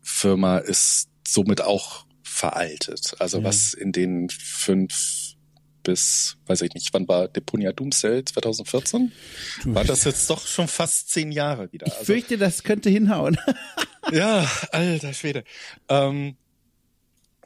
Firma 0.00 0.58
ist 0.58 1.08
somit 1.26 1.60
auch 1.60 2.06
veraltet. 2.22 3.14
Also 3.18 3.38
ja. 3.38 3.44
was 3.44 3.74
in 3.74 3.92
den 3.92 4.28
fünf 4.30 5.34
bis, 5.82 6.36
weiß 6.46 6.62
ich 6.62 6.74
nicht, 6.74 6.92
wann 6.92 7.08
war 7.08 7.28
Deponia 7.28 7.72
Doomsday? 7.72 8.24
2014? 8.24 9.12
War 9.64 9.84
das 9.84 10.04
jetzt 10.04 10.28
doch 10.28 10.46
schon 10.46 10.68
fast 10.68 11.10
zehn 11.10 11.32
Jahre 11.32 11.72
wieder. 11.72 11.86
Ich 11.86 11.94
also, 11.94 12.04
fürchte, 12.04 12.36
das 12.36 12.62
könnte 12.62 12.90
hinhauen. 12.90 13.38
ja, 14.12 14.50
alter 14.72 15.14
Schwede. 15.14 15.44
Ähm, 15.88 16.36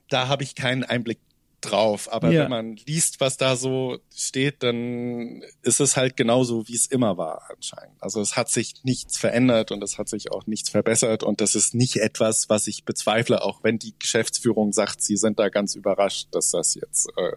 da 0.08 0.28
habe 0.28 0.42
ich 0.42 0.54
keinen 0.54 0.82
Einblick 0.82 1.20
drauf. 1.62 2.12
Aber 2.12 2.30
ja. 2.30 2.42
wenn 2.42 2.50
man 2.50 2.76
liest, 2.76 3.20
was 3.20 3.36
da 3.36 3.56
so 3.56 3.98
steht, 4.14 4.62
dann 4.62 5.42
ist 5.62 5.80
es 5.80 5.96
halt 5.96 6.16
genauso, 6.16 6.68
wie 6.68 6.74
es 6.74 6.86
immer 6.86 7.16
war 7.16 7.48
anscheinend. 7.54 8.02
Also 8.02 8.20
es 8.20 8.36
hat 8.36 8.50
sich 8.50 8.74
nichts 8.82 9.16
verändert 9.16 9.72
und 9.72 9.82
es 9.82 9.98
hat 9.98 10.08
sich 10.08 10.30
auch 10.30 10.46
nichts 10.46 10.70
verbessert 10.70 11.22
und 11.22 11.40
das 11.40 11.54
ist 11.54 11.74
nicht 11.74 11.96
etwas, 11.96 12.48
was 12.48 12.66
ich 12.66 12.84
bezweifle, 12.84 13.42
auch 13.42 13.64
wenn 13.64 13.78
die 13.78 13.94
Geschäftsführung 13.98 14.72
sagt, 14.72 15.02
sie 15.02 15.16
sind 15.16 15.38
da 15.38 15.48
ganz 15.48 15.74
überrascht, 15.74 16.28
dass 16.32 16.50
das 16.50 16.74
jetzt 16.74 17.08
äh, 17.16 17.32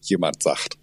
jemand 0.00 0.42
sagt. 0.42 0.78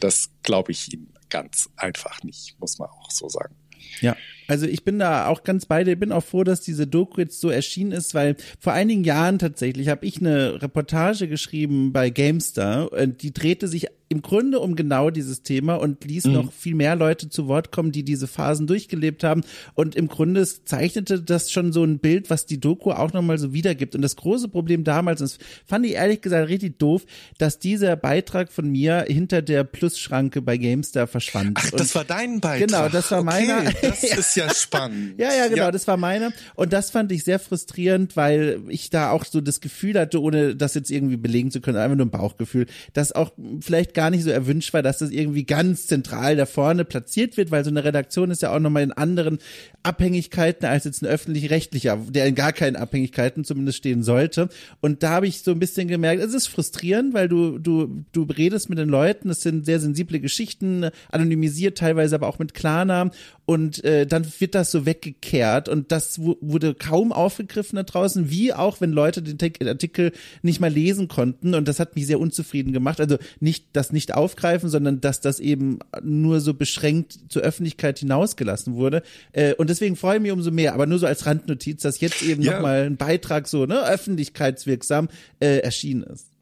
Das 0.00 0.30
glaube 0.42 0.72
ich 0.72 0.92
ihnen 0.92 1.12
ganz 1.30 1.70
einfach 1.76 2.22
nicht, 2.22 2.58
muss 2.60 2.78
man 2.78 2.90
auch 2.90 3.10
so 3.10 3.28
sagen. 3.28 3.54
Ja, 4.00 4.16
also 4.52 4.66
ich 4.66 4.84
bin 4.84 4.98
da 4.98 5.28
auch 5.28 5.44
ganz 5.44 5.64
bei 5.64 5.82
dir. 5.82 5.96
Bin 5.96 6.12
auch 6.12 6.22
froh, 6.22 6.44
dass 6.44 6.60
diese 6.60 6.86
Doku 6.86 7.22
jetzt 7.22 7.40
so 7.40 7.48
erschienen 7.48 7.90
ist, 7.90 8.12
weil 8.12 8.36
vor 8.60 8.74
einigen 8.74 9.02
Jahren 9.02 9.38
tatsächlich 9.38 9.88
habe 9.88 10.04
ich 10.04 10.18
eine 10.20 10.60
Reportage 10.60 11.26
geschrieben 11.26 11.94
bei 11.94 12.10
GameStar. 12.10 12.90
Die 13.06 13.32
drehte 13.32 13.66
sich 13.66 13.88
im 14.12 14.20
Grunde 14.20 14.60
um 14.60 14.76
genau 14.76 15.08
dieses 15.08 15.42
Thema 15.42 15.76
und 15.76 16.04
ließ 16.04 16.26
mhm. 16.26 16.32
noch 16.34 16.52
viel 16.52 16.74
mehr 16.74 16.94
Leute 16.96 17.30
zu 17.30 17.48
Wort 17.48 17.72
kommen, 17.72 17.92
die 17.92 18.04
diese 18.04 18.26
Phasen 18.26 18.66
durchgelebt 18.66 19.24
haben. 19.24 19.42
Und 19.72 19.96
im 19.96 20.08
Grunde 20.08 20.46
zeichnete 20.46 21.22
das 21.22 21.50
schon 21.50 21.72
so 21.72 21.82
ein 21.82 21.98
Bild, 21.98 22.28
was 22.28 22.44
die 22.44 22.60
Doku 22.60 22.90
auch 22.90 23.14
nochmal 23.14 23.38
so 23.38 23.54
wiedergibt. 23.54 23.94
Und 23.94 24.02
das 24.02 24.16
große 24.16 24.48
Problem 24.48 24.84
damals, 24.84 25.20
das 25.20 25.38
fand 25.66 25.86
ich 25.86 25.92
ehrlich 25.92 26.20
gesagt 26.20 26.50
richtig 26.50 26.78
doof, 26.78 27.06
dass 27.38 27.58
dieser 27.58 27.96
Beitrag 27.96 28.52
von 28.52 28.70
mir 28.70 29.06
hinter 29.08 29.40
der 29.40 29.64
Plusschranke 29.64 30.42
bei 30.42 30.58
GameStar 30.58 31.06
verschwand. 31.06 31.52
Ach, 31.54 31.70
das 31.70 31.80
und 31.80 31.94
war 31.94 32.04
dein 32.04 32.40
Beitrag. 32.40 32.68
Genau, 32.68 32.88
das 32.90 33.10
war 33.10 33.20
okay, 33.20 33.46
meiner. 33.46 33.72
Das 33.80 34.04
ist 34.18 34.36
ja 34.36 34.41
ja 34.46 34.54
spannend. 34.54 35.14
ja, 35.18 35.34
ja, 35.34 35.48
genau, 35.48 35.64
ja. 35.64 35.70
das 35.70 35.86
war 35.86 35.96
meine. 35.96 36.32
Und 36.54 36.72
das 36.72 36.90
fand 36.90 37.12
ich 37.12 37.24
sehr 37.24 37.38
frustrierend, 37.38 38.16
weil 38.16 38.60
ich 38.68 38.90
da 38.90 39.10
auch 39.10 39.24
so 39.24 39.40
das 39.40 39.60
Gefühl 39.60 39.98
hatte, 39.98 40.20
ohne 40.20 40.56
das 40.56 40.74
jetzt 40.74 40.90
irgendwie 40.90 41.16
belegen 41.16 41.50
zu 41.50 41.60
können, 41.60 41.78
einfach 41.78 41.96
nur 41.96 42.06
ein 42.06 42.10
Bauchgefühl, 42.10 42.66
dass 42.92 43.12
auch 43.12 43.32
vielleicht 43.60 43.94
gar 43.94 44.10
nicht 44.10 44.24
so 44.24 44.30
erwünscht 44.30 44.72
war, 44.72 44.82
dass 44.82 44.98
das 44.98 45.10
irgendwie 45.10 45.44
ganz 45.44 45.86
zentral 45.86 46.36
da 46.36 46.46
vorne 46.46 46.84
platziert 46.84 47.36
wird, 47.36 47.50
weil 47.50 47.64
so 47.64 47.70
eine 47.70 47.84
Redaktion 47.84 48.30
ist 48.30 48.42
ja 48.42 48.54
auch 48.54 48.60
nochmal 48.60 48.82
in 48.82 48.92
anderen 48.92 49.38
Abhängigkeiten 49.82 50.66
als 50.66 50.84
jetzt 50.84 51.02
ein 51.02 51.06
öffentlich-rechtlicher, 51.06 51.98
der 52.08 52.26
in 52.26 52.34
gar 52.34 52.52
keinen 52.52 52.76
Abhängigkeiten 52.76 53.44
zumindest 53.44 53.78
stehen 53.78 54.02
sollte. 54.02 54.48
Und 54.80 55.02
da 55.02 55.10
habe 55.10 55.26
ich 55.26 55.42
so 55.42 55.50
ein 55.50 55.58
bisschen 55.58 55.88
gemerkt, 55.88 56.22
es 56.22 56.34
ist 56.34 56.46
frustrierend, 56.48 57.14
weil 57.14 57.28
du, 57.28 57.58
du, 57.58 58.04
du 58.12 58.22
redest 58.22 58.68
mit 58.68 58.78
den 58.78 58.88
Leuten, 58.88 59.30
es 59.30 59.42
sind 59.42 59.66
sehr 59.66 59.80
sensible 59.80 60.20
Geschichten, 60.20 60.90
anonymisiert 61.10 61.78
teilweise, 61.78 62.14
aber 62.14 62.28
auch 62.28 62.38
mit 62.38 62.54
Klarnamen 62.54 63.12
und 63.44 63.84
äh, 63.84 64.06
dann 64.06 64.24
wird 64.40 64.54
das 64.54 64.70
so 64.70 64.86
weggekehrt 64.86 65.68
und 65.68 65.92
das 65.92 66.18
wurde 66.18 66.74
kaum 66.74 67.12
aufgegriffen 67.12 67.76
da 67.76 67.82
draußen, 67.82 68.30
wie 68.30 68.52
auch 68.52 68.80
wenn 68.80 68.92
Leute 68.92 69.22
den 69.22 69.68
Artikel 69.68 70.12
nicht 70.42 70.60
mal 70.60 70.70
lesen 70.70 71.08
konnten 71.08 71.54
und 71.54 71.68
das 71.68 71.80
hat 71.80 71.96
mich 71.96 72.06
sehr 72.06 72.20
unzufrieden 72.20 72.72
gemacht. 72.72 73.00
Also 73.00 73.18
nicht 73.40 73.66
das 73.72 73.92
nicht 73.92 74.14
aufgreifen, 74.14 74.68
sondern 74.68 75.00
dass 75.00 75.20
das 75.20 75.40
eben 75.40 75.78
nur 76.02 76.40
so 76.40 76.54
beschränkt 76.54 77.18
zur 77.28 77.42
Öffentlichkeit 77.42 77.98
hinausgelassen 77.98 78.74
wurde. 78.74 79.02
Äh, 79.32 79.54
und 79.54 79.70
deswegen 79.70 79.96
freue 79.96 80.16
ich 80.16 80.22
mich 80.22 80.32
umso 80.32 80.50
mehr, 80.50 80.74
aber 80.74 80.86
nur 80.86 80.98
so 80.98 81.06
als 81.06 81.26
Randnotiz, 81.26 81.82
dass 81.82 82.00
jetzt 82.00 82.22
eben 82.22 82.42
ja. 82.42 82.54
nochmal 82.54 82.82
ein 82.84 82.96
Beitrag 82.96 83.48
so 83.48 83.66
ne 83.66 83.82
öffentlichkeitswirksam 83.86 85.08
äh, 85.40 85.58
erschienen 85.58 86.02
ist. 86.04 86.32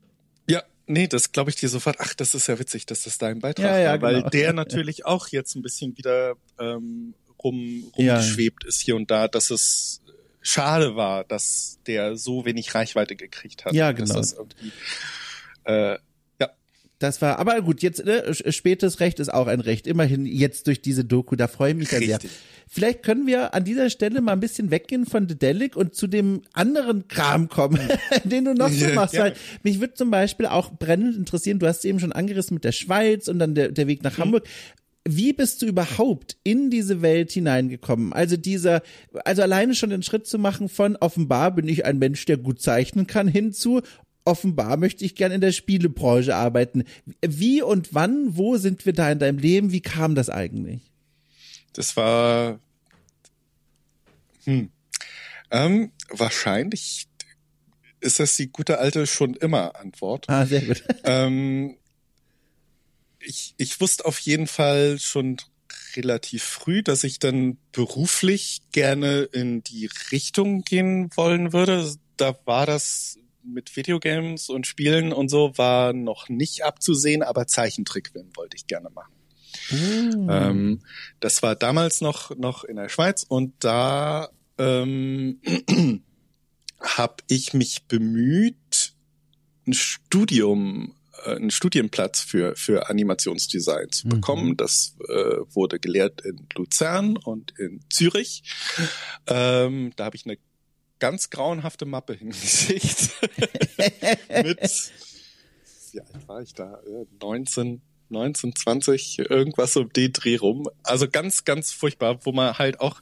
Nee, 0.90 1.06
das 1.06 1.30
glaube 1.30 1.50
ich 1.50 1.56
dir 1.56 1.68
sofort. 1.68 1.96
Ach, 2.00 2.14
das 2.14 2.34
ist 2.34 2.48
ja 2.48 2.58
witzig, 2.58 2.84
dass 2.84 3.04
das 3.04 3.16
dein 3.16 3.38
Beitrag 3.38 3.64
ja, 3.64 3.78
ja, 3.78 4.02
war, 4.02 4.10
genau. 4.10 4.24
weil 4.24 4.30
der 4.30 4.52
natürlich 4.52 5.06
auch 5.06 5.28
jetzt 5.28 5.54
ein 5.54 5.62
bisschen 5.62 5.96
wieder 5.96 6.34
ähm, 6.58 7.14
rum 7.42 7.90
rumgeschwebt 7.96 8.64
ja. 8.64 8.68
ist 8.68 8.80
hier 8.80 8.96
und 8.96 9.10
da, 9.10 9.28
dass 9.28 9.50
es 9.50 10.02
schade 10.42 10.96
war, 10.96 11.24
dass 11.24 11.78
der 11.86 12.16
so 12.16 12.44
wenig 12.44 12.74
Reichweite 12.74 13.16
gekriegt 13.16 13.64
hat. 13.64 13.74
Ja, 13.74 13.92
genau. 13.92 14.14
Das 14.14 14.36
äh, 15.64 15.98
das 17.00 17.22
war, 17.22 17.38
aber 17.38 17.62
gut, 17.62 17.82
jetzt 17.82 18.04
ne, 18.04 18.22
spätes 18.50 19.00
Recht 19.00 19.20
ist 19.20 19.32
auch 19.32 19.46
ein 19.46 19.60
Recht. 19.60 19.86
Immerhin 19.86 20.26
jetzt 20.26 20.66
durch 20.66 20.82
diese 20.82 21.02
Doku, 21.02 21.34
da 21.34 21.48
freue 21.48 21.70
ich 21.70 21.76
mich 21.78 21.90
ja 21.90 21.98
sehr. 21.98 22.18
Vielleicht 22.68 23.02
können 23.02 23.26
wir 23.26 23.54
an 23.54 23.64
dieser 23.64 23.88
Stelle 23.88 24.20
mal 24.20 24.32
ein 24.32 24.40
bisschen 24.40 24.70
weggehen 24.70 25.06
von 25.06 25.26
Dedelic 25.26 25.76
und 25.76 25.94
zu 25.94 26.06
dem 26.06 26.42
anderen 26.52 27.08
Kram 27.08 27.48
kommen, 27.48 27.80
den 28.24 28.44
du 28.44 28.54
noch 28.54 28.68
so 28.68 28.86
machst. 28.88 29.14
Ja. 29.14 29.24
Weil 29.24 29.34
mich 29.62 29.80
würde 29.80 29.94
zum 29.94 30.10
Beispiel 30.10 30.44
auch 30.44 30.72
brennend 30.72 31.16
interessieren, 31.16 31.58
du 31.58 31.66
hast 31.66 31.86
eben 31.86 32.00
schon 32.00 32.12
angerissen 32.12 32.52
mit 32.52 32.64
der 32.64 32.72
Schweiz 32.72 33.28
und 33.28 33.38
dann 33.38 33.54
der, 33.54 33.72
der 33.72 33.86
Weg 33.86 34.02
nach 34.02 34.18
mhm. 34.18 34.22
Hamburg 34.24 34.46
wie 35.16 35.32
bist 35.32 35.62
du 35.62 35.66
überhaupt 35.66 36.36
in 36.42 36.70
diese 36.70 37.02
Welt 37.02 37.30
hineingekommen? 37.32 38.12
Also 38.12 38.36
dieser, 38.36 38.82
also 39.24 39.42
alleine 39.42 39.74
schon 39.74 39.90
den 39.90 40.02
Schritt 40.02 40.26
zu 40.26 40.38
machen 40.38 40.68
von 40.68 40.96
offenbar 40.96 41.54
bin 41.54 41.68
ich 41.68 41.84
ein 41.84 41.98
Mensch, 41.98 42.24
der 42.24 42.36
gut 42.36 42.60
zeichnen 42.60 43.06
kann, 43.06 43.28
hinzu 43.28 43.82
offenbar 44.24 44.76
möchte 44.76 45.04
ich 45.04 45.14
gern 45.14 45.32
in 45.32 45.40
der 45.40 45.50
Spielebranche 45.50 46.36
arbeiten. 46.36 46.84
Wie 47.26 47.62
und 47.62 47.94
wann, 47.94 48.36
wo 48.36 48.58
sind 48.58 48.84
wir 48.86 48.92
da 48.92 49.10
in 49.10 49.18
deinem 49.18 49.38
Leben? 49.38 49.72
Wie 49.72 49.80
kam 49.80 50.14
das 50.14 50.28
eigentlich? 50.28 50.82
Das 51.72 51.96
war 51.96 52.60
hm, 54.44 54.70
ähm, 55.50 55.92
wahrscheinlich 56.08 57.06
ist 58.00 58.18
das 58.18 58.36
die 58.36 58.50
gute 58.50 58.78
alte 58.78 59.06
schon 59.06 59.34
immer 59.34 59.76
Antwort. 59.76 60.28
Ah, 60.28 60.46
sehr 60.46 60.62
gut. 60.62 60.82
ähm, 61.04 61.76
ich, 63.20 63.54
ich 63.56 63.80
wusste 63.80 64.04
auf 64.04 64.18
jeden 64.20 64.46
Fall 64.46 64.98
schon 64.98 65.36
relativ 65.96 66.42
früh, 66.42 66.82
dass 66.82 67.04
ich 67.04 67.18
dann 67.18 67.58
beruflich 67.72 68.62
gerne 68.72 69.22
in 69.22 69.62
die 69.62 69.88
Richtung 70.10 70.62
gehen 70.62 71.10
wollen 71.16 71.52
würde. 71.52 71.92
Da 72.16 72.38
war 72.44 72.66
das 72.66 73.18
mit 73.42 73.74
Videogames 73.76 74.48
und 74.48 74.66
Spielen 74.66 75.12
und 75.12 75.28
so 75.28 75.56
war 75.56 75.92
noch 75.92 76.28
nicht 76.28 76.64
abzusehen, 76.64 77.22
aber 77.22 77.46
Zeichentrickfilm 77.46 78.30
wollte 78.36 78.56
ich 78.56 78.66
gerne 78.66 78.90
machen. 78.90 79.12
Mm. 79.70 80.30
Ähm, 80.30 80.82
das 81.20 81.42
war 81.42 81.56
damals 81.56 82.00
noch 82.00 82.36
noch 82.36 82.64
in 82.64 82.76
der 82.76 82.88
Schweiz 82.88 83.24
und 83.26 83.54
da 83.60 84.28
ähm, 84.58 85.40
habe 86.80 87.16
ich 87.28 87.54
mich 87.54 87.84
bemüht, 87.84 88.94
ein 89.66 89.72
Studium 89.72 90.94
einen 91.24 91.50
Studienplatz 91.50 92.20
für 92.20 92.56
für 92.56 92.88
Animationsdesign 92.88 93.90
zu 93.90 94.06
mhm. 94.06 94.10
bekommen. 94.10 94.48
Mhm. 94.50 94.56
Das 94.56 94.96
äh, 95.08 95.36
wurde 95.54 95.78
gelehrt 95.78 96.20
in 96.22 96.46
Luzern 96.54 97.16
und 97.16 97.52
in 97.58 97.80
Zürich. 97.90 98.42
Ähm, 99.26 99.92
da 99.96 100.04
habe 100.06 100.16
ich 100.16 100.26
eine 100.26 100.38
ganz 100.98 101.30
grauenhafte 101.30 101.86
Mappe 101.86 102.14
hingeschickt. 102.18 103.10
Mit, 104.28 104.92
wie 105.92 106.00
alt 106.00 106.28
war 106.28 106.42
ich 106.42 106.54
da? 106.54 106.80
19, 107.20 107.82
19, 108.10 108.54
20, 108.54 109.18
irgendwas 109.30 109.76
um 109.76 109.92
den 109.92 110.12
Dreh 110.12 110.36
rum. 110.36 110.68
Also 110.82 111.08
ganz, 111.08 111.44
ganz 111.44 111.72
furchtbar, 111.72 112.18
wo 112.24 112.32
man 112.32 112.58
halt 112.58 112.80
auch 112.80 113.00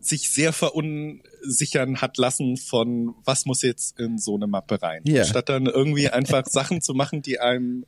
sich 0.00 0.30
sehr 0.30 0.52
verunsichern 0.52 2.00
hat 2.00 2.16
lassen 2.18 2.56
von, 2.56 3.14
was 3.24 3.46
muss 3.46 3.62
jetzt 3.62 3.98
in 3.98 4.18
so 4.18 4.36
eine 4.36 4.46
Mappe 4.46 4.80
rein. 4.82 5.02
Yeah. 5.06 5.24
Statt 5.24 5.48
dann 5.48 5.66
irgendwie 5.66 6.08
einfach 6.08 6.46
Sachen 6.46 6.80
zu 6.80 6.94
machen, 6.94 7.22
die 7.22 7.38
einem 7.40 7.84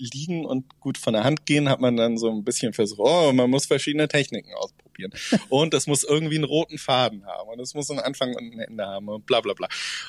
liegen 0.00 0.44
und 0.44 0.80
gut 0.80 0.98
von 0.98 1.12
der 1.12 1.24
Hand 1.24 1.46
gehen, 1.46 1.68
hat 1.68 1.80
man 1.80 1.96
dann 1.96 2.16
so 2.16 2.30
ein 2.30 2.44
bisschen 2.44 2.72
versucht, 2.72 3.00
oh, 3.00 3.32
man 3.32 3.50
muss 3.50 3.66
verschiedene 3.66 4.08
Techniken 4.08 4.52
ausprobieren. 4.54 5.12
Und 5.48 5.74
es 5.74 5.86
muss 5.86 6.04
irgendwie 6.04 6.36
einen 6.36 6.44
roten 6.44 6.78
Faden 6.78 7.24
haben 7.24 7.48
und 7.48 7.60
es 7.60 7.72
muss 7.74 7.90
einen 7.90 8.00
Anfang 8.00 8.34
und 8.34 8.52
ein 8.52 8.58
Ende 8.60 8.86
haben 8.86 9.08
und 9.08 9.24
bla 9.24 9.40
bla 9.40 9.54
bla. 9.54 9.66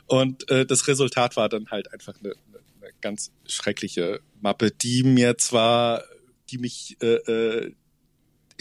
Und 0.07 0.49
äh, 0.49 0.65
das 0.65 0.87
Resultat 0.87 1.37
war 1.37 1.47
dann 1.47 1.67
halt 1.71 1.93
einfach 1.93 2.13
eine, 2.19 2.33
eine 2.33 2.60
ganz 3.01 3.31
schreckliche 3.45 4.21
Mappe, 4.39 4.71
die 4.71 5.03
mir 5.03 5.37
zwar, 5.37 6.03
die 6.49 6.57
mich 6.57 6.97
äh, 7.01 7.15
äh, 7.15 7.75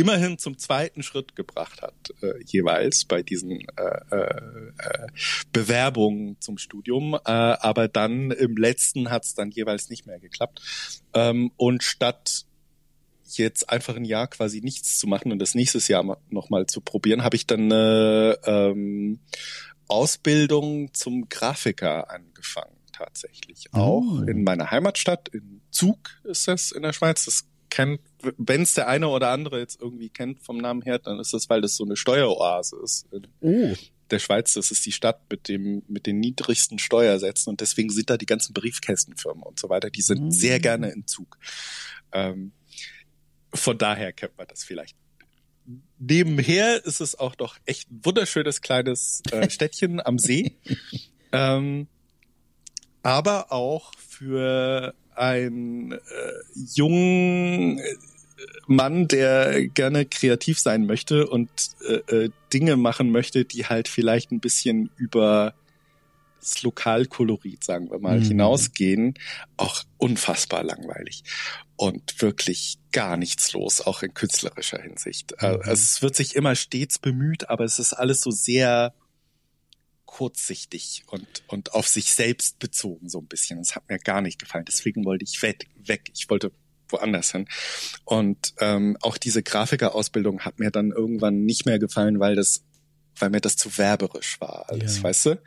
immerhin 0.01 0.39
zum 0.39 0.57
zweiten 0.57 1.03
Schritt 1.03 1.37
gebracht 1.37 1.83
hat, 1.83 1.95
äh, 2.23 2.43
jeweils 2.47 3.05
bei 3.05 3.23
diesen 3.23 3.61
äh, 3.77 4.17
äh, 4.17 5.07
Bewerbungen 5.53 6.41
zum 6.41 6.57
Studium. 6.57 7.15
Äh, 7.15 7.19
aber 7.27 7.87
dann 7.89 8.31
im 8.31 8.57
letzten 8.57 9.11
hat 9.11 9.25
es 9.25 9.35
dann 9.35 9.51
jeweils 9.51 9.91
nicht 9.91 10.07
mehr 10.07 10.19
geklappt. 10.19 10.63
Ähm, 11.13 11.53
und 11.57 11.83
statt 11.83 12.47
jetzt 13.37 13.69
einfach 13.69 13.95
ein 13.95 14.05
Jahr 14.05 14.27
quasi 14.27 14.61
nichts 14.61 14.99
zu 14.99 15.07
machen 15.07 15.31
und 15.33 15.39
das 15.39 15.55
nächstes 15.55 15.87
Jahr 15.89 16.19
nochmal 16.31 16.67
zu 16.67 16.81
probieren, 16.81 17.23
habe 17.23 17.37
ich 17.37 17.47
dann 17.47 17.71
eine 17.71 18.39
ähm, 18.45 19.21
Ausbildung 19.87 20.93
zum 20.95 21.29
Grafiker 21.29 22.11
angefangen 22.11 22.80
tatsächlich. 23.01 23.73
Auch 23.73 24.03
oh. 24.03 24.23
in 24.27 24.45
meiner 24.45 24.71
Heimatstadt, 24.71 25.29
in 25.29 25.63
Zug 25.71 26.21
ist 26.25 26.47
das 26.49 26.73
in 26.73 26.83
der 26.83 26.93
Schweiz. 26.93 27.25
Das 27.25 27.47
kennt, 27.71 28.01
wenn 28.37 28.63
es 28.63 28.75
der 28.75 28.89
eine 28.89 29.09
oder 29.09 29.31
andere 29.31 29.59
jetzt 29.59 29.81
irgendwie 29.81 30.11
kennt 30.11 30.43
vom 30.43 30.59
Namen 30.59 30.83
her, 30.83 30.99
dann 30.99 31.19
ist 31.19 31.33
das, 31.33 31.49
weil 31.49 31.61
das 31.61 31.77
so 31.77 31.85
eine 31.85 31.97
Steueroase 31.97 32.77
ist. 32.83 33.07
In 33.13 33.77
der 34.11 34.19
Schweiz, 34.19 34.53
das 34.55 34.71
ist 34.71 34.85
die 34.85 34.93
Stadt 34.93 35.23
mit 35.31 35.49
dem, 35.49 35.83
mit 35.89 36.07
den 36.07 36.21
niedrigsten 36.21 36.79
Steuersätzen 36.79 37.51
und 37.51 37.61
deswegen 37.61 37.91
sind 37.91 38.11
da 38.11 38.17
die 38.17 38.27
ganzen 38.27 38.53
Briefkästenfirmen 38.53 39.43
und 39.43 39.59
so 39.59 39.69
weiter, 39.69 39.89
die 39.89 40.03
sind 40.03 40.23
mhm. 40.25 40.31
sehr 40.33 40.59
gerne 40.59 40.91
in 40.91 41.07
Zug. 41.07 41.39
Ähm, 42.13 42.53
von 43.55 43.79
daher 43.79 44.13
kennt 44.13 44.37
man 44.37 44.47
das 44.49 44.65
vielleicht. 44.65 44.97
Nebenher 45.99 46.85
ist 46.85 47.01
es 47.01 47.19
auch 47.19 47.35
doch 47.37 47.57
echt 47.65 47.91
ein 47.91 48.01
wunderschönes 48.05 48.61
kleines 48.61 49.23
äh, 49.31 49.49
Städtchen 49.51 50.05
am 50.05 50.19
See. 50.19 50.57
Ähm, 51.33 51.87
aber 53.03 53.53
auch 53.53 53.93
für 53.97 54.95
ein 55.15 55.93
äh, 55.93 55.99
jungen 56.75 57.79
äh, 57.79 57.83
Mann, 58.67 59.09
der 59.09 59.69
gerne 59.69 60.07
kreativ 60.07 60.59
sein 60.59 60.87
möchte 60.87 61.27
und 61.27 61.51
äh, 61.89 62.25
äh, 62.25 62.31
Dinge 62.53 62.77
machen 62.77 63.11
möchte, 63.11 63.45
die 63.45 63.67
halt 63.67 63.89
vielleicht 63.89 64.33
ein 64.33 64.41
bisschen 64.41 64.91
über 64.97 65.55
das 66.41 66.63
Lokalkolorit, 66.63 67.63
sagen 67.63 67.91
wir 67.91 67.99
mal, 67.99 68.19
mhm. 68.19 68.25
hinausgehen, 68.25 69.15
auch 69.57 69.83
unfassbar 69.99 70.65
langweilig 70.65 71.23
und 71.77 72.21
wirklich 72.23 72.79
gar 72.93 73.17
nichts 73.17 73.53
los, 73.53 73.81
auch 73.81 74.03
in 74.03 74.15
künstlerischer 74.15 74.81
Hinsicht. 74.81 75.35
Äh, 75.39 75.57
mhm. 75.57 75.63
Also 75.63 75.73
es 75.73 76.03
wird 76.03 76.17
sich 76.17 76.35
immer 76.35 76.55
stets 76.55 76.99
bemüht, 76.99 77.51
aber 77.51 77.65
es 77.65 77.79
ist 77.79 77.93
alles 77.93 78.23
so 78.23 78.31
sehr 78.31 78.95
kurzsichtig 80.11 81.05
und, 81.07 81.45
und 81.47 81.73
auf 81.73 81.87
sich 81.87 82.13
selbst 82.13 82.59
bezogen 82.59 83.09
so 83.09 83.21
ein 83.21 83.29
bisschen. 83.29 83.61
Das 83.61 83.77
hat 83.77 83.89
mir 83.89 83.99
gar 83.99 84.21
nicht 84.21 84.41
gefallen. 84.41 84.65
Deswegen 84.67 85.05
wollte 85.05 85.25
ich 85.25 85.41
weg. 85.41 85.69
weg. 85.87 86.11
Ich 86.17 86.29
wollte 86.29 86.51
woanders 86.89 87.31
hin. 87.31 87.47
Und 88.05 88.55
ähm, 88.59 88.97
auch 89.03 89.17
diese 89.17 89.45
Grafikerausbildung 89.45 90.41
hat 90.41 90.59
mir 90.59 90.73
dann 90.73 90.91
irgendwann 90.91 91.45
nicht 91.45 91.65
mehr 91.65 91.79
gefallen, 91.79 92.19
weil 92.19 92.35
das 92.35 92.65
weil 93.19 93.31
mir 93.31 93.41
das 93.41 93.57
zu 93.57 93.77
werberisch 93.77 94.41
war 94.41 94.71
alles, 94.71 94.99
ja. 94.99 95.03
weißt 95.03 95.27
du? 95.27 95.43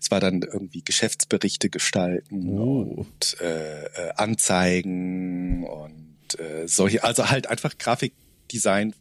Es 0.00 0.12
war 0.12 0.20
dann 0.20 0.42
irgendwie 0.42 0.82
Geschäftsberichte 0.82 1.68
gestalten 1.68 2.56
oh. 2.56 2.82
und 2.82 3.40
äh, 3.40 3.84
äh, 3.84 4.12
Anzeigen 4.14 5.64
und 5.64 6.38
äh, 6.38 6.68
solche, 6.68 7.02
also 7.02 7.28
halt 7.28 7.48
einfach 7.48 7.76
Grafikdesign 7.78 8.94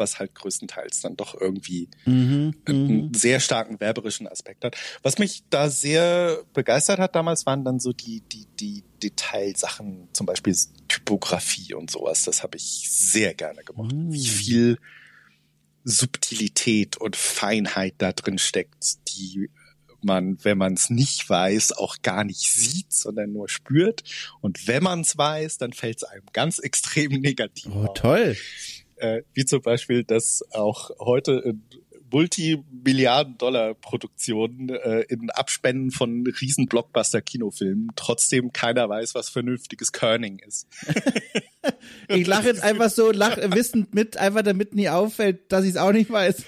was 0.00 0.18
halt 0.18 0.34
größtenteils 0.34 1.02
dann 1.02 1.16
doch 1.16 1.38
irgendwie 1.40 1.88
mhm, 2.06 2.54
einen 2.66 3.04
mhm. 3.06 3.14
sehr 3.14 3.38
starken 3.38 3.78
werberischen 3.78 4.26
Aspekt 4.26 4.64
hat. 4.64 4.76
Was 5.02 5.18
mich 5.18 5.44
da 5.50 5.70
sehr 5.70 6.42
begeistert 6.52 6.98
hat 6.98 7.14
damals, 7.14 7.46
waren 7.46 7.64
dann 7.64 7.78
so 7.78 7.92
die, 7.92 8.22
die, 8.22 8.46
die 8.58 8.82
Detailsachen, 9.02 10.08
zum 10.12 10.26
Beispiel 10.26 10.56
Typografie 10.88 11.74
und 11.74 11.90
sowas. 11.90 12.22
Das 12.22 12.42
habe 12.42 12.56
ich 12.56 12.88
sehr 12.90 13.34
gerne 13.34 13.62
gemacht. 13.62 13.92
Mhm. 13.92 14.12
Wie 14.12 14.26
viel 14.26 14.78
Subtilität 15.84 16.96
und 16.96 17.16
Feinheit 17.16 17.94
da 17.98 18.12
drin 18.12 18.38
steckt, 18.38 19.08
die 19.08 19.48
man, 20.04 20.42
wenn 20.44 20.58
man 20.58 20.74
es 20.74 20.90
nicht 20.90 21.28
weiß, 21.28 21.72
auch 21.72 21.96
gar 22.02 22.24
nicht 22.24 22.50
sieht, 22.50 22.92
sondern 22.92 23.32
nur 23.32 23.48
spürt. 23.48 24.02
Und 24.40 24.66
wenn 24.66 24.82
man 24.82 25.00
es 25.00 25.16
weiß, 25.16 25.58
dann 25.58 25.72
fällt 25.72 25.98
es 25.98 26.04
einem 26.04 26.26
ganz 26.32 26.58
extrem 26.62 27.12
negativ. 27.12 27.72
Oh, 27.74 27.86
auf. 27.86 27.94
toll. 27.94 28.36
Äh, 29.00 29.22
wie 29.34 29.44
zum 29.44 29.62
Beispiel, 29.62 30.04
dass 30.04 30.44
auch 30.52 30.90
heute 30.98 31.42
in 31.44 31.62
Multimilliarden-Dollar-Produktionen 32.12 34.70
äh, 34.70 35.00
in 35.08 35.30
Abspenden 35.30 35.90
von 35.90 36.26
riesen 36.40 36.66
Blockbuster-Kinofilmen 36.66 37.90
trotzdem 37.96 38.52
keiner 38.52 38.88
weiß, 38.88 39.14
was 39.14 39.28
vernünftiges 39.28 39.92
Kerning 39.92 40.38
ist. 40.40 40.66
ich 42.08 42.26
lache 42.26 42.48
jetzt 42.48 42.62
einfach 42.62 42.88
so 42.90 43.12
lach, 43.12 43.36
wissend 43.36 43.94
mit, 43.94 44.16
einfach 44.16 44.42
damit 44.42 44.74
nie 44.74 44.88
auffällt, 44.88 45.52
dass 45.52 45.64
ich 45.64 45.70
es 45.70 45.76
auch 45.76 45.92
nicht 45.92 46.10
weiß. 46.10 46.44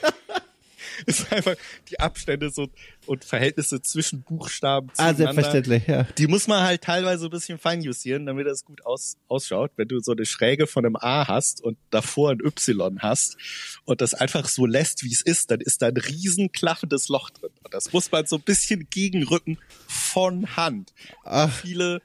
ist 1.06 1.32
einfach 1.32 1.54
die 1.90 2.00
Abstände 2.00 2.50
so 2.50 2.68
und 3.06 3.24
Verhältnisse 3.24 3.82
zwischen 3.82 4.22
Buchstaben 4.22 4.90
Ah, 4.96 5.14
selbstverständlich, 5.14 5.86
ja. 5.86 6.04
Die 6.18 6.26
muss 6.26 6.46
man 6.46 6.62
halt 6.62 6.82
teilweise 6.82 7.26
ein 7.26 7.30
bisschen 7.30 7.58
feinjustieren, 7.58 8.26
damit 8.26 8.46
das 8.46 8.64
gut 8.64 8.84
aus, 8.84 9.16
ausschaut. 9.28 9.72
Wenn 9.76 9.88
du 9.88 10.00
so 10.00 10.12
eine 10.12 10.26
Schräge 10.26 10.66
von 10.66 10.84
einem 10.84 10.96
A 10.96 11.26
hast 11.28 11.62
und 11.62 11.78
davor 11.90 12.30
ein 12.30 12.40
Y 12.40 13.02
hast 13.02 13.36
und 13.84 14.00
das 14.00 14.14
einfach 14.14 14.48
so 14.48 14.66
lässt, 14.66 15.04
wie 15.04 15.12
es 15.12 15.22
ist, 15.22 15.50
dann 15.50 15.60
ist 15.60 15.82
da 15.82 15.88
ein 15.88 15.96
riesen 15.96 16.52
klaffendes 16.52 17.08
Loch 17.08 17.30
drin. 17.30 17.50
Und 17.62 17.74
das 17.74 17.92
muss 17.92 18.10
man 18.12 18.26
so 18.26 18.36
ein 18.36 18.42
bisschen 18.42 18.88
gegenrücken 18.90 19.58
von 19.86 20.56
Hand. 20.56 20.92
Ach. 21.24 21.52
Viele 21.52 22.00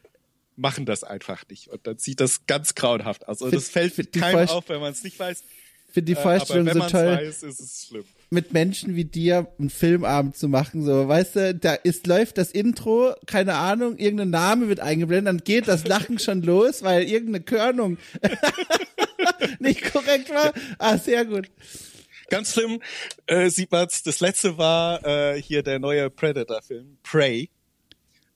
machen 0.55 0.85
das 0.85 1.03
einfach 1.03 1.43
nicht. 1.49 1.67
Und 1.67 1.85
dann 1.87 1.97
sieht 1.99 2.19
das 2.19 2.45
ganz 2.47 2.75
grauenhaft 2.75 3.27
aus. 3.27 3.41
Und 3.41 3.53
das 3.53 3.69
fällt 3.69 4.11
keinem 4.13 4.49
auf, 4.49 4.67
wenn 4.69 4.81
man 4.81 4.91
es 4.91 5.03
nicht 5.03 5.19
weiß. 5.19 5.43
Finde 5.89 6.13
die 6.13 6.15
Vorstellung 6.15 6.67
äh, 6.67 6.73
so 6.73 6.79
toll. 6.81 7.17
Weiß, 7.17 7.43
ist 7.43 7.59
es 7.59 7.87
schlimm 7.87 8.03
mit 8.29 8.51
Menschen 8.51 8.95
wie 8.95 9.05
dir 9.05 9.47
einen 9.57 9.69
Filmabend 9.69 10.35
zu 10.35 10.49
machen, 10.49 10.83
so, 10.83 11.07
weißt 11.07 11.35
du, 11.35 11.55
da 11.55 11.73
ist, 11.73 12.07
läuft 12.07 12.37
das 12.37 12.51
Intro, 12.51 13.13
keine 13.25 13.55
Ahnung, 13.55 13.97
irgendein 13.97 14.31
Name 14.31 14.67
wird 14.67 14.79
eingeblendet, 14.79 15.27
dann 15.27 15.43
geht 15.43 15.67
das 15.67 15.87
Lachen 15.87 16.19
schon 16.19 16.41
los, 16.41 16.83
weil 16.83 17.03
irgendeine 17.03 17.43
Körnung 17.43 17.97
nicht 19.59 19.93
korrekt 19.93 20.29
war. 20.29 20.53
Ah, 20.77 20.97
sehr 20.97 21.25
gut. 21.25 21.49
Ganz 22.29 22.53
schlimm 22.53 22.81
äh, 23.27 23.49
sieht 23.49 23.71
man's. 23.71 24.03
Das 24.03 24.19
letzte 24.19 24.57
war 24.57 25.05
äh, 25.05 25.41
hier 25.41 25.63
der 25.63 25.79
neue 25.79 26.09
Predator-Film, 26.09 26.97
Prey. 27.01 27.49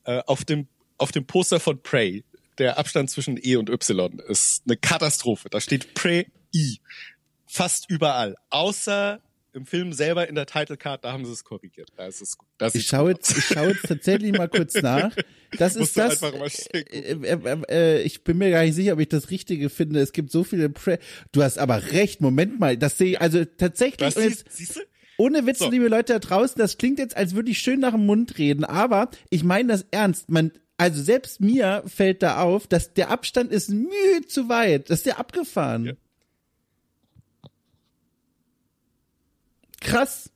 Äh, 0.06 0.22
auf 0.26 0.46
dem 0.46 0.68
auf 0.98 1.12
dem 1.12 1.26
Poster 1.26 1.60
von 1.60 1.82
Prey, 1.82 2.24
der 2.60 2.78
Abstand 2.78 3.10
zwischen 3.10 3.38
E 3.42 3.56
und 3.56 3.70
Y 3.70 4.20
ist 4.30 4.62
eine 4.66 4.78
Katastrophe. 4.78 5.50
Da 5.50 5.60
steht 5.60 5.94
Prey 5.96 6.28
I. 6.54 6.80
Fast 7.52 7.90
überall. 7.90 8.36
Außer 8.50 9.20
im 9.52 9.66
Film 9.66 9.92
selber 9.92 10.30
in 10.30 10.36
der 10.36 10.46
Title 10.46 10.78
Card, 10.78 11.04
da 11.04 11.12
haben 11.12 11.26
sie 11.26 11.34
es 11.34 11.44
korrigiert. 11.44 11.90
Da 11.98 12.06
ist 12.06 12.22
es 12.22 12.38
gut. 12.38 12.48
Ich 12.74 12.88
schaue 12.88 13.12
jetzt, 13.12 13.38
ich 13.38 13.44
schaue 13.44 13.72
jetzt 13.72 13.86
tatsächlich 13.86 14.32
mal 14.32 14.48
kurz 14.48 14.76
nach. 14.82 15.14
Das 15.58 15.76
ist 15.76 15.98
das. 15.98 16.22
Äh 16.22 16.80
äh, 16.80 17.12
äh, 17.22 17.62
äh, 17.70 18.02
ich 18.04 18.24
bin 18.24 18.38
mir 18.38 18.52
gar 18.52 18.64
nicht 18.64 18.76
sicher, 18.76 18.94
ob 18.94 19.00
ich 19.02 19.10
das 19.10 19.30
Richtige 19.32 19.70
finde. 19.70 20.00
Es 20.00 20.14
gibt 20.14 20.32
so 20.32 20.46
viele. 20.46 20.70
Pre 20.70 20.98
du 21.34 21.44
hast 21.44 21.58
aber 21.58 21.92
recht. 21.92 22.22
Moment 22.22 22.58
mal, 22.58 22.78
das 22.78 22.98
sehe 22.98 23.12
ich 23.12 23.22
also 23.22 23.44
tatsächlich. 23.44 24.14
Siehst, 24.14 24.46
siehst 24.50 24.76
du? 24.78 24.82
Ohne 25.18 25.46
Witze, 25.46 25.66
so. 25.66 25.70
liebe 25.70 25.90
Leute 25.90 26.14
da 26.14 26.20
draußen, 26.20 26.58
das 26.58 26.78
klingt 26.78 27.00
jetzt, 27.00 27.18
als 27.18 27.36
würde 27.36 27.52
ich 27.52 27.60
schön 27.60 27.82
nach 27.82 27.92
dem 27.92 28.06
Mund 28.06 28.38
reden, 28.38 28.64
aber 28.64 29.12
ich 29.30 29.44
meine 29.44 29.74
das 29.74 29.86
ernst. 29.92 30.32
Man, 30.32 30.52
also 30.78 31.04
selbst 31.04 31.42
mir 31.42 31.84
fällt 31.86 32.24
da 32.24 32.42
auf, 32.42 32.66
dass 32.66 32.94
der 32.94 33.12
Abstand 33.12 33.52
ist 33.52 33.70
mühe 33.70 34.26
zu 34.28 34.48
weit. 34.50 34.90
Das 34.90 35.00
ist 35.00 35.06
ja 35.06 35.18
abgefahren. 35.18 35.86
Ja. 35.86 35.94
Krass. 39.82 40.32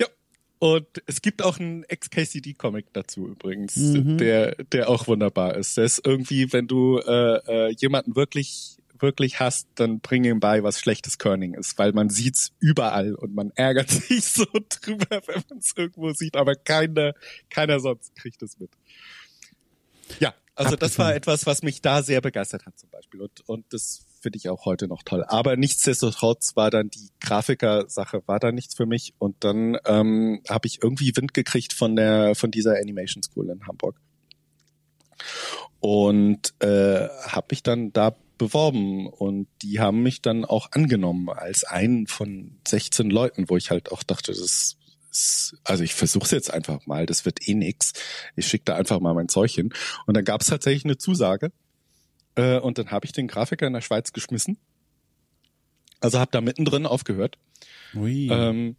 Ja. 0.00 0.06
Und 0.58 0.86
es 1.06 1.20
gibt 1.20 1.42
auch 1.42 1.60
einen 1.60 1.82
XKCD-Comic 1.82 2.86
dazu 2.94 3.28
übrigens, 3.28 3.76
mhm. 3.76 4.16
der, 4.16 4.54
der 4.64 4.88
auch 4.88 5.06
wunderbar 5.06 5.56
ist. 5.56 5.76
Der 5.76 5.84
ist 5.84 6.00
irgendwie, 6.06 6.52
wenn 6.52 6.66
du 6.68 6.98
äh, 6.98 7.68
äh, 7.68 7.74
jemanden 7.78 8.16
wirklich 8.16 8.78
wirklich 9.02 9.40
hast, 9.40 9.66
dann 9.74 9.98
bring 9.98 10.24
ihm 10.24 10.40
bei, 10.40 10.62
was 10.62 10.78
schlechtes 10.78 11.18
Kerning 11.18 11.54
ist, 11.54 11.76
weil 11.76 11.92
man 11.92 12.08
sieht's 12.08 12.52
überall 12.60 13.14
und 13.14 13.34
man 13.34 13.50
ärgert 13.56 13.90
sich 13.90 14.24
so 14.24 14.44
drüber, 14.44 15.20
wenn 15.26 15.42
man 15.50 15.58
es 15.58 15.74
irgendwo 15.76 16.12
sieht, 16.12 16.36
aber 16.36 16.54
keiner, 16.54 17.12
keiner 17.50 17.80
sonst 17.80 18.14
kriegt 18.14 18.42
es 18.42 18.58
mit. 18.58 18.70
Ja, 20.20 20.34
also 20.54 20.76
das 20.76 20.98
war 20.98 21.14
etwas, 21.14 21.46
was 21.46 21.62
mich 21.62 21.82
da 21.82 22.02
sehr 22.02 22.20
begeistert 22.20 22.64
hat 22.64 22.78
zum 22.78 22.90
Beispiel 22.90 23.20
und, 23.20 23.48
und 23.48 23.64
das 23.72 24.06
finde 24.22 24.38
ich 24.38 24.48
auch 24.48 24.64
heute 24.64 24.88
noch 24.88 25.02
toll. 25.02 25.24
Aber 25.26 25.56
nichtsdestotrotz 25.56 26.56
war 26.56 26.70
dann 26.70 26.88
die 26.88 27.10
Grafiker-Sache 27.20 28.22
war 28.26 28.38
da 28.38 28.52
nichts 28.52 28.74
für 28.74 28.86
mich 28.86 29.14
und 29.18 29.36
dann 29.40 29.76
ähm, 29.84 30.42
habe 30.48 30.66
ich 30.66 30.82
irgendwie 30.82 31.14
Wind 31.16 31.34
gekriegt 31.34 31.72
von 31.72 31.96
der 31.96 32.34
von 32.34 32.50
dieser 32.50 32.76
Animation 32.76 33.22
School 33.22 33.50
in 33.50 33.66
Hamburg 33.66 34.00
und 35.80 36.54
äh, 36.60 37.08
habe 37.26 37.46
mich 37.50 37.62
dann 37.62 37.92
da 37.92 38.14
beworben 38.38 39.06
und 39.08 39.46
die 39.62 39.80
haben 39.80 40.02
mich 40.02 40.22
dann 40.22 40.44
auch 40.44 40.72
angenommen 40.72 41.28
als 41.28 41.64
einen 41.64 42.06
von 42.06 42.58
16 42.66 43.10
Leuten, 43.10 43.48
wo 43.48 43.56
ich 43.56 43.70
halt 43.70 43.92
auch 43.92 44.02
dachte, 44.02 44.32
das 44.32 44.40
ist, 45.10 45.56
also 45.64 45.84
ich 45.84 45.94
versuche 45.94 46.24
es 46.24 46.30
jetzt 46.30 46.52
einfach 46.52 46.86
mal, 46.86 47.06
das 47.06 47.24
wird 47.24 47.46
eh 47.46 47.54
nix. 47.54 47.92
Ich 48.34 48.46
schicke 48.46 48.64
da 48.64 48.76
einfach 48.76 48.98
mal 49.00 49.14
mein 49.14 49.28
Zeug 49.28 49.52
hin. 49.52 49.72
Und 50.06 50.16
dann 50.16 50.24
gab 50.24 50.40
es 50.40 50.48
tatsächlich 50.48 50.84
eine 50.84 50.98
Zusage 50.98 51.52
äh, 52.34 52.58
und 52.58 52.78
dann 52.78 52.90
habe 52.90 53.06
ich 53.06 53.12
den 53.12 53.28
Grafiker 53.28 53.66
in 53.66 53.72
der 53.72 53.80
Schweiz 53.80 54.12
geschmissen. 54.12 54.58
Also 56.00 56.18
habe 56.18 56.30
da 56.32 56.40
mittendrin 56.40 56.86
aufgehört. 56.86 57.38
Ui. 57.94 58.28
Ähm, 58.30 58.76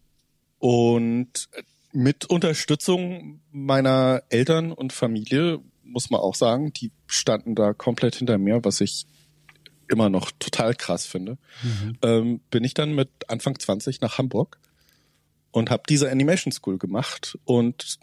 und 0.59 1.49
mit 1.91 2.25
Unterstützung 2.25 3.41
meiner 3.51 4.23
Eltern 4.29 4.71
und 4.71 4.93
Familie, 4.93 5.59
muss 5.83 6.09
man 6.09 6.19
auch 6.19 6.35
sagen, 6.35 6.73
die 6.73 6.91
standen 7.05 7.55
da 7.55 7.73
komplett 7.73 8.15
hinter 8.15 8.37
mir, 8.37 8.63
was 8.63 8.81
ich 8.81 9.05
immer 9.89 10.09
noch 10.09 10.31
total 10.39 10.73
krass 10.73 11.05
finde, 11.05 11.37
mhm. 11.61 11.97
ähm, 12.01 12.39
bin 12.49 12.63
ich 12.63 12.73
dann 12.73 12.93
mit 12.93 13.09
Anfang 13.27 13.59
20 13.59 14.01
nach 14.01 14.17
Hamburg 14.17 14.57
und 15.51 15.69
habe 15.69 15.83
diese 15.87 16.09
Animation 16.09 16.51
School 16.51 16.77
gemacht 16.77 17.37
und 17.45 17.99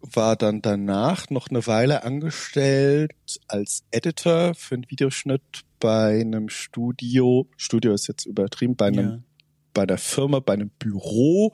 war 0.00 0.36
dann 0.36 0.62
danach 0.62 1.30
noch 1.30 1.48
eine 1.48 1.66
Weile 1.66 2.04
angestellt 2.04 3.12
als 3.48 3.84
Editor 3.90 4.54
für 4.54 4.76
einen 4.76 4.90
Videoschnitt 4.90 5.64
bei 5.80 6.20
einem 6.20 6.48
Studio. 6.48 7.48
Studio 7.56 7.92
ist 7.92 8.08
jetzt 8.08 8.26
übertrieben, 8.26 8.76
bei 8.76 8.88
einem, 8.88 9.08
ja. 9.08 9.18
bei 9.74 9.86
der 9.86 9.98
Firma, 9.98 10.40
bei 10.40 10.54
einem 10.54 10.70
Büro, 10.78 11.52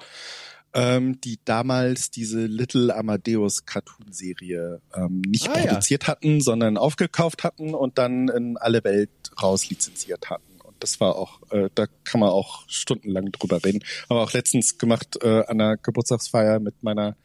ähm, 0.74 1.20
die 1.20 1.38
damals 1.44 2.10
diese 2.10 2.46
Little 2.46 2.94
Amadeus 2.94 3.64
Cartoon-Serie 3.64 4.80
ähm, 4.94 5.22
nicht 5.26 5.48
ah, 5.48 5.52
produziert 5.52 6.04
ja. 6.04 6.08
hatten, 6.08 6.40
sondern 6.40 6.76
aufgekauft 6.76 7.44
hatten 7.44 7.74
und 7.74 7.98
dann 7.98 8.28
in 8.28 8.56
alle 8.56 8.84
Welt 8.84 9.10
raus 9.40 9.68
lizenziert 9.70 10.30
hatten 10.30 10.53
das 10.84 11.00
war 11.00 11.16
auch, 11.16 11.40
äh, 11.50 11.70
da 11.74 11.86
kann 12.04 12.20
man 12.20 12.28
auch 12.28 12.64
stundenlang 12.68 13.32
drüber 13.32 13.64
reden. 13.64 13.82
Aber 14.10 14.22
auch 14.22 14.34
letztens 14.34 14.76
gemacht 14.76 15.16
äh, 15.22 15.42
an 15.46 15.58
einer 15.58 15.78
Geburtstagsfeier 15.78 16.60
mit 16.60 16.82
meiner 16.82 17.16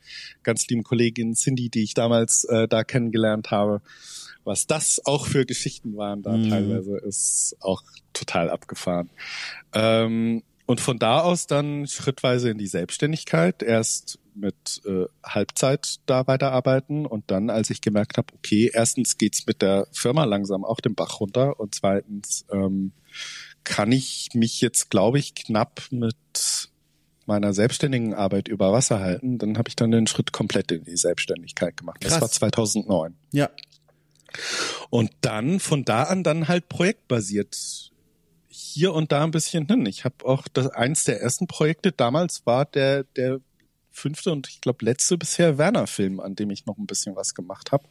ganz 0.43 0.66
lieben 0.70 0.84
Kollegin 0.84 1.36
Cindy, 1.36 1.70
die 1.70 1.84
ich 1.84 1.93
damals 1.93 2.45
äh, 2.45 2.70
da 2.70 2.86
kennengelernt 2.86 3.51
habe. 3.51 3.82
Was 4.45 4.66
das 4.66 5.05
auch 5.05 5.28
für 5.28 5.45
Geschichten 5.45 5.97
waren 5.97 6.24
da 6.24 6.38
mhm. 6.38 6.49
teilweise, 6.49 6.97
ist 6.99 7.57
auch 7.60 7.84
total 8.14 8.49
abgefahren. 8.49 9.10
Ähm, 9.74 10.43
und 10.66 10.80
von 10.80 10.97
da 10.97 11.20
aus 11.20 11.45
dann 11.45 11.86
schrittweise 11.86 12.49
in 12.51 12.57
die 12.57 12.68
Selbstständigkeit. 12.68 13.62
Erst 13.62 14.20
mit 14.36 14.82
äh, 14.86 15.05
Halbzeit 15.22 15.99
da 16.05 16.28
weiterarbeiten 16.28 17.05
und 17.05 17.30
dann, 17.30 17.49
als 17.49 17.70
ich 17.72 17.82
gemerkt 17.82 18.18
habe, 18.18 18.34
okay, 18.36 18.72
erstens 18.74 19.18
geht's 19.18 19.45
mit 19.47 19.62
der 19.62 19.88
Firma 19.91 20.24
langsam 20.24 20.64
auch 20.64 20.80
den 20.80 20.95
Bach 20.95 21.20
runter 21.20 21.60
und 21.60 21.76
zweitens 21.76 22.45
ähm, 22.51 22.93
kann 23.70 23.91
ich 23.91 24.30
mich 24.34 24.61
jetzt, 24.61 24.89
glaube 24.89 25.20
ich, 25.20 25.36
knapp 25.36 25.84
mit 25.91 26.17
meiner 27.28 27.53
selbstständigen 27.53 28.15
Arbeit 28.15 28.47
über 28.47 28.74
Wasser 28.74 28.99
halten, 28.99 29.38
dann 29.38 29.59
habe 29.59 29.70
ich 29.70 29.76
dann 29.76 29.91
den 29.91 30.07
Schritt 30.07 30.34
komplett 30.34 30.72
in 30.72 30.84
die 30.86 30.97
Selbstständigkeit 30.97 31.78
gemacht. 31.78 32.01
Krass. 32.01 32.13
Das 32.13 32.22
war 32.22 32.32
2009. 32.32 33.15
Ja. 33.32 33.51
Und 34.89 35.11
dann 35.22 35.59
von 35.59 35.86
da 35.86 36.03
an 36.03 36.24
dann 36.24 36.47
halt 36.47 36.67
projektbasiert 36.67 37.91
hier 38.47 38.93
und 38.93 39.11
da 39.11 39.24
ein 39.24 39.32
bisschen 39.32 39.67
hin. 39.67 39.86
Ich 39.86 40.03
habe 40.03 40.26
auch 40.26 40.47
das 40.51 40.67
eins 40.67 41.03
der 41.03 41.22
ersten 41.22 41.45
Projekte 41.45 41.91
damals 41.91 42.47
war 42.47 42.65
der 42.65 43.03
der 43.15 43.39
fünfte 43.91 44.32
und 44.32 44.47
ich 44.49 44.61
glaube 44.61 44.84
letzte 44.84 45.17
bisher 45.17 45.59
Werner 45.59 45.86
Film, 45.86 46.20
an 46.20 46.36
dem 46.36 46.49
ich 46.49 46.65
noch 46.65 46.78
ein 46.78 46.88
bisschen 46.88 47.15
was 47.15 47.36
gemacht 47.36 47.72
habe. 47.72 47.84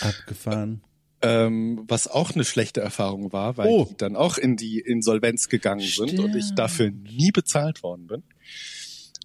Abgefahren. 0.00 0.82
Ähm, 1.22 1.84
was 1.88 2.06
auch 2.08 2.32
eine 2.34 2.44
schlechte 2.44 2.80
Erfahrung 2.80 3.32
war, 3.32 3.56
weil 3.56 3.68
Oh. 3.68 3.86
die 3.90 3.96
dann 3.96 4.16
auch 4.16 4.38
in 4.38 4.56
die 4.56 4.78
Insolvenz 4.80 5.48
gegangen 5.48 5.80
sind 5.86 6.18
und 6.18 6.34
ich 6.34 6.44
Stimmt. 6.44 6.58
dafür 6.58 6.90
nie 6.90 7.30
bezahlt 7.30 7.82
worden 7.82 8.06
bin. 8.06 8.22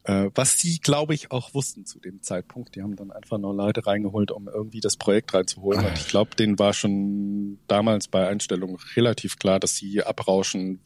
Äh, 0.04 0.30
was 0.36 0.60
sie, 0.60 0.78
glaube 0.80 1.16
ich, 1.16 1.32
auch 1.32 1.54
wussten 1.56 1.86
zu 1.86 2.00
dem 2.00 2.22
Zeitpunkt. 2.22 2.76
Die 2.76 2.84
haben 2.84 2.96
dann 2.96 3.12
einfach 3.12 3.40
nur 3.40 3.56
Leute 3.56 3.88
reingeholt, 3.88 4.30
um 4.32 4.48
irgendwie 4.48 4.80
das 4.80 4.98
Projekt 4.98 5.34
reinzuholen. 5.34 5.84
Und 5.84 5.94
ich 5.98 6.08
glaube, 6.08 6.36
denen 6.36 6.60
war 6.60 6.74
schon 6.74 7.58
damals 7.68 8.08
bei 8.08 8.28
Einstellung 8.28 8.78
relativ 8.96 9.40
klar, 9.40 9.60
dass 9.60 9.76
sie 9.78 10.04
abrauschen 10.04 10.80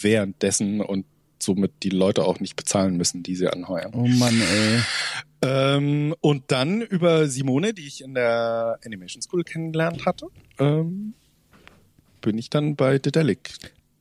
währenddessen 0.00 0.80
und 0.80 1.04
somit 1.42 1.72
die 1.82 1.90
Leute 1.90 2.24
auch 2.24 2.40
nicht 2.40 2.56
bezahlen 2.56 2.96
müssen, 2.96 3.22
die 3.22 3.34
sie 3.36 3.48
anheuern. 3.48 3.92
Oh 3.94 4.06
Mann, 4.06 4.40
ey. 4.40 4.80
Ähm, 5.44 6.14
und 6.20 6.50
dann 6.50 6.80
über 6.80 7.28
Simone, 7.28 7.74
die 7.74 7.86
ich 7.86 8.02
in 8.02 8.14
der 8.14 8.78
Animation 8.84 9.20
School 9.20 9.44
kennengelernt 9.44 10.06
hatte, 10.06 10.28
ähm, 10.58 11.12
bin 12.22 12.38
ich 12.38 12.48
dann 12.48 12.76
bei 12.76 12.98
Dedelic 12.98 13.50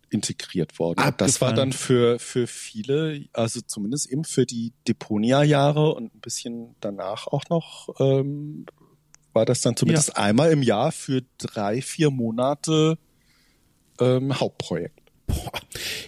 integriert 0.09 0.79
worden. 0.79 1.03
Und 1.03 1.19
Das 1.19 1.41
war 1.41 1.53
dann 1.53 1.73
für, 1.73 2.17
für 2.19 2.47
viele, 2.47 3.25
also 3.33 3.59
zumindest 3.59 4.09
eben 4.09 4.23
für 4.23 4.45
die 4.45 4.71
Deponia-Jahre 4.87 5.93
und 5.93 6.15
ein 6.15 6.21
bisschen 6.21 6.75
danach 6.79 7.27
auch 7.27 7.43
noch, 7.49 7.89
ähm, 7.99 8.65
war 9.33 9.45
das 9.45 9.61
dann 9.61 9.75
zumindest 9.75 10.15
einmal 10.15 10.51
im 10.51 10.61
Jahr 10.61 10.91
für 10.91 11.23
drei, 11.39 11.81
vier 11.81 12.09
Monate 12.09 12.97
ähm, 13.99 14.39
Hauptprojekt. 14.39 15.02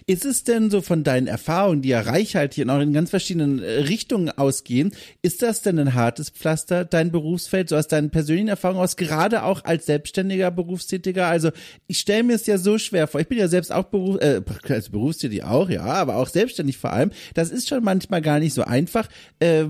Ist 0.08 0.26
es 0.26 0.44
denn 0.44 0.70
so 0.70 0.82
von 0.82 1.04
deinen 1.04 1.28
Erfahrungen, 1.28 1.82
die 1.82 1.90
ja 1.90 2.02
reichhaltig 2.02 2.64
und 2.64 2.70
auch 2.70 2.80
in 2.80 2.94
ganz 2.94 3.10
verschiedenen 3.10 3.62
äh, 3.62 3.80
Richtungen 3.80 4.30
ausgehen, 4.30 4.92
ist 5.22 5.42
das 5.42 5.62
denn 5.62 5.80
ein 5.80 5.94
hartes 5.94 6.30
Pflaster, 6.30 6.86
dein 6.86 7.12
Berufsfeld, 7.12 7.70
so 7.70 7.76
aus 7.76 7.88
deinen 7.88 8.12
persönlichen 8.12 8.50
Erfahrungen 8.50 8.82
aus, 8.82 8.98
gerade 8.98 9.44
auch 9.44 9.64
als 9.64 9.88
selbstständiger 9.88 10.52
Berufstätiger? 10.52 11.28
Also 11.28 11.50
ich 11.88 12.00
stelle 12.00 12.24
mir 12.24 12.36
es 12.36 12.46
ja 12.46 12.58
so 12.58 12.78
schwer 12.78 13.08
vor, 13.08 13.20
ich 13.20 13.28
bin 13.28 13.38
ja 13.38 13.48
selbst 13.48 13.72
auch 13.72 13.86
Beruf, 13.86 14.18
äh, 14.22 14.42
also 14.70 14.92
berufstätig 14.92 15.44
auch, 15.44 15.70
ja, 15.70 15.84
aber 15.84 16.18
auch 16.18 16.28
selbstständig 16.28 16.78
vor 16.78 16.94
allem. 16.94 17.12
Das 17.34 17.50
ist 17.50 17.68
schon 17.68 17.84
manchmal 17.84 18.22
gar 18.22 18.40
nicht 18.40 18.54
so 18.54 18.64
einfach. 18.64 19.10
Äh, 19.40 19.64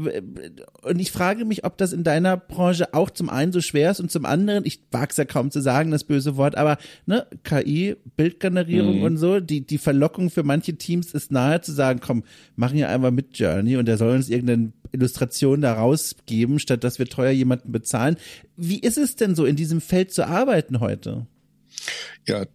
und 0.82 1.00
ich 1.00 1.12
frage 1.12 1.46
mich, 1.46 1.64
ob 1.64 1.78
das 1.78 1.94
in 1.94 2.04
deiner 2.04 2.38
Branche 2.38 2.94
auch 2.94 3.10
zum 3.10 3.30
einen 3.30 3.52
so 3.52 3.62
schwer 3.62 3.92
ist 3.92 4.00
und 4.00 4.12
zum 4.12 4.26
anderen, 4.26 4.66
ich 4.66 4.82
wage 4.92 5.12
es 5.12 5.18
ja 5.18 5.26
kaum 5.26 5.52
zu 5.52 5.62
sagen, 5.62 5.92
das 5.92 6.04
böse 6.04 6.36
Wort, 6.38 6.58
aber 6.58 6.78
ne, 7.06 7.26
KI, 7.44 7.96
Bildgenerierung 8.18 9.02
und 9.02 9.18
so, 9.18 9.40
die, 9.46 9.62
die 9.66 9.78
Verlockung 9.78 10.30
für 10.30 10.44
manche 10.44 10.76
Teams 10.78 11.14
ist 11.14 11.32
nahe 11.32 11.62
zu 11.62 11.72
sagen, 11.72 12.00
komm, 12.02 12.24
machen 12.56 12.78
ja 12.78 12.90
einfach 12.90 13.12
mit 13.12 13.38
Journey 13.38 13.78
und 13.78 13.86
der 13.86 13.98
soll 13.98 14.16
uns 14.16 14.30
irgendeine 14.30 14.74
Illustration 14.92 15.62
da 15.62 15.74
rausgeben, 15.74 16.60
statt 16.60 16.84
dass 16.84 17.00
wir 17.00 17.06
teuer 17.08 17.32
jemanden 17.32 17.72
bezahlen. 17.72 18.18
Wie 18.58 18.80
ist 18.80 18.98
es 18.98 19.16
denn 19.16 19.36
so, 19.36 19.46
in 19.46 19.56
diesem 19.56 19.82
Feld 19.82 20.12
zu 20.12 20.28
arbeiten 20.28 20.80
heute? 20.80 21.28
Ja, 22.28 22.46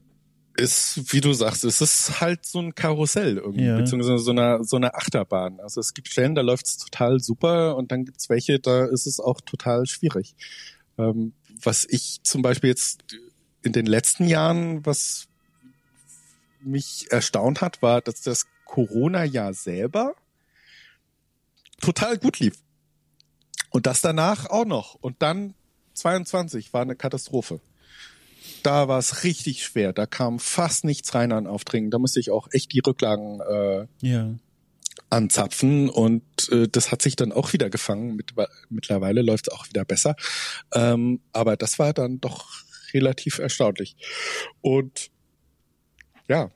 ist, 0.56 1.12
wie 1.12 1.20
du 1.20 1.32
sagst, 1.32 1.64
es 1.64 1.80
ist 1.80 2.20
halt 2.20 2.44
so 2.44 2.58
ein 2.58 2.74
Karussell 2.74 3.38
irgendwie, 3.38 3.64
Ja. 3.64 3.78
beziehungsweise 3.78 4.18
so 4.18 4.30
eine, 4.32 4.62
so 4.62 4.76
eine 4.76 4.94
Achterbahn. 4.94 5.58
Also 5.60 5.80
es 5.80 5.94
gibt 5.94 6.08
Stellen, 6.08 6.34
da 6.34 6.42
läuft 6.42 6.66
es 6.66 6.76
total 6.76 7.20
super 7.20 7.76
und 7.76 7.92
dann 7.92 8.04
gibt's 8.04 8.28
welche, 8.28 8.58
da 8.58 8.84
ist 8.84 9.06
es 9.06 9.20
auch 9.20 9.40
total 9.40 9.86
schwierig. 9.86 10.34
Ähm, 10.98 11.32
was 11.62 11.86
ich 11.88 12.20
zum 12.24 12.42
Beispiel 12.42 12.68
jetzt 12.70 13.04
in 13.62 13.72
den 13.72 13.86
letzten 13.86 14.26
Jahren, 14.26 14.84
was 14.84 15.28
mich 16.62 17.06
erstaunt 17.10 17.60
hat, 17.60 17.82
war, 17.82 18.00
dass 18.00 18.20
das 18.22 18.46
Corona-Jahr 18.64 19.54
selber 19.54 20.14
total 21.80 22.18
gut 22.18 22.38
lief. 22.38 22.56
Und 23.70 23.86
das 23.86 24.00
danach 24.00 24.46
auch 24.50 24.64
noch. 24.66 24.94
Und 24.94 25.22
dann 25.22 25.54
22 25.94 26.72
war 26.72 26.82
eine 26.82 26.96
Katastrophe 26.96 27.60
da 28.62 28.88
war 28.88 28.98
es 28.98 29.24
richtig 29.24 29.64
schwer. 29.64 29.92
Da 29.92 30.06
kam 30.06 30.38
fast 30.38 30.84
nichts 30.84 31.14
rein 31.14 31.32
an 31.32 31.46
Aufträgen. 31.46 31.90
Da 31.90 31.98
musste 31.98 32.20
ich 32.20 32.30
auch 32.30 32.48
echt 32.52 32.72
die 32.72 32.80
Rücklagen 32.80 33.40
äh, 33.40 33.86
Ja. 34.02 34.34
anzapfen 35.08 35.88
und 35.88 36.22
äh, 36.50 36.68
das 36.68 36.92
hat 36.92 37.02
sich 37.02 37.16
dann 37.16 37.32
auch 37.32 37.52
wieder 37.52 37.70
gefangen. 37.70 38.16
Mit, 38.16 38.34
mittlerweile 38.68 39.22
läuft 39.22 39.48
es 39.48 39.54
auch 39.54 39.68
wieder 39.68 39.84
besser. 39.84 40.16
Ähm, 40.74 41.20
aber 41.32 41.56
das 41.56 41.78
war 41.78 41.92
dann 41.92 42.20
doch 42.20 42.46
relativ 42.92 43.38
erstaunlich. 43.38 43.96
Und 44.60 45.10
ja, 46.30 46.50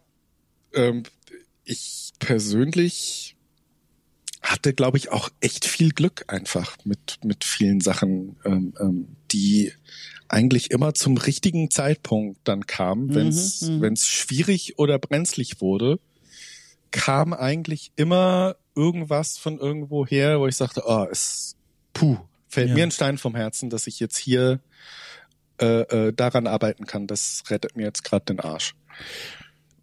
ähm, 0.72 1.02
ich 1.64 2.12
persönlich 2.20 3.36
hatte, 4.40 4.72
glaube 4.72 4.98
ich, 4.98 5.10
auch 5.10 5.30
echt 5.40 5.64
viel 5.64 5.90
Glück 5.90 6.24
einfach 6.28 6.76
mit, 6.84 7.18
mit 7.24 7.42
vielen 7.44 7.80
Sachen, 7.80 8.36
ähm, 8.44 8.74
ähm, 8.78 9.16
die 9.32 9.72
eigentlich 10.28 10.70
immer 10.70 10.94
zum 10.94 11.16
richtigen 11.16 11.70
Zeitpunkt 11.70 12.38
dann 12.44 12.66
kamen, 12.66 13.14
wenn 13.14 13.28
es 13.28 13.62
Mhm, 13.62 13.76
mhm. 13.76 13.80
wenn 13.82 13.92
es 13.94 14.06
schwierig 14.06 14.78
oder 14.78 14.98
brenzlig 14.98 15.60
wurde, 15.60 15.98
kam 16.92 17.32
eigentlich 17.32 17.90
immer 17.96 18.54
irgendwas 18.76 19.38
von 19.38 19.58
irgendwo 19.58 20.06
her, 20.06 20.38
wo 20.38 20.46
ich 20.46 20.56
sagte, 20.56 20.82
oh, 20.86 21.06
es 21.10 21.56
puh, 21.94 22.18
fällt 22.48 22.68
Ja. 22.68 22.74
mir 22.74 22.84
ein 22.84 22.90
Stein 22.92 23.18
vom 23.18 23.34
Herzen, 23.34 23.70
dass 23.70 23.88
ich 23.88 23.98
jetzt 23.98 24.18
hier 24.18 24.60
äh, 25.60 25.82
äh, 26.08 26.12
daran 26.12 26.46
arbeiten 26.46 26.86
kann. 26.86 27.06
Das 27.06 27.42
rettet 27.48 27.76
mir 27.76 27.84
jetzt 27.84 28.04
gerade 28.04 28.26
den 28.26 28.40
Arsch. 28.40 28.74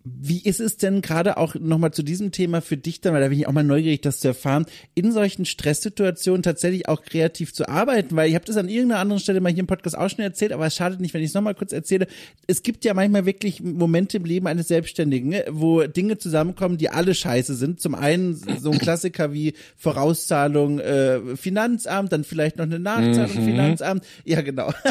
Wie 0.04 0.42
ist 0.42 0.60
es 0.60 0.78
denn 0.78 1.02
gerade 1.02 1.38
auch 1.38 1.56
nochmal 1.56 1.92
zu 1.92 2.02
diesem 2.04 2.32
Thema 2.32 2.62
für 2.62 2.78
dich 2.78 3.02
dann, 3.02 3.14
weil 3.14 3.22
da 3.22 3.28
bin 3.28 3.38
ich 3.38 3.48
auch 3.48 3.52
mal 3.52 3.64
neugierig, 3.64 4.02
das 4.02 4.20
zu 4.20 4.30
erfahren, 4.30 4.66
in 4.96 5.12
solchen 5.12 5.46
Stresssituationen 5.46 6.42
tatsächlich 6.42 6.88
auch 6.88 7.04
kreativ 7.04 7.54
zu 7.54 7.70
arbeiten, 7.70 8.16
weil 8.16 8.30
ich 8.30 8.36
habe 8.36 8.46
das 8.46 8.58
an 8.58 8.68
irgendeiner 8.68 9.02
anderen 9.02 9.20
Stelle 9.20 9.42
mal 9.42 9.52
hier 9.52 9.60
im 9.60 9.68
Podcast 9.68 9.98
auch 9.98 10.10
schon 10.10 10.20
erzählt, 10.20 10.54
aber 10.54 10.66
es 10.66 10.76
schadet 10.76 11.00
nicht, 11.02 11.14
wenn 11.14 11.22
ich 11.22 11.30
es 11.30 11.34
nochmal 11.34 11.56
kurz 11.56 11.72
erzähle. 11.72 12.08
Es 12.48 12.64
gibt 12.64 12.84
ja 12.84 12.94
manchmal 12.94 13.26
wirklich 13.26 13.62
Momente 13.62 14.18
im 14.18 14.26
Leben 14.26 14.48
eines 14.48 14.68
Selbstständigen, 14.70 15.30
ne, 15.30 15.46
wo 15.50 15.84
Dinge 15.84 16.18
zusammenkommen, 16.18 16.78
die 16.78 16.90
alle 16.90 17.14
scheiße 17.14 17.56
sind. 17.56 17.80
Zum 17.80 17.94
einen 17.94 18.36
so 18.36 18.72
ein 18.72 18.80
Klassiker 18.80 19.34
wie 19.34 19.54
Vorauszahlung 19.78 20.80
äh, 20.80 21.36
Finanzamt, 21.36 22.12
dann 22.12 22.24
vielleicht 22.24 22.58
noch 22.58 22.66
eine 22.66 22.80
Nachzahlung 22.80 23.30
Finanzamt. 23.30 24.06
Ja, 24.26 24.42
genau. 24.42 24.74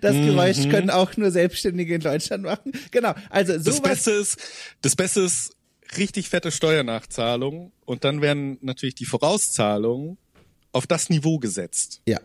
Das 0.00 0.12
Geräusch 0.12 0.68
können 0.68 0.90
auch 0.90 1.16
nur 1.16 1.30
Selbstständige 1.30 1.94
in 1.94 2.00
Deutschland 2.00 2.44
machen. 2.44 2.72
Genau. 2.90 3.14
Also 3.30 3.54
Das 3.54 3.64
sowas 3.64 4.04
ist, 4.34 4.38
das 4.82 4.96
Beste 4.96 5.20
ist 5.20 5.56
richtig 5.96 6.28
fette 6.28 6.50
Steuernachzahlung 6.50 7.72
und 7.84 8.04
dann 8.04 8.20
werden 8.20 8.58
natürlich 8.60 8.94
die 8.94 9.06
Vorauszahlungen 9.06 10.18
auf 10.72 10.86
das 10.86 11.08
Niveau 11.08 11.38
gesetzt. 11.38 12.02
Ja. 12.06 12.20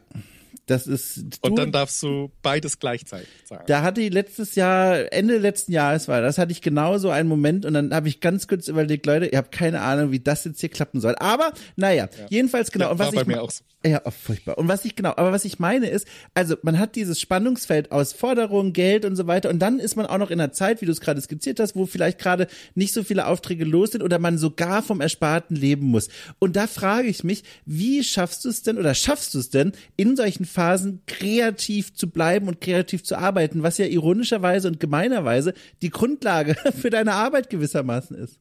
Das 0.65 0.87
ist 0.87 1.17
Und 1.41 1.51
du, 1.51 1.55
dann 1.55 1.71
darfst 1.73 2.01
du 2.03 2.31
beides 2.41 2.79
gleichzeitig 2.79 3.27
zahlen. 3.45 3.63
da 3.67 3.81
hatte 3.81 3.99
ich 3.99 4.13
letztes 4.13 4.55
Jahr, 4.55 5.11
Ende 5.11 5.37
letzten 5.37 5.73
Jahres 5.73 6.07
war 6.07 6.21
das, 6.21 6.37
hatte 6.37 6.53
ich 6.53 6.61
genau 6.61 6.97
so 6.99 7.09
einen 7.09 7.27
Moment 7.27 7.65
und 7.65 7.73
dann 7.73 7.93
habe 7.93 8.07
ich 8.07 8.21
ganz 8.21 8.47
kurz 8.47 8.69
überlegt, 8.69 9.05
Leute, 9.05 9.25
ihr 9.25 9.37
habt 9.39 9.51
keine 9.51 9.81
Ahnung, 9.81 10.11
wie 10.11 10.19
das 10.21 10.45
jetzt 10.45 10.61
hier 10.61 10.69
klappen 10.69 11.01
soll. 11.01 11.15
Aber 11.19 11.51
naja, 11.75 12.07
jedenfalls 12.29 12.71
genau. 12.71 12.85
Ja, 12.85 12.91
und 12.91 12.99
was 12.99 13.07
war 13.07 13.13
bei 13.13 13.21
ich 13.21 13.27
mir 13.27 13.35
ma- 13.35 13.41
auch 13.41 13.51
so. 13.51 13.63
Ja, 13.85 14.01
oh, 14.05 14.11
furchtbar. 14.11 14.57
Und 14.57 14.69
was 14.69 14.85
ich 14.85 14.95
genau, 14.95 15.09
aber 15.09 15.33
was 15.33 15.43
ich 15.43 15.59
meine 15.59 15.87
ist, 15.89 16.07
also 16.33 16.55
man 16.61 16.79
hat 16.79 16.95
dieses 16.95 17.19
Spannungsfeld 17.19 17.91
aus 17.91 18.13
Forderung, 18.13 18.71
Geld 18.71 19.03
und 19.03 19.17
so 19.17 19.27
weiter 19.27 19.49
und 19.49 19.59
dann 19.59 19.79
ist 19.79 19.97
man 19.97 20.05
auch 20.05 20.17
noch 20.17 20.31
in 20.31 20.39
einer 20.39 20.53
Zeit, 20.53 20.81
wie 20.81 20.85
du 20.85 20.93
es 20.93 21.01
gerade 21.01 21.19
skizziert 21.19 21.59
hast, 21.59 21.75
wo 21.75 21.85
vielleicht 21.85 22.19
gerade 22.19 22.47
nicht 22.75 22.93
so 22.93 23.03
viele 23.03 23.27
Aufträge 23.27 23.65
los 23.65 23.91
sind 23.91 24.01
oder 24.01 24.17
man 24.19 24.37
sogar 24.37 24.81
vom 24.81 25.01
Ersparten 25.01 25.57
leben 25.57 25.87
muss. 25.87 26.07
Und 26.39 26.55
da 26.55 26.67
frage 26.67 27.09
ich 27.09 27.25
mich, 27.25 27.43
wie 27.65 28.01
schaffst 28.05 28.45
du 28.45 28.49
es 28.49 28.63
denn 28.63 28.77
oder 28.77 28.93
schaffst 28.95 29.33
du 29.33 29.39
es 29.39 29.49
denn, 29.49 29.73
in 29.97 30.15
solchen 30.15 30.45
Phasen 30.53 31.01
kreativ 31.07 31.93
zu 31.93 32.09
bleiben 32.09 32.47
und 32.47 32.61
kreativ 32.61 33.03
zu 33.03 33.17
arbeiten, 33.17 33.63
was 33.63 33.77
ja 33.77 33.85
ironischerweise 33.85 34.67
und 34.67 34.79
gemeinerweise 34.79 35.53
die 35.81 35.89
Grundlage 35.89 36.55
für 36.79 36.89
deine 36.89 37.13
Arbeit 37.13 37.49
gewissermaßen 37.49 38.15
ist. 38.15 38.39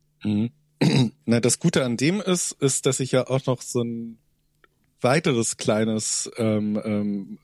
Na, 1.24 1.40
das 1.40 1.58
Gute 1.58 1.84
an 1.84 1.96
dem 1.96 2.20
ist, 2.20 2.52
ist, 2.60 2.86
dass 2.86 3.00
ich 3.00 3.12
ja 3.12 3.26
auch 3.26 3.46
noch 3.46 3.62
so 3.62 3.82
ein 3.82 4.18
weiteres 5.00 5.56
kleines 5.56 6.30
ähm, 6.36 6.80
ähm, 6.84 7.38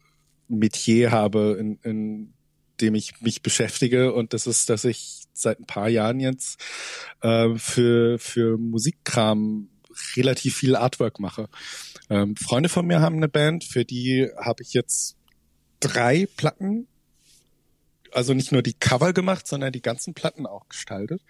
Metier 0.48 1.10
habe, 1.10 1.56
in, 1.58 1.78
in 1.82 2.34
dem 2.80 2.94
ich 2.94 3.20
mich 3.20 3.42
beschäftige 3.42 4.12
und 4.12 4.32
das 4.32 4.46
ist, 4.46 4.70
dass 4.70 4.84
ich 4.84 5.24
seit 5.32 5.60
ein 5.60 5.66
paar 5.66 5.88
Jahren 5.88 6.20
jetzt 6.20 6.60
äh, 7.22 7.54
für 7.56 8.18
für 8.18 8.56
Musikkram 8.56 9.68
relativ 10.16 10.57
viel 10.57 10.76
Artwork 10.76 11.20
mache. 11.20 11.49
Ähm, 12.11 12.36
Freunde 12.36 12.68
von 12.68 12.86
mir 12.86 13.01
haben 13.01 13.16
eine 13.16 13.28
Band, 13.28 13.64
für 13.64 13.84
die 13.84 14.28
habe 14.38 14.62
ich 14.62 14.72
jetzt 14.72 15.16
drei 15.80 16.26
Platten, 16.36 16.86
also 18.12 18.34
nicht 18.34 18.53
nur 18.53 18.62
die 18.62 18.72
Cover 18.74 19.12
gemacht, 19.12 19.46
sondern 19.46 19.72
die 19.72 19.82
ganzen 19.82 20.14
Platten 20.14 20.46
auch 20.46 20.68
gestaltet. 20.68 21.20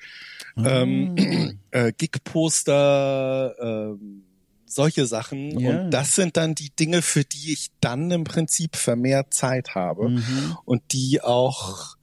Ähm, 0.56 1.58
äh, 1.70 1.92
Gig-Poster, 1.92 3.54
ähm, 3.60 4.24
solche 4.64 5.06
Sachen. 5.06 5.58
Ja. 5.58 5.70
Und 5.70 5.90
das 5.90 6.14
sind 6.14 6.36
dann 6.36 6.54
die 6.54 6.70
Dinge, 6.70 7.02
für 7.02 7.24
die 7.24 7.52
ich 7.52 7.70
dann 7.80 8.10
im 8.10 8.24
Prinzip 8.24 8.76
vermehrt 8.76 9.34
Zeit 9.34 9.74
habe 9.74 10.10
Mhm. 10.10 10.56
und 10.64 10.82
die 10.92 11.20
auch 11.22 11.96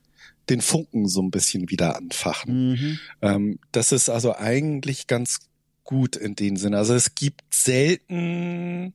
den 0.50 0.62
Funken 0.62 1.08
so 1.08 1.22
ein 1.22 1.32
bisschen 1.32 1.70
wieder 1.70 1.96
anfachen. 1.96 2.72
Mhm. 2.72 3.00
Ähm, 3.22 3.60
das 3.72 3.92
ist 3.92 4.10
also 4.10 4.36
eigentlich 4.36 5.08
ganz 5.08 5.40
gut 5.86 6.18
in 6.18 6.36
dem 6.36 6.58
Sinne. 6.58 6.78
Also 6.78 6.94
es 6.94 7.16
gibt 7.16 7.42
selten 7.54 8.94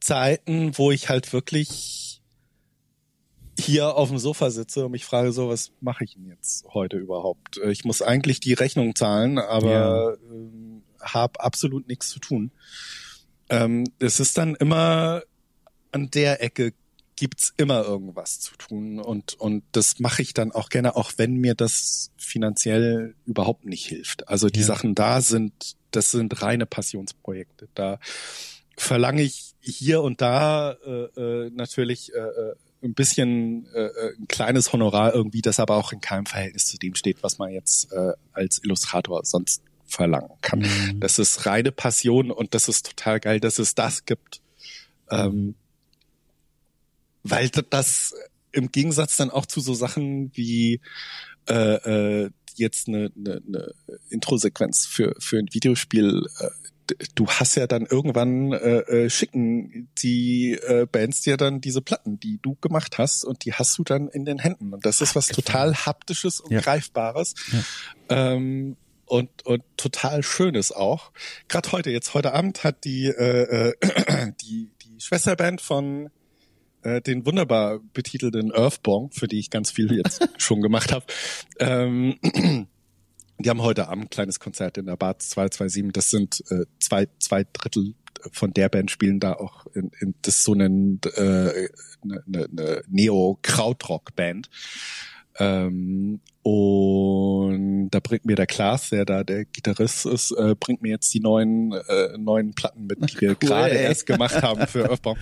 Zeiten, 0.00 0.76
wo 0.76 0.90
ich 0.90 1.08
halt 1.08 1.32
wirklich 1.32 2.20
hier 3.58 3.94
auf 3.94 4.08
dem 4.08 4.18
Sofa 4.18 4.50
sitze 4.50 4.84
und 4.84 4.92
mich 4.92 5.04
frage, 5.04 5.32
so, 5.32 5.48
was 5.48 5.72
mache 5.80 6.04
ich 6.04 6.14
denn 6.14 6.26
jetzt 6.26 6.66
heute 6.74 6.98
überhaupt? 6.98 7.58
Äh, 7.58 7.70
ich 7.70 7.84
muss 7.84 8.02
eigentlich 8.02 8.40
die 8.40 8.52
Rechnung 8.52 8.94
zahlen, 8.94 9.38
aber 9.38 9.70
ja. 9.70 10.12
ähm, 10.30 10.82
habe 11.00 11.40
absolut 11.40 11.88
nichts 11.88 12.10
zu 12.10 12.18
tun. 12.18 12.50
Ähm, 13.48 13.84
es 13.98 14.20
ist 14.20 14.36
dann 14.36 14.54
immer 14.56 15.22
an 15.92 16.10
der 16.10 16.42
Ecke 16.42 16.74
gibt's 17.16 17.54
immer 17.56 17.84
irgendwas 17.84 18.40
zu 18.40 18.56
tun 18.56 18.98
und 18.98 19.34
und 19.34 19.62
das 19.70 20.00
mache 20.00 20.22
ich 20.22 20.34
dann 20.34 20.50
auch 20.50 20.68
gerne, 20.68 20.96
auch 20.96 21.12
wenn 21.16 21.36
mir 21.36 21.54
das 21.54 22.10
finanziell 22.16 23.14
überhaupt 23.24 23.64
nicht 23.64 23.86
hilft. 23.86 24.28
Also 24.28 24.48
die 24.48 24.60
ja. 24.60 24.66
Sachen 24.66 24.96
da 24.96 25.20
sind, 25.20 25.76
das 25.96 26.10
sind 26.10 26.42
reine 26.42 26.66
Passionsprojekte. 26.66 27.68
Da 27.74 27.98
verlange 28.76 29.22
ich 29.22 29.54
hier 29.60 30.02
und 30.02 30.20
da 30.20 30.72
äh, 30.84 31.20
äh, 31.20 31.50
natürlich 31.50 32.12
äh, 32.14 32.18
äh 32.18 32.54
ein 32.82 32.92
bisschen 32.92 33.66
äh, 33.74 33.86
äh, 33.86 34.14
ein 34.18 34.28
kleines 34.28 34.72
Honorar 34.72 35.14
irgendwie, 35.14 35.40
das 35.40 35.58
aber 35.58 35.76
auch 35.76 35.92
in 35.92 36.02
keinem 36.02 36.26
Verhältnis 36.26 36.66
zu 36.66 36.76
dem 36.76 36.94
steht, 36.94 37.22
was 37.22 37.38
man 37.38 37.50
jetzt 37.50 37.90
äh, 37.92 38.12
als 38.32 38.62
Illustrator 38.62 39.24
sonst 39.24 39.62
verlangen 39.86 40.30
kann. 40.42 40.60
Mhm. 40.60 41.00
Das 41.00 41.18
ist 41.18 41.46
reine 41.46 41.72
Passion 41.72 42.30
und 42.30 42.54
das 42.54 42.68
ist 42.68 42.86
total 42.86 43.20
geil, 43.20 43.40
dass 43.40 43.58
es 43.58 43.74
das 43.74 44.04
gibt. 44.04 44.42
Ähm, 45.10 45.54
weil 47.22 47.48
das 47.48 48.14
im 48.52 48.70
Gegensatz 48.70 49.16
dann 49.16 49.30
auch 49.30 49.46
zu 49.46 49.60
so 49.60 49.74
Sachen 49.74 50.30
wie 50.34 50.80
äh, 51.48 52.24
äh, 52.24 52.30
jetzt 52.58 52.88
eine, 52.88 53.10
eine, 53.16 53.42
eine 53.46 53.74
Intro-Sequenz 54.10 54.86
für, 54.86 55.14
für 55.18 55.38
ein 55.38 55.48
Videospiel 55.52 56.26
äh, 56.40 56.48
du 57.14 57.28
hast 57.28 57.56
ja 57.56 57.66
dann 57.66 57.86
irgendwann 57.86 58.52
äh, 58.52 58.80
äh, 58.80 59.10
schicken 59.10 59.88
die 60.02 60.52
äh, 60.52 60.86
Bands 60.90 61.22
dir 61.22 61.36
dann 61.36 61.60
diese 61.60 61.80
Platten, 61.80 62.20
die 62.20 62.38
du 62.42 62.56
gemacht 62.56 62.98
hast 62.98 63.24
und 63.24 63.44
die 63.44 63.52
hast 63.54 63.78
du 63.78 63.84
dann 63.84 64.08
in 64.08 64.24
den 64.24 64.38
Händen 64.38 64.72
und 64.72 64.84
das 64.84 65.00
ist 65.00 65.14
was 65.14 65.28
total 65.28 65.74
haptisches 65.74 66.40
und 66.40 66.52
ja. 66.52 66.60
greifbares 66.60 67.34
ja. 67.52 68.32
ähm, 68.32 68.76
und 69.06 69.44
und 69.46 69.62
total 69.76 70.22
schönes 70.22 70.72
auch. 70.72 71.12
Gerade 71.48 71.72
heute 71.72 71.90
jetzt 71.90 72.14
heute 72.14 72.32
Abend 72.32 72.64
hat 72.64 72.84
die 72.84 73.06
äh, 73.06 73.70
äh, 73.70 74.32
die 74.42 74.70
die 74.82 75.00
Schwesterband 75.00 75.60
von 75.60 76.10
äh, 76.84 77.00
den 77.00 77.26
wunderbar 77.26 77.80
betitelten 77.92 78.52
Earthbong, 78.52 79.10
für 79.10 79.26
die 79.26 79.38
ich 79.38 79.50
ganz 79.50 79.70
viel 79.70 79.92
jetzt 79.92 80.28
schon 80.38 80.60
gemacht 80.60 80.92
habe. 80.92 81.04
Ähm, 81.58 82.18
die 83.38 83.50
haben 83.50 83.62
heute 83.62 83.88
Abend 83.88 84.04
ein 84.04 84.10
kleines 84.10 84.38
Konzert 84.38 84.78
in 84.78 84.86
der 84.86 84.96
Bar 84.96 85.18
227. 85.18 85.92
Das 85.92 86.10
sind 86.10 86.42
äh, 86.50 86.66
zwei, 86.78 87.08
zwei 87.18 87.44
Drittel 87.52 87.94
von 88.32 88.52
der 88.52 88.68
Band 88.68 88.90
spielen 88.90 89.20
da 89.20 89.34
auch 89.34 89.66
in, 89.74 89.90
in 90.00 90.14
das 90.22 90.36
ist 90.36 90.44
so 90.44 90.52
eine, 90.52 90.66
äh, 90.66 91.68
eine, 92.02 92.22
eine 92.26 92.82
Neo-Krautrock-Band. 92.88 94.48
Ähm, 95.38 96.20
und 96.42 97.90
da 97.90 98.00
bringt 98.00 98.24
mir 98.24 98.36
der 98.36 98.46
Klaas, 98.46 98.90
der 98.90 99.04
da 99.04 99.24
der 99.24 99.46
Gitarrist 99.46 100.06
ist, 100.06 100.30
äh, 100.32 100.54
bringt 100.58 100.82
mir 100.82 100.90
jetzt 100.90 101.12
die 101.12 101.20
neuen 101.20 101.72
äh, 101.72 102.16
neuen 102.18 102.54
Platten 102.54 102.86
mit, 102.86 102.98
die 103.10 103.20
wir 103.20 103.30
cool, 103.30 103.36
gerade 103.40 103.74
erst 103.74 104.06
gemacht 104.06 104.42
haben 104.42 104.66
für 104.66 104.84
Earthbound, 104.90 105.18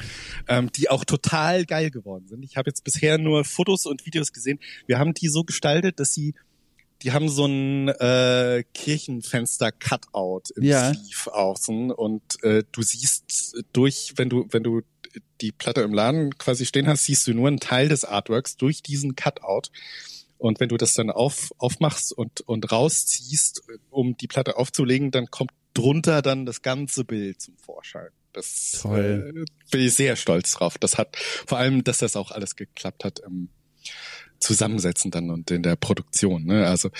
ähm, 0.49 0.71
die 0.73 0.91
auch 0.91 1.05
total 1.05 1.65
geil 1.65 1.91
geworden 1.91 2.27
sind. 2.27 2.45
Ich 2.45 2.57
habe 2.57 2.69
jetzt 2.69 2.85
bisher 2.85 3.19
nur 3.19 3.45
Fotos 3.45 3.87
und 3.87 4.05
Videos 4.05 4.33
gesehen. 4.33 4.59
Wir 4.87 4.99
haben 4.99 5.15
die 5.15 5.29
so 5.29 5.45
gestaltet, 5.45 6.01
dass 6.01 6.13
sie 6.13 6.35
die 7.03 7.13
haben 7.13 7.29
so 7.29 7.47
ein 7.47 7.89
äh, 7.89 8.63
Kirchenfenster-Cutout 8.75 10.53
im 10.57 10.63
ja. 10.63 10.95
Sleeve 10.95 11.35
außen 11.35 11.91
und 11.91 12.23
äh, 12.45 12.63
du 12.71 12.83
siehst 12.83 13.57
durch, 13.73 14.13
wenn 14.17 14.29
du, 14.29 14.47
wenn 14.51 14.63
du 14.63 14.83
die 15.41 15.53
Platte 15.53 15.83
im 15.83 15.93
Laden 15.93 16.37
quasi 16.39 16.67
stehen 16.67 16.89
hast, 16.89 17.05
siehst 17.05 17.27
du 17.27 17.35
nur 17.35 17.49
einen 17.49 17.61
Teil 17.61 17.89
des 17.89 18.05
Artworks 18.05 18.57
durch 18.57 18.83
diesen 18.83 19.17
Cutout. 19.17 19.71
Und 20.39 20.59
wenn 20.59 20.69
du 20.69 20.77
das 20.77 20.95
dann 20.95 21.11
auf, 21.11 21.53
aufmachst 21.59 22.13
und, 22.13 22.41
und 22.43 22.73
rausziehst, 22.73 23.63
um 23.91 24.17
die 24.17 24.27
Platte 24.27 24.57
aufzulegen, 24.57 25.11
dann 25.11 25.31
kommt 25.31 25.53
drunter 25.75 26.21
dann 26.23 26.47
das 26.47 26.63
ganze 26.63 27.05
Bild 27.05 27.41
zum 27.41 27.57
Vorschein. 27.57 28.09
Das 28.33 28.81
Toll. 28.83 29.33
Äh, 29.35 29.45
bin 29.71 29.81
ich 29.81 29.95
sehr 29.95 30.17
stolz 30.17 30.53
drauf. 30.53 30.79
Das 30.79 30.99
hat 30.99 31.17
vor 31.17 31.59
allem, 31.59 31.85
dass 31.85 31.99
das 31.99 32.17
auch 32.17 32.31
alles 32.31 32.57
geklappt 32.57 33.05
hat. 33.05 33.21
Ähm, 33.25 33.51
Zusammensetzen 34.41 35.11
dann 35.11 35.31
und 35.31 35.51
in 35.51 35.63
der 35.63 35.77
Produktion. 35.77 36.45
Ne? 36.45 36.67
Also 36.67 36.91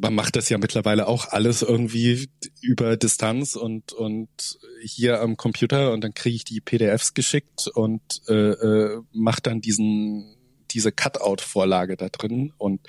man 0.00 0.14
macht 0.14 0.36
das 0.36 0.48
ja 0.48 0.58
mittlerweile 0.58 1.06
auch 1.06 1.28
alles 1.28 1.62
irgendwie 1.62 2.28
über 2.60 2.96
Distanz 2.96 3.56
und 3.56 3.92
und 3.92 4.58
hier 4.82 5.20
am 5.20 5.36
Computer 5.36 5.92
und 5.92 6.02
dann 6.02 6.14
kriege 6.14 6.36
ich 6.36 6.44
die 6.44 6.60
PDFs 6.60 7.14
geschickt 7.14 7.68
und 7.68 8.22
äh, 8.28 8.32
äh, 8.32 9.02
mache 9.12 9.42
dann 9.42 9.60
diesen 9.60 10.36
diese 10.70 10.92
Cutout-Vorlage 10.92 11.96
da 11.96 12.08
drin 12.08 12.52
und 12.58 12.80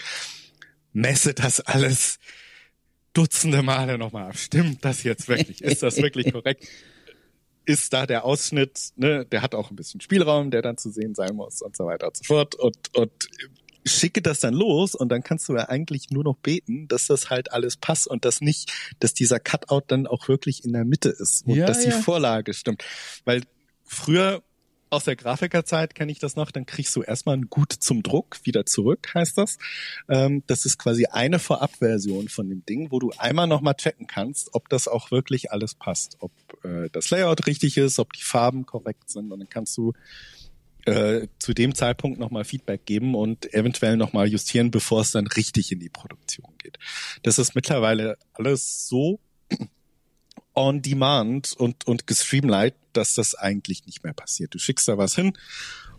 messe 0.93 1.33
das 1.33 1.59
alles 1.61 2.19
Dutzende 3.13 3.63
Male 3.63 3.97
nochmal 3.97 4.29
ab. 4.29 4.37
Stimmt 4.37 4.85
das 4.85 5.03
jetzt 5.03 5.27
wirklich? 5.27 5.61
Ist 5.61 5.81
das 5.81 5.97
wirklich 5.97 6.31
korrekt? 6.31 6.67
ist 7.67 7.91
da 7.91 8.05
der 8.05 8.23
Ausschnitt, 8.23 8.91
ne, 8.95 9.25
der 9.25 9.41
hat 9.41 9.53
auch 9.53 9.69
ein 9.69 9.75
bisschen 9.75 9.99
Spielraum, 9.99 10.51
der 10.51 10.61
dann 10.61 10.77
zu 10.77 10.89
sehen 10.89 11.13
sein 11.15 11.35
muss 11.35 11.61
und 11.61 11.75
so 11.75 11.85
weiter 11.85 12.07
und 12.07 12.15
so 12.15 12.23
fort. 12.23 12.55
Und, 12.55 12.77
und 12.95 13.11
schicke 13.85 14.21
das 14.21 14.39
dann 14.39 14.53
los 14.53 14.95
und 14.95 15.09
dann 15.09 15.23
kannst 15.23 15.47
du 15.49 15.55
ja 15.55 15.69
eigentlich 15.69 16.09
nur 16.09 16.23
noch 16.23 16.37
beten, 16.37 16.87
dass 16.87 17.07
das 17.07 17.29
halt 17.29 17.51
alles 17.51 17.77
passt 17.77 18.07
und 18.07 18.25
dass 18.25 18.41
nicht, 18.41 18.71
dass 18.99 19.13
dieser 19.13 19.39
Cutout 19.39 19.83
dann 19.87 20.07
auch 20.07 20.27
wirklich 20.27 20.65
in 20.65 20.73
der 20.73 20.85
Mitte 20.85 21.09
ist 21.09 21.45
und 21.45 21.55
ja, 21.55 21.65
dass 21.65 21.81
die 21.81 21.89
ja. 21.89 21.99
Vorlage 21.99 22.53
stimmt. 22.53 22.83
Weil 23.25 23.43
früher 23.83 24.43
aus 24.89 25.03
der 25.03 25.15
Grafikerzeit 25.15 25.95
kenne 25.95 26.11
ich 26.11 26.19
das 26.19 26.35
noch, 26.35 26.51
dann 26.51 26.65
kriegst 26.65 26.95
du 26.95 27.01
erstmal 27.01 27.35
ein 27.35 27.49
Gut 27.49 27.73
zum 27.73 28.03
Druck 28.03 28.37
wieder 28.43 28.65
zurück, 28.65 29.13
heißt 29.13 29.37
das. 29.37 29.57
Ähm, 30.07 30.43
das 30.47 30.65
ist 30.65 30.77
quasi 30.77 31.05
eine 31.07 31.39
Vorabversion 31.39 32.29
von 32.29 32.49
dem 32.49 32.65
Ding, 32.65 32.91
wo 32.91 32.99
du 32.99 33.11
einmal 33.17 33.47
nochmal 33.47 33.75
checken 33.75 34.07
kannst, 34.07 34.53
ob 34.53 34.69
das 34.69 34.87
auch 34.87 35.11
wirklich 35.11 35.51
alles 35.51 35.75
passt, 35.75 36.17
ob 36.19 36.31
äh, 36.63 36.89
das 36.91 37.09
Layout 37.09 37.47
richtig 37.47 37.77
ist, 37.77 37.99
ob 37.99 38.13
die 38.13 38.23
Farben 38.23 38.65
korrekt 38.65 39.09
sind 39.09 39.31
und 39.31 39.39
dann 39.39 39.49
kannst 39.49 39.77
du 39.77 39.93
äh, 40.87 41.27
zu 41.37 41.53
dem 41.53 41.75
Zeitpunkt 41.75 42.17
nochmal 42.17 42.45
Feedback 42.45 42.85
geben 42.85 43.13
und 43.13 43.53
eventuell 43.53 43.97
nochmal 43.97 44.27
justieren, 44.27 44.71
bevor 44.71 45.01
es 45.01 45.11
dann 45.11 45.27
richtig 45.27 45.73
in 45.73 45.79
die 45.79 45.89
Produktion 45.89 46.53
geht. 46.57 46.79
Das 47.23 47.37
ist 47.37 47.55
mittlerweile 47.55 48.17
alles 48.33 48.87
so 48.87 49.19
on 50.55 50.81
demand 50.81 51.51
und, 51.53 51.85
und 51.85 52.07
gestreamlined, 52.07 52.73
dass 52.93 53.15
das 53.15 53.35
eigentlich 53.35 53.85
nicht 53.85 54.05
mehr 54.05 54.13
passiert. 54.13 54.53
Du 54.53 54.59
schickst 54.59 54.87
da 54.87 54.97
was 54.97 55.13
hin 55.13 55.33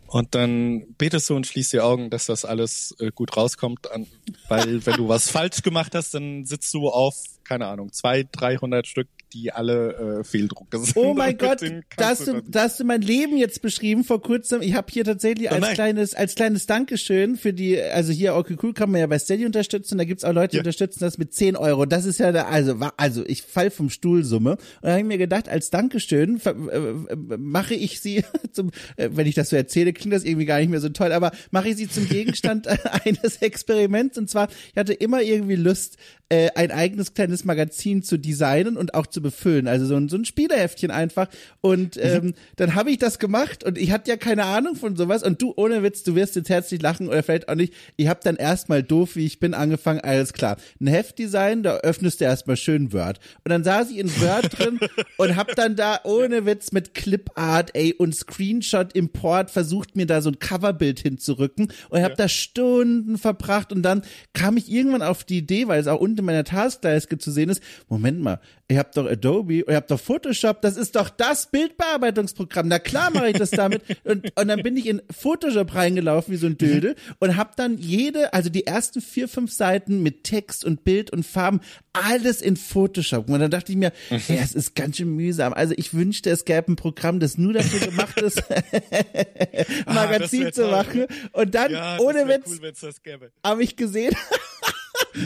und 0.07 0.33
dann 0.33 0.95
betest 0.97 1.29
du 1.29 1.35
und 1.35 1.45
schließt 1.45 1.71
die 1.71 1.81
Augen, 1.81 2.09
dass 2.09 2.25
das 2.25 2.43
alles 2.43 2.95
äh, 2.97 3.11
gut 3.11 3.37
rauskommt, 3.37 3.91
an, 3.91 4.07
weil 4.47 4.83
wenn 4.87 4.95
du 4.95 5.07
was 5.07 5.29
falsch 5.29 5.61
gemacht 5.61 5.93
hast, 5.93 6.15
dann 6.15 6.45
sitzt 6.45 6.73
du 6.73 6.89
auf, 6.89 7.15
keine 7.43 7.67
Ahnung, 7.67 7.93
zwei, 7.93 8.27
dreihundert 8.31 8.87
Stück 8.87 9.07
die 9.33 9.51
alle 9.51 10.19
äh, 10.19 10.23
Fehldrucke 10.23 10.79
sind. 10.79 10.97
Oh 10.97 11.13
mein 11.13 11.37
Gott, 11.37 11.61
da 11.97 12.09
hast, 12.09 12.27
du, 12.27 12.41
da 12.41 12.63
hast 12.63 12.79
du 12.79 12.83
mein 12.83 13.01
Leben 13.01 13.37
jetzt 13.37 13.61
beschrieben 13.61 14.03
vor 14.03 14.21
kurzem. 14.21 14.61
Ich 14.61 14.73
habe 14.73 14.87
hier 14.91 15.03
tatsächlich 15.03 15.51
oh 15.51 15.55
als 15.55 15.69
kleines 15.69 16.13
als 16.13 16.35
kleines 16.35 16.65
Dankeschön 16.65 17.35
für 17.35 17.53
die, 17.53 17.81
also 17.81 18.11
hier 18.11 18.35
okay 18.35 18.57
cool 18.61 18.73
kann 18.73 18.91
man 18.91 19.01
ja 19.01 19.07
bei 19.07 19.19
Steady 19.19 19.45
unterstützen. 19.45 19.97
Da 19.97 20.03
gibt's 20.03 20.23
auch 20.23 20.33
Leute, 20.33 20.51
die 20.51 20.57
ja. 20.57 20.61
unterstützen 20.61 20.99
das 21.01 21.17
mit 21.17 21.33
10 21.33 21.55
Euro. 21.55 21.85
Das 21.85 22.05
ist 22.05 22.19
ja 22.19 22.31
da, 22.31 22.45
also 22.45 22.77
also 22.97 23.25
ich 23.25 23.43
fall 23.43 23.71
vom 23.71 23.89
Stuhl 23.89 24.23
Summe. 24.23 24.51
Und 24.51 24.59
da 24.81 24.89
habe 24.89 25.01
ich 25.01 25.07
mir 25.07 25.17
gedacht, 25.17 25.49
als 25.49 25.69
Dankeschön 25.69 26.41
äh, 26.45 26.49
äh, 26.49 27.37
mache 27.37 27.75
ich 27.75 27.99
sie 28.01 28.23
zum, 28.51 28.71
äh, 28.95 29.09
wenn 29.13 29.27
ich 29.27 29.35
das 29.35 29.49
so 29.49 29.55
erzähle, 29.55 29.93
klingt 29.93 30.13
das 30.13 30.23
irgendwie 30.23 30.45
gar 30.45 30.59
nicht 30.59 30.69
mehr 30.69 30.81
so 30.81 30.89
toll, 30.89 31.11
aber 31.11 31.31
mache 31.51 31.69
ich 31.69 31.77
sie 31.77 31.89
zum 31.89 32.07
Gegenstand 32.07 32.67
eines 33.05 33.37
Experiments. 33.37 34.17
Und 34.17 34.29
zwar, 34.29 34.49
ich 34.71 34.77
hatte 34.77 34.93
immer 34.93 35.21
irgendwie 35.21 35.55
Lust, 35.55 35.97
äh, 36.29 36.49
ein 36.55 36.71
eigenes 36.71 37.13
kleines 37.13 37.43
Magazin 37.43 38.03
zu 38.03 38.17
designen 38.17 38.77
und 38.77 38.93
auch 38.93 39.07
zu 39.07 39.18
befüllen. 39.21 39.67
Also 39.67 39.85
so 39.85 39.95
ein, 39.95 40.09
so 40.09 40.17
ein 40.17 40.25
Spieleheftchen 40.25 40.91
einfach. 40.91 41.27
Und 41.61 41.95
mhm. 41.95 42.01
ähm, 42.01 42.33
dann 42.55 42.75
habe 42.75 42.91
ich 42.91 42.97
das 42.97 43.19
gemacht 43.19 43.63
und 43.63 43.77
ich 43.77 43.91
hatte 43.91 44.09
ja 44.09 44.17
keine 44.17 44.45
Ahnung 44.45 44.75
von 44.75 44.95
sowas. 44.95 45.23
Und 45.23 45.41
du, 45.41 45.53
ohne 45.55 45.83
Witz, 45.83 46.03
du 46.03 46.15
wirst 46.15 46.35
jetzt 46.35 46.49
herzlich 46.49 46.81
lachen 46.81 47.07
oder 47.07 47.23
vielleicht 47.23 47.49
auch 47.49 47.55
nicht. 47.55 47.73
Ich 47.97 48.07
habe 48.07 48.19
dann 48.23 48.35
erstmal 48.35 48.83
doof, 48.83 49.15
wie 49.15 49.25
ich 49.25 49.39
bin, 49.39 49.53
angefangen, 49.53 49.99
alles 50.01 50.33
klar. 50.33 50.57
Ein 50.79 50.87
Heftdesign, 50.87 51.63
da 51.63 51.77
öffnest 51.77 52.21
du 52.21 52.25
erstmal 52.25 52.57
schön 52.57 52.93
Word. 52.93 53.19
Und 53.43 53.49
dann 53.49 53.63
saß 53.63 53.91
ich 53.91 53.97
in 53.97 54.09
Word 54.21 54.49
drin 54.57 54.79
und 55.17 55.35
hab 55.35 55.55
dann 55.55 55.75
da 55.75 55.99
ohne 56.03 56.45
Witz 56.45 56.71
mit 56.71 56.93
Clipart, 56.93 57.71
ey, 57.75 57.93
und 57.93 58.15
Screenshot-Import 58.15 59.51
versucht, 59.51 59.95
mir 59.95 60.05
da 60.05 60.21
so 60.21 60.29
ein 60.29 60.39
Coverbild 60.39 60.99
hinzurücken. 60.99 61.71
Und 61.89 62.01
hab 62.01 62.11
ja. 62.11 62.15
da 62.15 62.29
Stunden 62.29 63.17
verbracht 63.17 63.71
und 63.71 63.81
dann 63.83 64.03
kam 64.33 64.57
ich 64.57 64.71
irgendwann 64.71 65.01
auf 65.01 65.23
die 65.23 65.39
Idee, 65.39 65.67
weil 65.67 65.79
es 65.79 65.87
auch 65.87 65.99
unten 65.99 66.19
in 66.19 66.25
meiner 66.25 66.43
Taskleiste 66.43 67.17
zu 67.17 67.31
sehen 67.31 67.49
ist, 67.49 67.61
Moment 67.87 68.19
mal, 68.19 68.39
ihr 68.69 68.77
habt 68.77 68.95
doch 68.95 69.09
Adobe, 69.09 69.55
ihr 69.67 69.75
habt 69.75 69.89
doch 69.89 69.99
Photoshop, 69.99 70.61
das 70.61 70.77
ist 70.77 70.95
doch 70.95 71.09
das 71.09 71.47
Bildbearbeitungsprogramm. 71.47 72.67
Na 72.67 72.79
klar 72.79 73.09
mache 73.11 73.29
ich 73.29 73.37
das 73.37 73.49
damit. 73.49 73.81
und, 74.03 74.31
und 74.39 74.47
dann 74.47 74.61
bin 74.61 74.77
ich 74.77 74.85
in 74.85 75.01
Photoshop 75.11 75.73
reingelaufen 75.73 76.33
wie 76.33 76.37
so 76.37 76.47
ein 76.47 76.57
Dödel 76.57 76.95
und 77.19 77.35
hab 77.35 77.55
dann 77.55 77.77
jede, 77.77 78.33
also 78.33 78.49
die 78.49 78.67
ersten 78.67 79.01
vier, 79.01 79.27
fünf 79.27 79.51
Seiten 79.51 80.03
mit 80.03 80.23
Text 80.23 80.63
und 80.63 80.83
Bild 80.83 81.11
und 81.11 81.25
Farben, 81.25 81.61
alles 81.93 82.41
in 82.41 82.55
Photoshop. 82.55 83.27
Und 83.29 83.39
dann 83.39 83.51
dachte 83.51 83.71
ich 83.71 83.77
mir, 83.77 83.91
mhm. 84.11 84.21
ja, 84.27 84.35
es 84.35 84.53
ist 84.53 84.75
ganz 84.75 84.97
schön 84.97 85.15
mühsam. 85.15 85.53
Also 85.53 85.73
ich 85.75 85.93
wünschte, 85.93 86.29
es 86.29 86.45
gäbe 86.45 86.71
ein 86.71 86.75
Programm, 86.75 87.19
das 87.19 87.37
nur 87.37 87.53
dafür 87.53 87.79
gemacht 87.79 88.21
ist, 88.21 88.43
ah, 89.85 89.93
Magazin 89.93 90.47
ah, 90.47 90.51
zu 90.51 90.67
machen. 90.67 91.05
Und 91.31 91.55
dann, 91.55 91.71
ja, 91.71 91.97
ohne 91.99 92.27
Witz, 92.27 92.45
cool, 92.47 93.31
habe 93.43 93.63
ich 93.63 93.75
gesehen, 93.75 94.15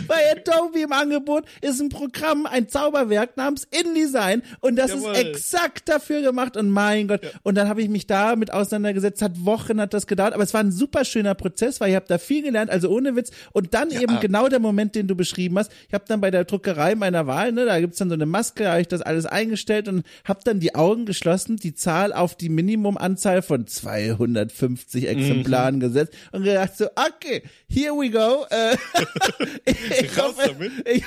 bei 0.07 0.15
Adobe 0.31 0.81
im 0.81 0.91
Angebot 0.91 1.45
ist 1.61 1.81
ein 1.81 1.89
Programm, 1.89 2.45
ein 2.45 2.69
Zauberwerk 2.69 3.38
namens 3.38 3.67
InDesign 3.71 4.43
und 4.61 4.75
das 4.75 4.91
Jawohl. 4.91 5.13
ist 5.13 5.19
exakt 5.19 5.89
dafür 5.89 6.21
gemacht 6.21 6.57
und 6.57 6.69
mein 6.69 7.07
Gott. 7.07 7.23
Ja. 7.23 7.29
Und 7.43 7.55
dann 7.55 7.69
habe 7.69 7.81
ich 7.81 7.89
mich 7.89 8.07
da 8.07 8.36
mit 8.36 8.51
auseinandergesetzt, 8.51 9.21
hat 9.21 9.45
Wochen 9.45 9.79
hat 9.79 9.93
das 9.93 10.07
gedauert, 10.07 10.34
aber 10.34 10.43
es 10.43 10.53
war 10.53 10.61
ein 10.61 10.71
super 10.71 11.05
schöner 11.05 11.36
Prozess, 11.36 11.79
weil 11.79 11.89
ich 11.89 11.95
habe 11.95 12.05
da 12.07 12.17
viel 12.17 12.43
gelernt, 12.43 12.69
also 12.69 12.89
ohne 12.89 13.15
Witz. 13.15 13.31
Und 13.51 13.73
dann 13.73 13.89
ja. 13.89 14.01
eben 14.01 14.19
genau 14.19 14.47
der 14.47 14.59
Moment, 14.59 14.95
den 14.95 15.07
du 15.07 15.15
beschrieben 15.15 15.57
hast. 15.57 15.71
Ich 15.88 15.93
habe 15.93 16.05
dann 16.07 16.21
bei 16.21 16.31
der 16.31 16.45
Druckerei 16.45 16.95
meiner 16.95 17.27
Wahl, 17.27 17.51
ne, 17.51 17.65
da 17.65 17.79
gibt's 17.79 17.97
dann 17.97 18.09
so 18.09 18.15
eine 18.15 18.25
Maske, 18.25 18.69
habe 18.69 18.81
ich 18.81 18.88
das 18.88 19.01
alles 19.01 19.25
eingestellt 19.25 19.88
und 19.88 20.03
habe 20.25 20.39
dann 20.43 20.59
die 20.59 20.75
Augen 20.75 21.05
geschlossen, 21.05 21.57
die 21.57 21.75
Zahl 21.75 22.13
auf 22.13 22.36
die 22.36 22.49
Minimumanzahl 22.49 23.41
von 23.41 23.67
250 23.67 25.07
Exemplaren 25.07 25.75
mhm. 25.75 25.79
gesetzt 25.79 26.13
und 26.31 26.43
gedacht 26.43 26.77
so, 26.77 26.88
okay, 26.95 27.43
here 27.69 27.93
we 27.93 28.09
go. 28.09 28.45
Äh, 28.49 28.77
ich 30.01 30.17
Raus 30.17 30.36
hoffe, 30.38 30.49
damit. 30.49 30.71
Ich, 30.88 31.03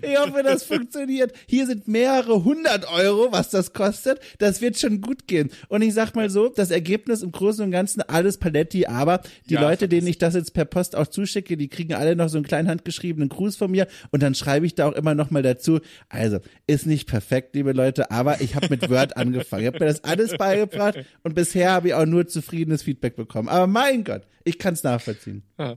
ich 0.00 0.18
hoffe, 0.18 0.42
das 0.42 0.64
funktioniert. 0.64 1.32
Hier 1.46 1.66
sind 1.66 1.88
mehrere 1.88 2.44
hundert 2.44 2.90
Euro, 2.90 3.32
was 3.32 3.50
das 3.50 3.72
kostet. 3.72 4.20
Das 4.38 4.60
wird 4.60 4.78
schon 4.78 5.00
gut 5.00 5.26
gehen. 5.26 5.50
Und 5.68 5.82
ich 5.82 5.94
sag 5.94 6.14
mal 6.14 6.30
so, 6.30 6.48
das 6.48 6.70
Ergebnis 6.70 7.22
im 7.22 7.32
Großen 7.32 7.64
und 7.64 7.70
Ganzen 7.70 8.02
alles 8.02 8.38
Paletti, 8.38 8.86
aber 8.86 9.20
die 9.48 9.54
ja, 9.54 9.60
Leute, 9.60 9.88
denen 9.88 10.06
ich 10.06 10.18
das 10.18 10.34
jetzt 10.34 10.54
per 10.54 10.64
Post 10.64 10.96
auch 10.96 11.06
zuschicke, 11.06 11.56
die 11.56 11.68
kriegen 11.68 11.94
alle 11.94 12.16
noch 12.16 12.28
so 12.28 12.38
einen 12.38 12.46
kleinen 12.46 12.68
handgeschriebenen 12.68 13.28
Gruß 13.28 13.56
von 13.56 13.70
mir 13.70 13.86
und 14.10 14.22
dann 14.22 14.34
schreibe 14.34 14.66
ich 14.66 14.74
da 14.74 14.88
auch 14.88 14.92
immer 14.92 15.14
noch 15.14 15.30
mal 15.30 15.42
dazu. 15.42 15.80
Also, 16.08 16.38
ist 16.66 16.86
nicht 16.86 17.08
perfekt, 17.08 17.54
liebe 17.54 17.72
Leute, 17.72 18.10
aber 18.10 18.40
ich 18.40 18.54
habe 18.54 18.68
mit 18.70 18.88
Word 18.88 19.16
angefangen. 19.16 19.62
Ich 19.62 19.66
habe 19.66 19.80
mir 19.80 19.86
das 19.86 20.04
alles 20.04 20.36
beigebracht 20.36 20.98
und 21.22 21.34
bisher 21.34 21.72
habe 21.72 21.88
ich 21.88 21.94
auch 21.94 22.06
nur 22.06 22.26
zufriedenes 22.26 22.82
Feedback 22.82 23.16
bekommen. 23.16 23.48
Aber 23.48 23.66
mein 23.66 24.04
Gott, 24.04 24.22
ich 24.44 24.58
kann 24.58 24.74
es 24.74 24.82
nachvollziehen. 24.82 25.42
Ja 25.58 25.76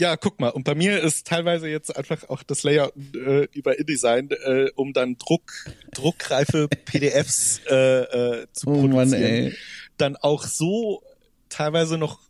ja, 0.00 0.16
guck 0.16 0.40
mal. 0.40 0.48
Und 0.48 0.64
bei 0.64 0.74
mir 0.74 1.00
ist 1.00 1.26
teilweise 1.26 1.68
jetzt 1.68 1.96
einfach 1.96 2.28
auch 2.28 2.42
das 2.42 2.62
Layout 2.62 2.92
äh, 3.14 3.48
über 3.52 3.78
InDesign, 3.78 4.30
äh, 4.30 4.70
um 4.74 4.92
dann 4.92 5.16
Druck, 5.16 5.52
druckreife 5.92 6.68
PDFs 6.68 7.60
äh, 7.70 7.74
äh, 7.74 8.46
zu 8.52 8.68
oh 8.68 8.80
produzieren. 8.80 9.10
Mann, 9.10 9.12
ey. 9.12 9.54
Dann 9.98 10.16
auch 10.16 10.44
so 10.44 11.02
teilweise 11.48 11.98
noch 11.98 12.20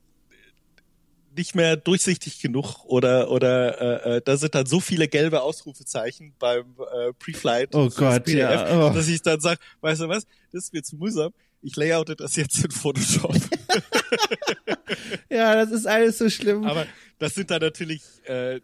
nicht 1.37 1.55
mehr 1.55 1.77
durchsichtig 1.77 2.41
genug 2.41 2.85
oder 2.85 3.31
oder 3.31 4.05
äh, 4.05 4.17
äh 4.17 4.23
da 4.23 4.37
sind 4.37 4.55
dann 4.55 4.67
so 4.67 4.81
viele 4.81 5.09
gelbe 5.09 5.43
Ausrufezeichen 5.43 6.35
beim 6.39 6.77
äh, 6.79 7.13
Preflight 7.15 7.75
oh 7.75 7.89
Gott, 7.89 8.25
PDF, 8.25 8.51
ja. 8.51 8.89
oh. 8.91 8.93
dass 8.93 9.09
ich 9.09 9.23
dann 9.23 9.41
sage, 9.41 9.59
weißt 9.81 10.03
du 10.03 10.09
was, 10.09 10.25
das 10.53 10.65
ist 10.65 10.73
mir 10.75 10.83
zu 10.83 10.97
mühsam. 10.97 11.33
Ich 11.63 11.77
layoute 11.77 12.17
das 12.17 12.35
jetzt 12.37 12.63
in 12.65 12.73
Photoshop. 12.73 13.35
ja, 15.31 15.55
das 15.55 15.71
ist 15.71 15.87
alles 15.87 16.19
so 16.19 16.29
schlimm. 16.29 16.65
Aber 16.65 16.87
das 17.19 17.35
sind 17.35 17.51
dann 17.51 17.61
natürlich 17.61 18.03
äh, 18.25 18.61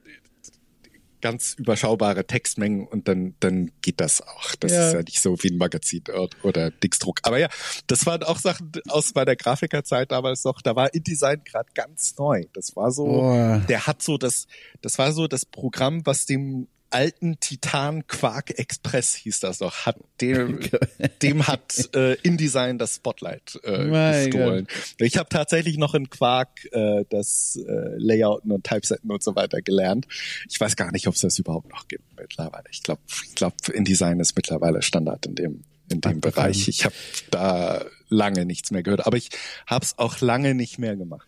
ganz 1.21 1.55
überschaubare 1.55 2.27
Textmengen 2.27 2.87
und 2.87 3.09
dann 3.09 3.35
dann 3.41 3.73
geht 3.83 4.01
das 4.01 4.23
auch. 4.23 4.55
Das 4.61 4.73
ja. 4.73 4.89
ist 4.89 4.95
ja 4.95 5.01
nicht 5.01 5.21
so 5.21 5.37
wie 5.43 5.49
ein 5.49 5.59
Magazin 5.59 6.05
oder, 6.43 6.71
Dixdruck. 6.71 7.21
Aber 7.23 7.39
ja, 7.39 7.49
das 7.87 8.07
waren 8.07 8.23
auch 8.23 8.39
Sachen 8.39 8.73
aus 8.89 9.15
meiner 9.15 9.37
Grafikerzeit 9.37 10.13
damals 10.13 10.45
noch. 10.45 10.61
Da 10.63 10.77
war 10.77 10.95
InDesign 10.95 11.43
gerade 11.45 11.69
ganz 11.75 12.17
neu. 12.19 12.45
Das 12.53 12.77
war 12.77 12.93
so, 12.93 13.07
oh. 13.07 13.61
der 13.69 13.87
hat 13.87 14.03
so 14.03 14.19
das, 14.19 14.47
das 14.81 14.99
war 14.99 15.13
so 15.13 15.27
das 15.27 15.45
Programm, 15.45 16.05
was 16.05 16.27
dem 16.27 16.69
alten 16.91 17.39
Titan 17.41 18.07
Quark 18.07 18.59
Express 18.59 19.14
hieß 19.14 19.41
das 19.41 19.59
doch, 19.59 19.86
hat 19.86 19.97
dem, 20.20 20.61
dem 21.22 21.47
hat 21.47 21.95
äh, 21.95 22.14
InDesign 22.22 22.78
das 22.78 22.97
Spotlight 22.97 23.59
äh, 23.62 24.24
gestohlen. 24.24 24.66
God. 24.66 25.07
Ich 25.07 25.16
habe 25.16 25.28
tatsächlich 25.28 25.76
noch 25.76 25.95
in 25.95 26.11
Quark 26.11 26.66
äh, 26.72 27.05
das 27.11 27.57
äh, 27.57 27.97
Layouten 27.97 28.53
und 28.53 28.64
Typesetten 28.64 29.11
und 29.11 29.22
so 29.22 29.36
weiter 29.36 29.62
gelernt. 29.62 30.07
Ich 30.49 30.61
weiß 30.61 30.76
gar 30.76 30.93
nicht, 30.93 31.07
ob 31.09 31.14
es 31.14 31.20
das 31.20 31.39
überhaupt 31.39 31.70
noch 31.70 31.89
gibt 31.89 32.05
mittlerweile. 32.18 32.64
Ich 32.70 32.82
glaube, 32.82 33.03
ich 33.26 33.34
glaube, 33.34 33.57
InDesign 33.72 34.20
ist 34.20 34.36
mittlerweile 34.36 34.82
Standard 34.82 35.26
in 35.26 35.34
dem 35.34 35.64
in 35.91 36.01
dem 36.03 36.18
Ach, 36.18 36.20
Bereich. 36.20 36.68
Ich 36.68 36.84
habe 36.84 36.95
da 37.30 37.84
lange 38.09 38.45
nichts 38.45 38.70
mehr 38.70 38.82
gehört, 38.82 39.07
aber 39.07 39.16
ich 39.16 39.30
habe 39.66 39.84
es 39.84 39.99
auch 39.99 40.20
lange 40.20 40.55
nicht 40.55 40.78
mehr 40.78 40.97
gemacht. 40.97 41.26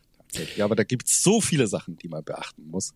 Ja, 0.56 0.64
aber 0.64 0.76
da 0.76 0.84
gibt's 0.84 1.22
so 1.22 1.40
viele 1.40 1.66
Sachen, 1.66 1.96
die 1.96 2.08
man 2.08 2.22
beachten 2.22 2.68
muss. 2.68 2.94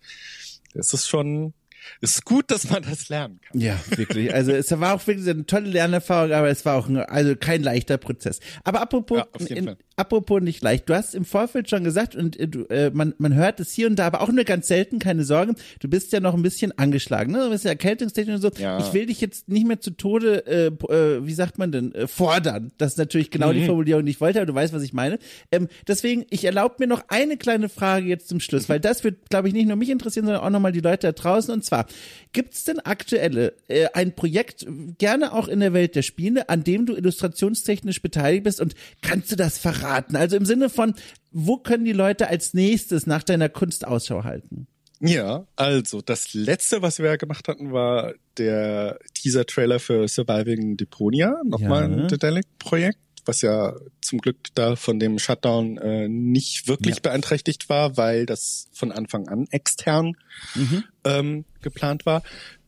Das 0.74 0.92
ist 0.92 1.08
schon 1.08 1.54
ist 2.00 2.24
gut, 2.24 2.50
dass 2.50 2.70
man 2.70 2.82
das 2.82 3.08
lernen 3.08 3.40
kann. 3.40 3.60
Ja, 3.60 3.78
wirklich. 3.88 4.32
Also 4.34 4.52
es 4.52 4.70
war 4.78 4.94
auch 4.94 5.06
wirklich 5.06 5.28
eine 5.28 5.46
tolle 5.46 5.68
Lernerfahrung, 5.68 6.32
aber 6.32 6.48
es 6.48 6.64
war 6.64 6.76
auch 6.76 6.88
ein, 6.88 6.96
also 6.98 7.36
kein 7.36 7.62
leichter 7.62 7.98
Prozess. 7.98 8.40
Aber 8.64 8.80
apropos, 8.80 9.18
ja, 9.38 9.46
in, 9.56 9.76
apropos 9.96 10.40
nicht 10.42 10.62
leicht, 10.62 10.88
du 10.88 10.94
hast 10.94 11.14
im 11.14 11.24
Vorfeld 11.24 11.70
schon 11.70 11.84
gesagt 11.84 12.16
und 12.16 12.38
äh, 12.38 12.48
du, 12.48 12.64
äh, 12.64 12.90
man, 12.90 13.14
man 13.18 13.34
hört 13.34 13.60
es 13.60 13.72
hier 13.72 13.86
und 13.86 13.96
da, 13.96 14.06
aber 14.06 14.22
auch 14.22 14.28
nur 14.28 14.44
ganz 14.44 14.66
selten, 14.66 14.98
keine 14.98 15.24
Sorge. 15.24 15.54
Du 15.80 15.88
bist 15.88 16.12
ja 16.12 16.20
noch 16.20 16.34
ein 16.34 16.42
bisschen 16.42 16.76
angeschlagen, 16.78 17.32
ne? 17.32 17.44
Du 17.44 17.50
bist 17.50 17.64
ja 17.64 17.70
erkältungstechnisch 17.70 18.36
und 18.36 18.42
so. 18.42 18.50
Ja. 18.60 18.78
Ich 18.78 18.92
will 18.92 19.06
dich 19.06 19.20
jetzt 19.20 19.48
nicht 19.48 19.66
mehr 19.66 19.80
zu 19.80 19.92
Tode, 19.92 20.46
äh, 20.46 20.66
äh, 20.66 21.26
wie 21.26 21.34
sagt 21.34 21.58
man 21.58 21.70
denn, 21.70 21.94
äh, 21.94 22.06
fordern. 22.06 22.72
Das 22.78 22.92
ist 22.92 22.98
natürlich 22.98 23.30
genau 23.30 23.52
mhm. 23.52 23.54
die 23.54 23.66
Formulierung, 23.66 24.04
die 24.04 24.10
ich 24.10 24.20
wollte, 24.20 24.40
aber 24.40 24.46
du 24.46 24.54
weißt, 24.54 24.72
was 24.72 24.82
ich 24.82 24.92
meine. 24.92 25.18
Ähm, 25.52 25.68
deswegen, 25.86 26.26
ich 26.30 26.44
erlaube 26.44 26.76
mir 26.78 26.86
noch 26.86 27.04
eine 27.08 27.36
kleine 27.36 27.68
Frage 27.68 28.06
jetzt 28.06 28.28
zum 28.28 28.40
Schluss, 28.40 28.68
weil 28.68 28.80
das 28.80 29.04
wird, 29.04 29.30
glaube 29.30 29.48
ich, 29.48 29.54
nicht 29.54 29.68
nur 29.68 29.76
mich 29.76 29.90
interessieren, 29.90 30.26
sondern 30.26 30.42
auch 30.42 30.50
nochmal 30.50 30.72
die 30.72 30.80
Leute 30.80 31.06
da 31.06 31.12
draußen. 31.12 31.52
Und 31.54 31.64
zwar, 31.64 31.86
gibt 32.32 32.54
es 32.54 32.64
denn 32.64 32.80
aktuelle 32.80 33.54
äh, 33.68 33.86
ein 33.94 34.14
Projekt, 34.14 34.66
gerne 34.98 35.32
auch 35.32 35.46
in 35.46 35.60
der 35.60 35.72
Welt 35.72 35.94
der 35.94 36.02
Spiele, 36.02 36.48
an 36.48 36.64
dem 36.64 36.86
du 36.86 36.96
illustrationstechnisch 36.96 38.02
beteiligt 38.02 38.44
bist 38.44 38.60
und 38.60 38.74
kannst 39.00 39.30
du 39.30 39.36
das 39.36 39.58
verraten? 39.58 39.83
Verraten? 39.84 40.16
Also 40.16 40.36
im 40.36 40.46
Sinne 40.46 40.70
von, 40.70 40.94
wo 41.30 41.56
können 41.58 41.84
die 41.84 41.92
Leute 41.92 42.28
als 42.28 42.54
nächstes 42.54 43.06
nach 43.06 43.22
deiner 43.22 43.48
Kunst 43.48 43.86
Ausschau 43.86 44.24
halten? 44.24 44.66
Ja, 45.00 45.46
also 45.56 46.00
das 46.00 46.32
letzte, 46.32 46.80
was 46.80 46.98
wir 46.98 47.18
gemacht 47.18 47.48
hatten, 47.48 47.72
war 47.72 48.14
der 48.38 48.98
Teaser-Trailer 49.14 49.78
für 49.80 50.08
Surviving 50.08 50.76
Deponia, 50.76 51.40
nochmal 51.44 51.90
ja. 51.90 51.96
ein 51.96 52.08
Dedelic-Projekt, 52.08 52.98
was 53.26 53.42
ja 53.42 53.74
zum 54.00 54.20
Glück 54.20 54.36
da 54.54 54.76
von 54.76 54.98
dem 54.98 55.18
Shutdown 55.18 55.76
äh, 55.78 56.08
nicht 56.08 56.68
wirklich 56.68 56.96
ja. 56.96 57.00
beeinträchtigt 57.02 57.68
war, 57.68 57.96
weil 57.96 58.24
das 58.24 58.68
von 58.72 58.92
Anfang 58.92 59.28
an 59.28 59.46
extern 59.50 60.16
mhm. 60.54 60.84
ähm, 61.04 61.44
geplant 61.60 62.06
war. 62.06 62.22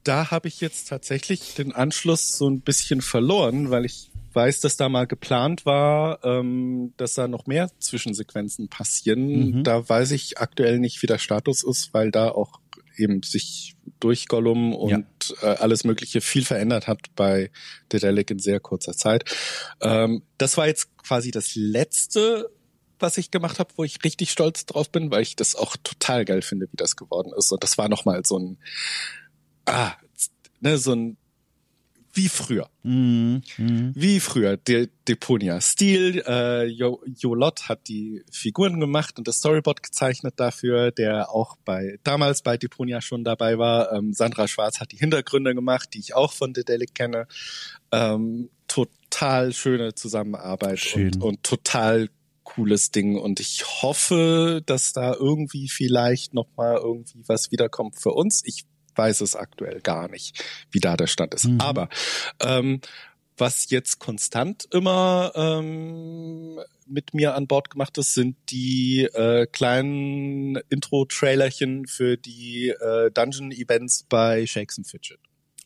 Da 0.05 0.31
habe 0.31 0.49
ich 0.49 0.61
jetzt 0.61 0.89
tatsächlich 0.89 1.55
den 1.55 1.73
Anschluss 1.73 2.37
so 2.37 2.51
ein 2.51 2.61
bisschen 2.61 3.01
verloren, 3.01 3.71
weil 3.71 3.87
ich 3.87 4.11
weiß, 4.37 4.61
dass 4.61 4.76
da 4.76 4.89
mal 4.89 5.07
geplant 5.07 5.64
war, 5.64 6.24
ähm, 6.24 6.93
dass 6.99 7.14
da 7.14 7.26
noch 7.26 7.47
mehr 7.47 7.70
Zwischensequenzen 7.78 8.68
passieren. 8.68 9.57
Mhm. 9.57 9.64
Da 9.64 9.89
weiß 9.89 10.12
ich 10.12 10.39
aktuell 10.39 10.78
nicht, 10.78 11.03
wie 11.03 11.07
der 11.07 11.18
Status 11.18 11.64
ist, 11.64 11.95
weil 11.95 12.11
da 12.11 12.28
auch 12.28 12.61
eben 12.97 13.22
sich 13.22 13.76
durch 14.01 14.28
Gollum 14.28 14.74
und 14.74 15.34
ja. 15.43 15.53
äh, 15.55 15.57
alles 15.57 15.84
Mögliche 15.84 16.20
viel 16.20 16.45
verändert 16.45 16.87
hat 16.87 17.14
bei 17.14 17.51
Dedelic 17.93 18.30
in 18.30 18.39
sehr 18.39 18.61
kurzer 18.61 18.95
Zeit. 18.95 19.24
Ähm, 19.80 20.22
das 20.39 20.57
war 20.57 20.66
jetzt 20.66 20.97
quasi 20.99 21.30
das 21.30 21.55
letzte, 21.55 22.51
was 22.99 23.18
ich 23.18 23.30
gemacht 23.30 23.59
habe, 23.59 23.72
wo 23.76 23.84
ich 23.84 24.05
richtig 24.05 24.30
stolz 24.30 24.66
drauf 24.66 24.91
bin, 24.91 25.11
weil 25.11 25.22
ich 25.22 25.37
das 25.37 25.55
auch 25.55 25.76
total 25.82 26.24
geil 26.24 26.43
finde, 26.43 26.66
wie 26.70 26.76
das 26.76 26.97
geworden 26.97 27.32
ist. 27.37 27.53
Und 27.53 27.62
das 27.62 27.78
war 27.78 27.89
nochmal 27.89 28.22
so 28.24 28.39
ein, 28.39 28.59
ah, 29.66 29.93
ne, 30.61 30.78
so 30.78 30.93
ein 30.93 31.16
wie 32.17 32.29
früher. 32.29 32.69
Mhm. 32.83 33.43
Wie 33.95 34.21
früher. 34.21 34.57
De 34.57 34.89
Deponia 35.07 35.61
Stil, 35.61 36.23
äh, 36.27 36.64
jo 36.64 37.03
Jolot 37.07 37.69
hat 37.69 37.89
die 37.89 38.25
Figuren 38.31 38.81
gemacht 38.81 39.19
und 39.19 39.29
das 39.29 39.37
Storyboard 39.37 39.83
gezeichnet 39.83 40.35
dafür, 40.37 40.91
der 40.91 41.31
auch 41.31 41.57
bei 41.64 41.99
damals 42.03 42.43
bei 42.43 42.57
Deponia 42.57 43.01
schon 43.01 43.23
dabei 43.23 43.59
war. 43.59 43.93
Ähm, 43.93 44.12
Sandra 44.12 44.49
Schwarz 44.49 44.81
hat 44.81 44.93
die 44.93 44.97
Hintergründe 44.97 45.55
gemacht, 45.55 45.91
die 45.95 46.01
ich 46.01 46.14
auch 46.14 46.33
von 46.33 46.53
Dedelic 46.53 46.95
kenne. 46.95 47.29
Ähm, 47.93 48.51
total 48.67 49.53
schöne 49.53 49.95
Zusammenarbeit 49.95 50.81
Schön. 50.81 51.14
und, 51.14 51.23
und 51.23 51.43
total 51.43 52.09
cooles 52.43 52.93
Ding 52.93 53.19
und 53.19 53.41
ich 53.41 53.64
hoffe, 53.83 54.62
dass 54.64 54.93
da 54.93 55.12
irgendwie 55.12 55.69
vielleicht 55.69 56.33
noch 56.33 56.47
mal 56.57 56.77
irgendwie 56.77 57.23
was 57.27 57.51
wiederkommt 57.51 58.01
für 58.01 58.12
uns. 58.12 58.43
Ich 58.45 58.64
weiß 58.97 59.20
es 59.20 59.36
aktuell 59.36 59.80
gar 59.80 60.09
nicht, 60.09 60.42
wie 60.70 60.80
da 60.80 60.97
der 60.97 61.07
Stand 61.07 61.34
ist. 61.34 61.44
Mhm. 61.44 61.61
Aber 61.61 61.88
ähm, 62.40 62.80
was 63.36 63.70
jetzt 63.70 63.99
konstant 63.99 64.66
immer 64.72 65.32
ähm, 65.34 66.59
mit 66.86 67.14
mir 67.14 67.34
an 67.34 67.47
Bord 67.47 67.70
gemacht 67.70 67.99
ist, 67.99 68.14
sind 68.14 68.36
die 68.49 69.03
äh, 69.03 69.47
kleinen 69.47 70.57
Intro-Trailerchen 70.70 71.86
für 71.86 72.16
die 72.16 72.68
äh, 72.68 73.11
Dungeon-Events 73.11 74.05
bei 74.09 74.47
Shakes 74.47 74.78
and 74.78 74.86
Fidget. 74.86 75.18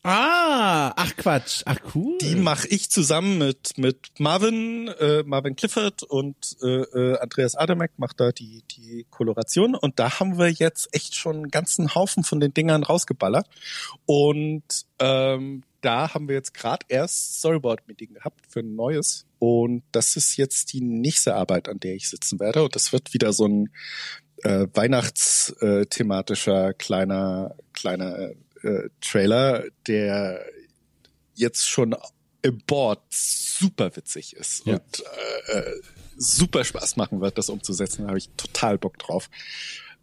Ah, 0.03 0.93
ach 0.95 1.15
Quatsch, 1.15 1.61
ach 1.65 1.77
cool. 1.93 2.17
Die 2.21 2.35
mache 2.35 2.67
ich 2.69 2.89
zusammen 2.89 3.37
mit 3.37 3.77
mit 3.77 4.09
Marvin, 4.17 4.87
äh, 4.87 5.21
Marvin 5.23 5.55
Clifford 5.55 6.01
und 6.01 6.57
äh, 6.63 6.67
äh, 6.67 7.19
Andreas 7.19 7.55
Adamek 7.55 7.91
macht 7.97 8.19
da 8.19 8.31
die 8.31 8.63
die 8.71 9.05
Koloration. 9.11 9.75
Und 9.75 9.99
da 9.99 10.19
haben 10.19 10.39
wir 10.39 10.49
jetzt 10.49 10.89
echt 10.91 11.15
schon 11.15 11.35
einen 11.35 11.51
ganzen 11.51 11.93
Haufen 11.93 12.23
von 12.23 12.39
den 12.39 12.51
Dingern 12.51 12.81
rausgeballert. 12.81 13.47
Und 14.07 14.63
ähm, 14.97 15.61
da 15.81 16.15
haben 16.15 16.27
wir 16.27 16.35
jetzt 16.35 16.55
gerade 16.55 16.83
erst 16.89 17.37
Storyboard-Meeting 17.37 18.15
gehabt 18.15 18.47
für 18.49 18.61
ein 18.61 18.75
neues. 18.75 19.27
Und 19.37 19.83
das 19.91 20.15
ist 20.15 20.35
jetzt 20.35 20.73
die 20.73 20.81
nächste 20.81 21.35
Arbeit, 21.35 21.69
an 21.69 21.79
der 21.79 21.93
ich 21.93 22.09
sitzen 22.09 22.39
werde. 22.39 22.63
Und 22.63 22.75
das 22.75 22.91
wird 22.91 23.13
wieder 23.13 23.33
so 23.33 23.45
ein 23.45 23.69
äh, 24.43 24.65
Weihnachtsthematischer 24.73 26.73
kleiner 26.73 27.55
kleiner 27.73 28.17
äh, 28.17 28.35
Trailer, 29.01 29.65
der 29.87 30.45
jetzt 31.35 31.67
schon 31.67 31.95
im 32.41 32.59
Board 32.65 33.01
super 33.09 33.95
witzig 33.95 34.35
ist 34.35 34.65
ja. 34.65 34.75
und 34.75 35.03
äh, 35.47 35.59
äh, 35.59 35.81
super 36.17 36.63
Spaß 36.63 36.95
machen 36.95 37.21
wird, 37.21 37.37
das 37.37 37.49
umzusetzen. 37.49 38.03
Da 38.03 38.09
habe 38.09 38.17
ich 38.17 38.29
total 38.37 38.77
Bock 38.77 38.97
drauf. 38.97 39.29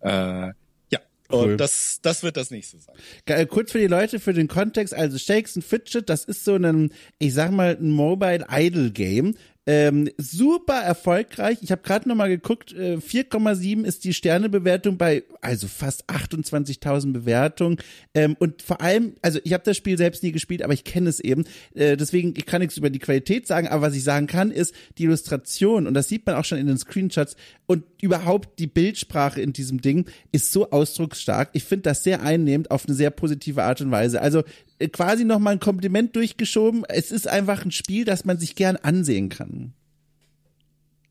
Äh, 0.01 0.09
ja, 0.11 1.01
cool. 1.31 1.53
und 1.53 1.57
das, 1.59 1.99
das 2.03 2.23
wird 2.23 2.37
das 2.37 2.51
nächste 2.51 2.79
sein. 2.79 2.95
Geil, 3.27 3.47
kurz 3.47 3.73
für 3.73 3.79
die 3.79 3.87
Leute, 3.87 4.21
für 4.21 4.33
den 4.33 4.49
Kontext, 4.49 4.95
also 4.95 5.19
Shakes 5.19 5.57
and 5.57 5.65
Fidget, 5.65 6.09
das 6.09 6.25
ist 6.25 6.45
so 6.45 6.55
ein, 6.55 6.93
ich 7.19 7.35
sag 7.35 7.51
mal, 7.51 7.77
ein 7.77 7.91
Mobile 7.91 8.47
Idle 8.51 8.91
Game. 8.91 9.37
Ähm, 9.71 10.09
super 10.17 10.81
erfolgreich. 10.81 11.59
Ich 11.61 11.71
habe 11.71 11.83
gerade 11.83 12.09
noch 12.09 12.17
mal 12.17 12.31
geguckt, 12.31 12.73
äh, 12.73 12.97
4,7 12.97 13.85
ist 13.85 14.03
die 14.05 14.15
Sternebewertung 14.15 14.97
bei 14.97 15.25
also 15.43 15.69
fast 15.69 16.09
28.000 16.09 17.13
Bewertungen. 17.13 17.77
Ähm, 18.15 18.35
und 18.39 18.63
vor 18.63 18.81
allem, 18.81 19.17
also 19.21 19.41
ich 19.45 19.53
habe 19.53 19.65
das 19.65 19.77
Spiel 19.77 19.99
selbst 19.99 20.23
nie 20.23 20.33
gespielt, 20.33 20.63
aber 20.63 20.73
ich 20.73 20.85
kenne 20.85 21.11
es 21.11 21.21
eben. 21.21 21.45
Äh, 21.75 21.99
deswegen, 21.99 22.33
ich 22.35 22.47
kann 22.47 22.63
nichts 22.63 22.79
über 22.79 22.89
die 22.89 22.99
Qualität 22.99 23.47
sagen, 23.47 23.69
aber 23.69 23.83
was 23.83 23.95
ich 23.95 24.05
sagen 24.05 24.27
kann, 24.27 24.53
ist 24.53 24.73
die 24.97 25.05
Illustration, 25.05 25.87
und 25.87 25.93
das 25.93 26.09
sieht 26.09 26.25
man 26.25 26.37
auch 26.37 26.47
schon 26.47 26.57
in 26.57 26.67
den 26.67 26.79
Screenshots, 26.79 27.37
und 27.67 27.85
überhaupt 28.01 28.59
die 28.59 28.69
Bildsprache 28.69 29.43
in 29.43 29.53
diesem 29.53 29.83
Ding 29.83 30.09
ist 30.33 30.51
so 30.51 30.71
ausdrucksstark. 30.71 31.51
Ich 31.53 31.65
finde 31.65 31.83
das 31.83 32.03
sehr 32.03 32.23
einnehmend 32.23 32.71
auf 32.71 32.87
eine 32.87 32.95
sehr 32.95 33.11
positive 33.11 33.63
Art 33.63 33.83
und 33.83 33.91
Weise. 33.91 34.23
Also 34.23 34.45
quasi 34.93 35.25
noch 35.25 35.39
mal 35.39 35.51
ein 35.51 35.61
Kompliment 35.61 36.15
durchgeschoben. 36.15 36.85
Es 36.89 37.11
ist 37.11 37.27
einfach 37.27 37.65
ein 37.65 37.73
Spiel, 37.73 38.05
das 38.05 38.25
man 38.25 38.39
sich 38.39 38.55
gern 38.55 38.77
ansehen 38.77 39.29
kann. 39.29 39.75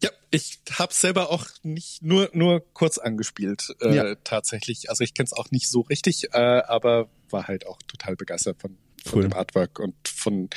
Ja, 0.01 0.09
ich 0.31 0.59
habe 0.71 0.93
selber 0.93 1.31
auch 1.31 1.47
nicht 1.63 2.03
nur 2.03 2.29
nur 2.33 2.63
kurz 2.73 2.97
angespielt 2.97 3.75
äh, 3.81 3.95
ja. 3.95 4.15
tatsächlich. 4.23 4.89
Also 4.89 5.03
ich 5.03 5.13
kenne 5.13 5.25
es 5.25 5.33
auch 5.33 5.51
nicht 5.51 5.69
so 5.69 5.81
richtig, 5.81 6.33
äh, 6.33 6.37
aber 6.37 7.09
war 7.31 7.47
halt 7.47 7.65
auch 7.67 7.79
total 7.87 8.15
begeistert 8.15 8.59
von 8.59 8.77
von 9.07 9.19
cool. 9.19 9.29
dem 9.29 9.33
Artwork 9.33 9.79
und 9.79 9.95
von 10.07 10.49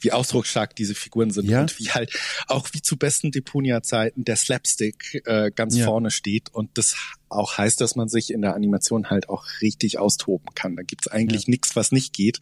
wie 0.00 0.12
ausdrucksstark 0.12 0.74
diese 0.74 0.94
Figuren 0.94 1.30
sind 1.30 1.48
ja. 1.48 1.60
und 1.60 1.78
wie 1.78 1.90
halt 1.90 2.12
auch 2.46 2.68
wie 2.72 2.82
zu 2.82 2.96
besten 2.96 3.30
Deponia-Zeiten 3.30 4.24
der 4.24 4.36
Slapstick 4.36 5.22
äh, 5.26 5.50
ganz 5.54 5.76
ja. 5.76 5.84
vorne 5.84 6.10
steht 6.10 6.48
und 6.52 6.76
das 6.78 6.96
auch 7.28 7.58
heißt, 7.58 7.80
dass 7.80 7.96
man 7.96 8.08
sich 8.08 8.32
in 8.32 8.42
der 8.42 8.54
Animation 8.54 9.10
halt 9.10 9.28
auch 9.28 9.44
richtig 9.60 9.98
austoben 9.98 10.54
kann. 10.54 10.76
Da 10.76 10.82
gibt's 10.82 11.08
eigentlich 11.08 11.44
ja. 11.44 11.50
nichts, 11.50 11.76
was 11.76 11.92
nicht 11.92 12.14
geht. 12.14 12.38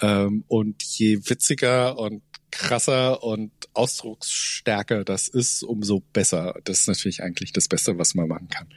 Ähm, 0.00 0.44
und 0.46 0.82
je 0.82 1.18
witziger 1.28 1.98
und 1.98 2.22
krasser 2.52 3.24
und 3.24 3.50
ausdrucksstärker 3.72 5.04
das 5.04 5.26
ist, 5.26 5.64
umso 5.64 6.00
besser. 6.12 6.60
Das 6.64 6.80
ist 6.80 6.88
natürlich 6.88 7.22
eigentlich 7.22 7.52
das 7.52 7.66
Beste, 7.66 7.98
was 7.98 8.14
man 8.14 8.28
machen 8.28 8.48
kann. 8.48 8.68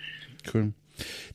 Cool. 0.51 0.73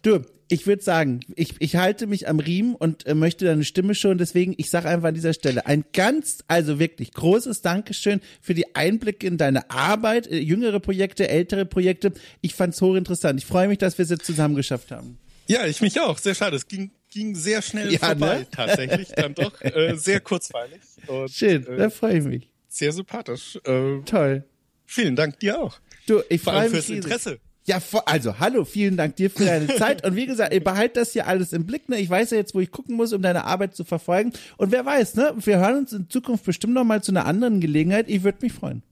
Du, 0.02 0.20
ich 0.52 0.66
würde 0.66 0.82
sagen, 0.82 1.20
ich, 1.36 1.54
ich 1.60 1.76
halte 1.76 2.08
mich 2.08 2.28
am 2.28 2.40
Riemen 2.40 2.74
und 2.74 3.06
äh, 3.06 3.14
möchte 3.14 3.44
deine 3.44 3.64
Stimme 3.64 3.94
schon. 3.94 4.18
Deswegen, 4.18 4.54
ich 4.58 4.68
sage 4.68 4.88
einfach 4.88 5.08
an 5.08 5.14
dieser 5.14 5.32
Stelle 5.32 5.64
ein 5.66 5.84
ganz, 5.92 6.42
also 6.48 6.80
wirklich 6.80 7.12
großes 7.12 7.62
Dankeschön 7.62 8.20
für 8.40 8.52
die 8.52 8.74
Einblicke 8.74 9.28
in 9.28 9.38
deine 9.38 9.70
Arbeit, 9.70 10.26
äh, 10.26 10.38
jüngere 10.38 10.80
Projekte, 10.80 11.28
ältere 11.28 11.66
Projekte. 11.66 12.12
Ich 12.40 12.56
fand's 12.56 12.82
hochinteressant. 12.82 13.38
Ich 13.38 13.46
freue 13.46 13.68
mich, 13.68 13.78
dass 13.78 13.96
wir 13.96 14.02
es 14.02 14.10
jetzt 14.10 14.26
zusammen 14.26 14.56
geschafft 14.56 14.90
haben. 14.90 15.18
Ja, 15.46 15.66
ich 15.66 15.80
mich 15.80 16.00
auch. 16.00 16.18
Sehr 16.18 16.34
schade. 16.34 16.56
Es 16.56 16.66
ging, 16.66 16.90
ging 17.10 17.36
sehr 17.36 17.62
schnell 17.62 17.92
ja, 17.92 18.00
vorbei, 18.00 18.40
ne? 18.40 18.46
tatsächlich. 18.50 19.08
Dann 19.08 19.34
doch 19.34 19.60
äh, 19.60 19.96
sehr 19.96 20.20
kurzweilig. 20.20 20.80
Und, 21.06 21.30
Schön, 21.30 21.64
äh, 21.66 21.76
da 21.76 21.90
freue 21.90 22.18
ich 22.18 22.24
mich. 22.24 22.50
Sehr 22.68 22.92
sympathisch. 22.92 23.56
Äh, 23.64 24.00
Toll. 24.04 24.44
Vielen 24.84 25.14
Dank 25.14 25.38
dir 25.38 25.60
auch. 25.60 25.78
Du, 26.06 26.22
ich 26.28 26.40
freue 26.40 26.62
mich 26.62 26.72
fürs 26.72 26.90
Interesse. 26.90 27.38
Ja, 27.70 27.78
also 28.06 28.40
hallo, 28.40 28.64
vielen 28.64 28.96
Dank 28.96 29.14
dir 29.14 29.30
für 29.30 29.44
deine 29.44 29.68
Zeit 29.76 30.04
und 30.04 30.16
wie 30.16 30.26
gesagt, 30.26 30.52
ihr 30.52 30.64
behalt 30.64 30.96
das 30.96 31.12
hier 31.12 31.28
alles 31.28 31.52
im 31.52 31.66
Blick, 31.66 31.88
ne? 31.88 31.98
Ich 31.98 32.10
weiß 32.10 32.32
ja 32.32 32.36
jetzt, 32.36 32.52
wo 32.52 32.58
ich 32.58 32.72
gucken 32.72 32.96
muss, 32.96 33.12
um 33.12 33.22
deine 33.22 33.44
Arbeit 33.44 33.76
zu 33.76 33.84
verfolgen 33.84 34.32
und 34.56 34.72
wer 34.72 34.84
weiß, 34.84 35.14
ne? 35.14 35.34
Wir 35.36 35.58
hören 35.58 35.76
uns 35.76 35.92
in 35.92 36.10
Zukunft 36.10 36.44
bestimmt 36.44 36.74
noch 36.74 36.82
mal 36.82 37.00
zu 37.00 37.12
einer 37.12 37.26
anderen 37.26 37.60
Gelegenheit. 37.60 38.08
Ich 38.08 38.24
würde 38.24 38.38
mich 38.40 38.52
freuen. 38.52 38.82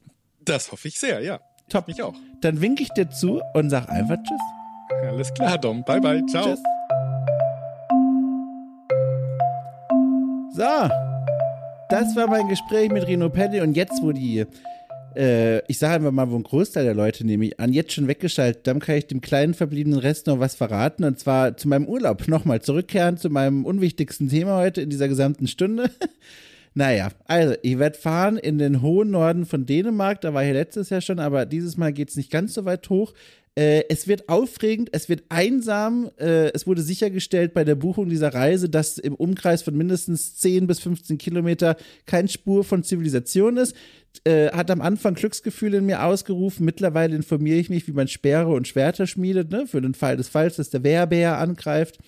Das 0.44 0.70
hoffe 0.70 0.86
ich 0.86 1.00
sehr, 1.00 1.22
ja. 1.22 1.40
Top. 1.68 1.88
Mich 1.88 2.04
auch. 2.04 2.14
Dann 2.40 2.60
winke 2.60 2.84
ich 2.84 2.90
dir 2.90 3.10
zu 3.10 3.42
und 3.52 3.68
sag 3.68 3.88
einfach 3.88 4.18
Tschüss. 4.22 5.08
Alles 5.08 5.34
klar, 5.34 5.58
Dom. 5.58 5.82
Bye, 5.82 6.00
bye. 6.00 6.24
Ciao. 6.26 6.44
Tschüss. 6.44 6.60
So. 10.54 10.88
Das 11.90 12.14
war 12.14 12.28
mein 12.28 12.46
Gespräch 12.46 12.92
mit 12.92 13.08
Rino 13.08 13.28
Pelli 13.28 13.60
und 13.60 13.74
jetzt, 13.74 14.00
wo 14.02 14.12
die 14.12 14.46
äh, 15.18 15.62
ich 15.66 15.78
sage 15.78 15.94
einfach 15.94 16.12
mal, 16.12 16.30
wo 16.30 16.36
ein 16.36 16.44
Großteil 16.44 16.84
der 16.84 16.94
Leute 16.94 17.26
nehme 17.26 17.46
ich 17.46 17.58
an, 17.58 17.72
jetzt 17.72 17.92
schon 17.92 18.06
weggeschaltet. 18.06 18.66
Dann 18.66 18.78
kann 18.78 18.96
ich 18.96 19.06
dem 19.06 19.20
kleinen 19.20 19.52
verbliebenen 19.52 19.98
Rest 19.98 20.28
noch 20.28 20.38
was 20.38 20.54
verraten 20.54 21.04
und 21.04 21.18
zwar 21.18 21.56
zu 21.56 21.68
meinem 21.68 21.86
Urlaub. 21.86 22.28
Nochmal 22.28 22.62
zurückkehren 22.62 23.16
zu 23.16 23.28
meinem 23.28 23.64
unwichtigsten 23.64 24.28
Thema 24.28 24.58
heute 24.58 24.80
in 24.80 24.90
dieser 24.90 25.08
gesamten 25.08 25.48
Stunde. 25.48 25.90
Naja, 26.74 27.08
also 27.24 27.54
ich 27.62 27.80
werde 27.80 27.98
fahren 27.98 28.36
in 28.36 28.58
den 28.58 28.82
hohen 28.82 29.10
Norden 29.10 29.46
von 29.46 29.66
Dänemark, 29.66 30.20
da 30.20 30.32
war 30.32 30.44
ich 30.44 30.52
letztes 30.52 30.90
Jahr 30.90 31.00
schon, 31.00 31.18
aber 31.18 31.44
dieses 31.44 31.76
Mal 31.76 31.92
geht 31.92 32.10
es 32.10 32.16
nicht 32.16 32.30
ganz 32.30 32.54
so 32.54 32.66
weit 32.66 32.88
hoch. 32.88 33.14
Äh, 33.58 33.88
es 33.88 34.06
wird 34.06 34.28
aufregend, 34.28 34.90
es 34.92 35.08
wird 35.08 35.24
einsam. 35.30 36.08
Äh, 36.16 36.52
es 36.52 36.68
wurde 36.68 36.80
sichergestellt 36.80 37.54
bei 37.54 37.64
der 37.64 37.74
Buchung 37.74 38.08
dieser 38.08 38.32
Reise, 38.32 38.68
dass 38.68 38.98
im 38.98 39.16
Umkreis 39.16 39.62
von 39.62 39.76
mindestens 39.76 40.36
10 40.36 40.68
bis 40.68 40.78
15 40.78 41.18
Kilometer 41.18 41.76
keine 42.06 42.28
Spur 42.28 42.62
von 42.62 42.84
Zivilisation 42.84 43.56
ist. 43.56 43.74
Äh, 44.24 44.50
hat 44.52 44.70
am 44.70 44.80
Anfang 44.80 45.14
Glücksgefühle 45.14 45.78
in 45.78 45.86
mir 45.86 46.02
ausgerufen. 46.02 46.64
Mittlerweile 46.64 47.14
informiere 47.14 47.58
ich 47.58 47.70
mich, 47.70 47.86
wie 47.86 47.92
man 47.92 48.08
Sperre 48.08 48.48
und 48.48 48.66
Schwerter 48.66 49.06
schmiedet, 49.06 49.50
ne? 49.50 49.66
für 49.66 49.80
den 49.80 49.94
Fall 49.94 50.16
des 50.16 50.28
Falls, 50.28 50.56
dass 50.56 50.70
der 50.70 50.82
Wehrbär 50.82 51.38
angreift. 51.38 51.98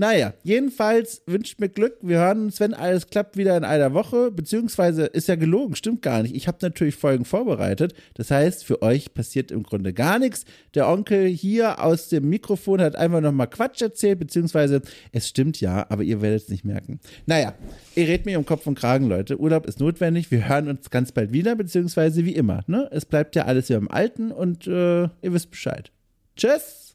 Naja, 0.00 0.32
jedenfalls 0.42 1.20
wünscht 1.26 1.60
mir 1.60 1.68
Glück. 1.68 1.98
Wir 2.00 2.20
hören 2.20 2.44
uns, 2.44 2.58
wenn 2.58 2.72
alles 2.72 3.08
klappt, 3.08 3.36
wieder 3.36 3.54
in 3.54 3.64
einer 3.64 3.92
Woche. 3.92 4.30
Beziehungsweise 4.30 5.04
ist 5.04 5.28
ja 5.28 5.34
gelogen, 5.34 5.76
stimmt 5.76 6.00
gar 6.00 6.22
nicht. 6.22 6.34
Ich 6.34 6.48
habe 6.48 6.56
natürlich 6.62 6.94
Folgen 6.94 7.26
vorbereitet. 7.26 7.92
Das 8.14 8.30
heißt, 8.30 8.64
für 8.64 8.80
euch 8.80 9.12
passiert 9.12 9.50
im 9.50 9.62
Grunde 9.62 9.92
gar 9.92 10.18
nichts. 10.18 10.46
Der 10.74 10.88
Onkel 10.88 11.26
hier 11.26 11.84
aus 11.84 12.08
dem 12.08 12.30
Mikrofon 12.30 12.80
hat 12.80 12.96
einfach 12.96 13.20
nochmal 13.20 13.48
Quatsch 13.48 13.82
erzählt, 13.82 14.20
beziehungsweise 14.20 14.80
es 15.12 15.28
stimmt 15.28 15.60
ja, 15.60 15.84
aber 15.90 16.02
ihr 16.02 16.22
werdet 16.22 16.44
es 16.44 16.48
nicht 16.48 16.64
merken. 16.64 16.98
Naja, 17.26 17.52
ihr 17.94 18.08
redet 18.08 18.24
mir 18.24 18.38
um 18.38 18.46
Kopf 18.46 18.66
und 18.66 18.78
Kragen, 18.78 19.06
Leute. 19.06 19.38
Urlaub 19.38 19.66
ist 19.66 19.80
notwendig. 19.80 20.30
Wir 20.30 20.48
hören 20.48 20.68
uns 20.68 20.88
ganz 20.88 21.12
bald 21.12 21.34
wieder, 21.34 21.56
beziehungsweise 21.56 22.24
wie 22.24 22.34
immer. 22.34 22.62
Ne? 22.68 22.88
Es 22.90 23.04
bleibt 23.04 23.36
ja 23.36 23.44
alles 23.44 23.68
wie 23.68 23.74
im 23.74 23.90
Alten 23.90 24.32
und 24.32 24.66
äh, 24.66 25.02
ihr 25.02 25.10
wisst 25.34 25.50
Bescheid. 25.50 25.92
Tschüss! 26.38 26.89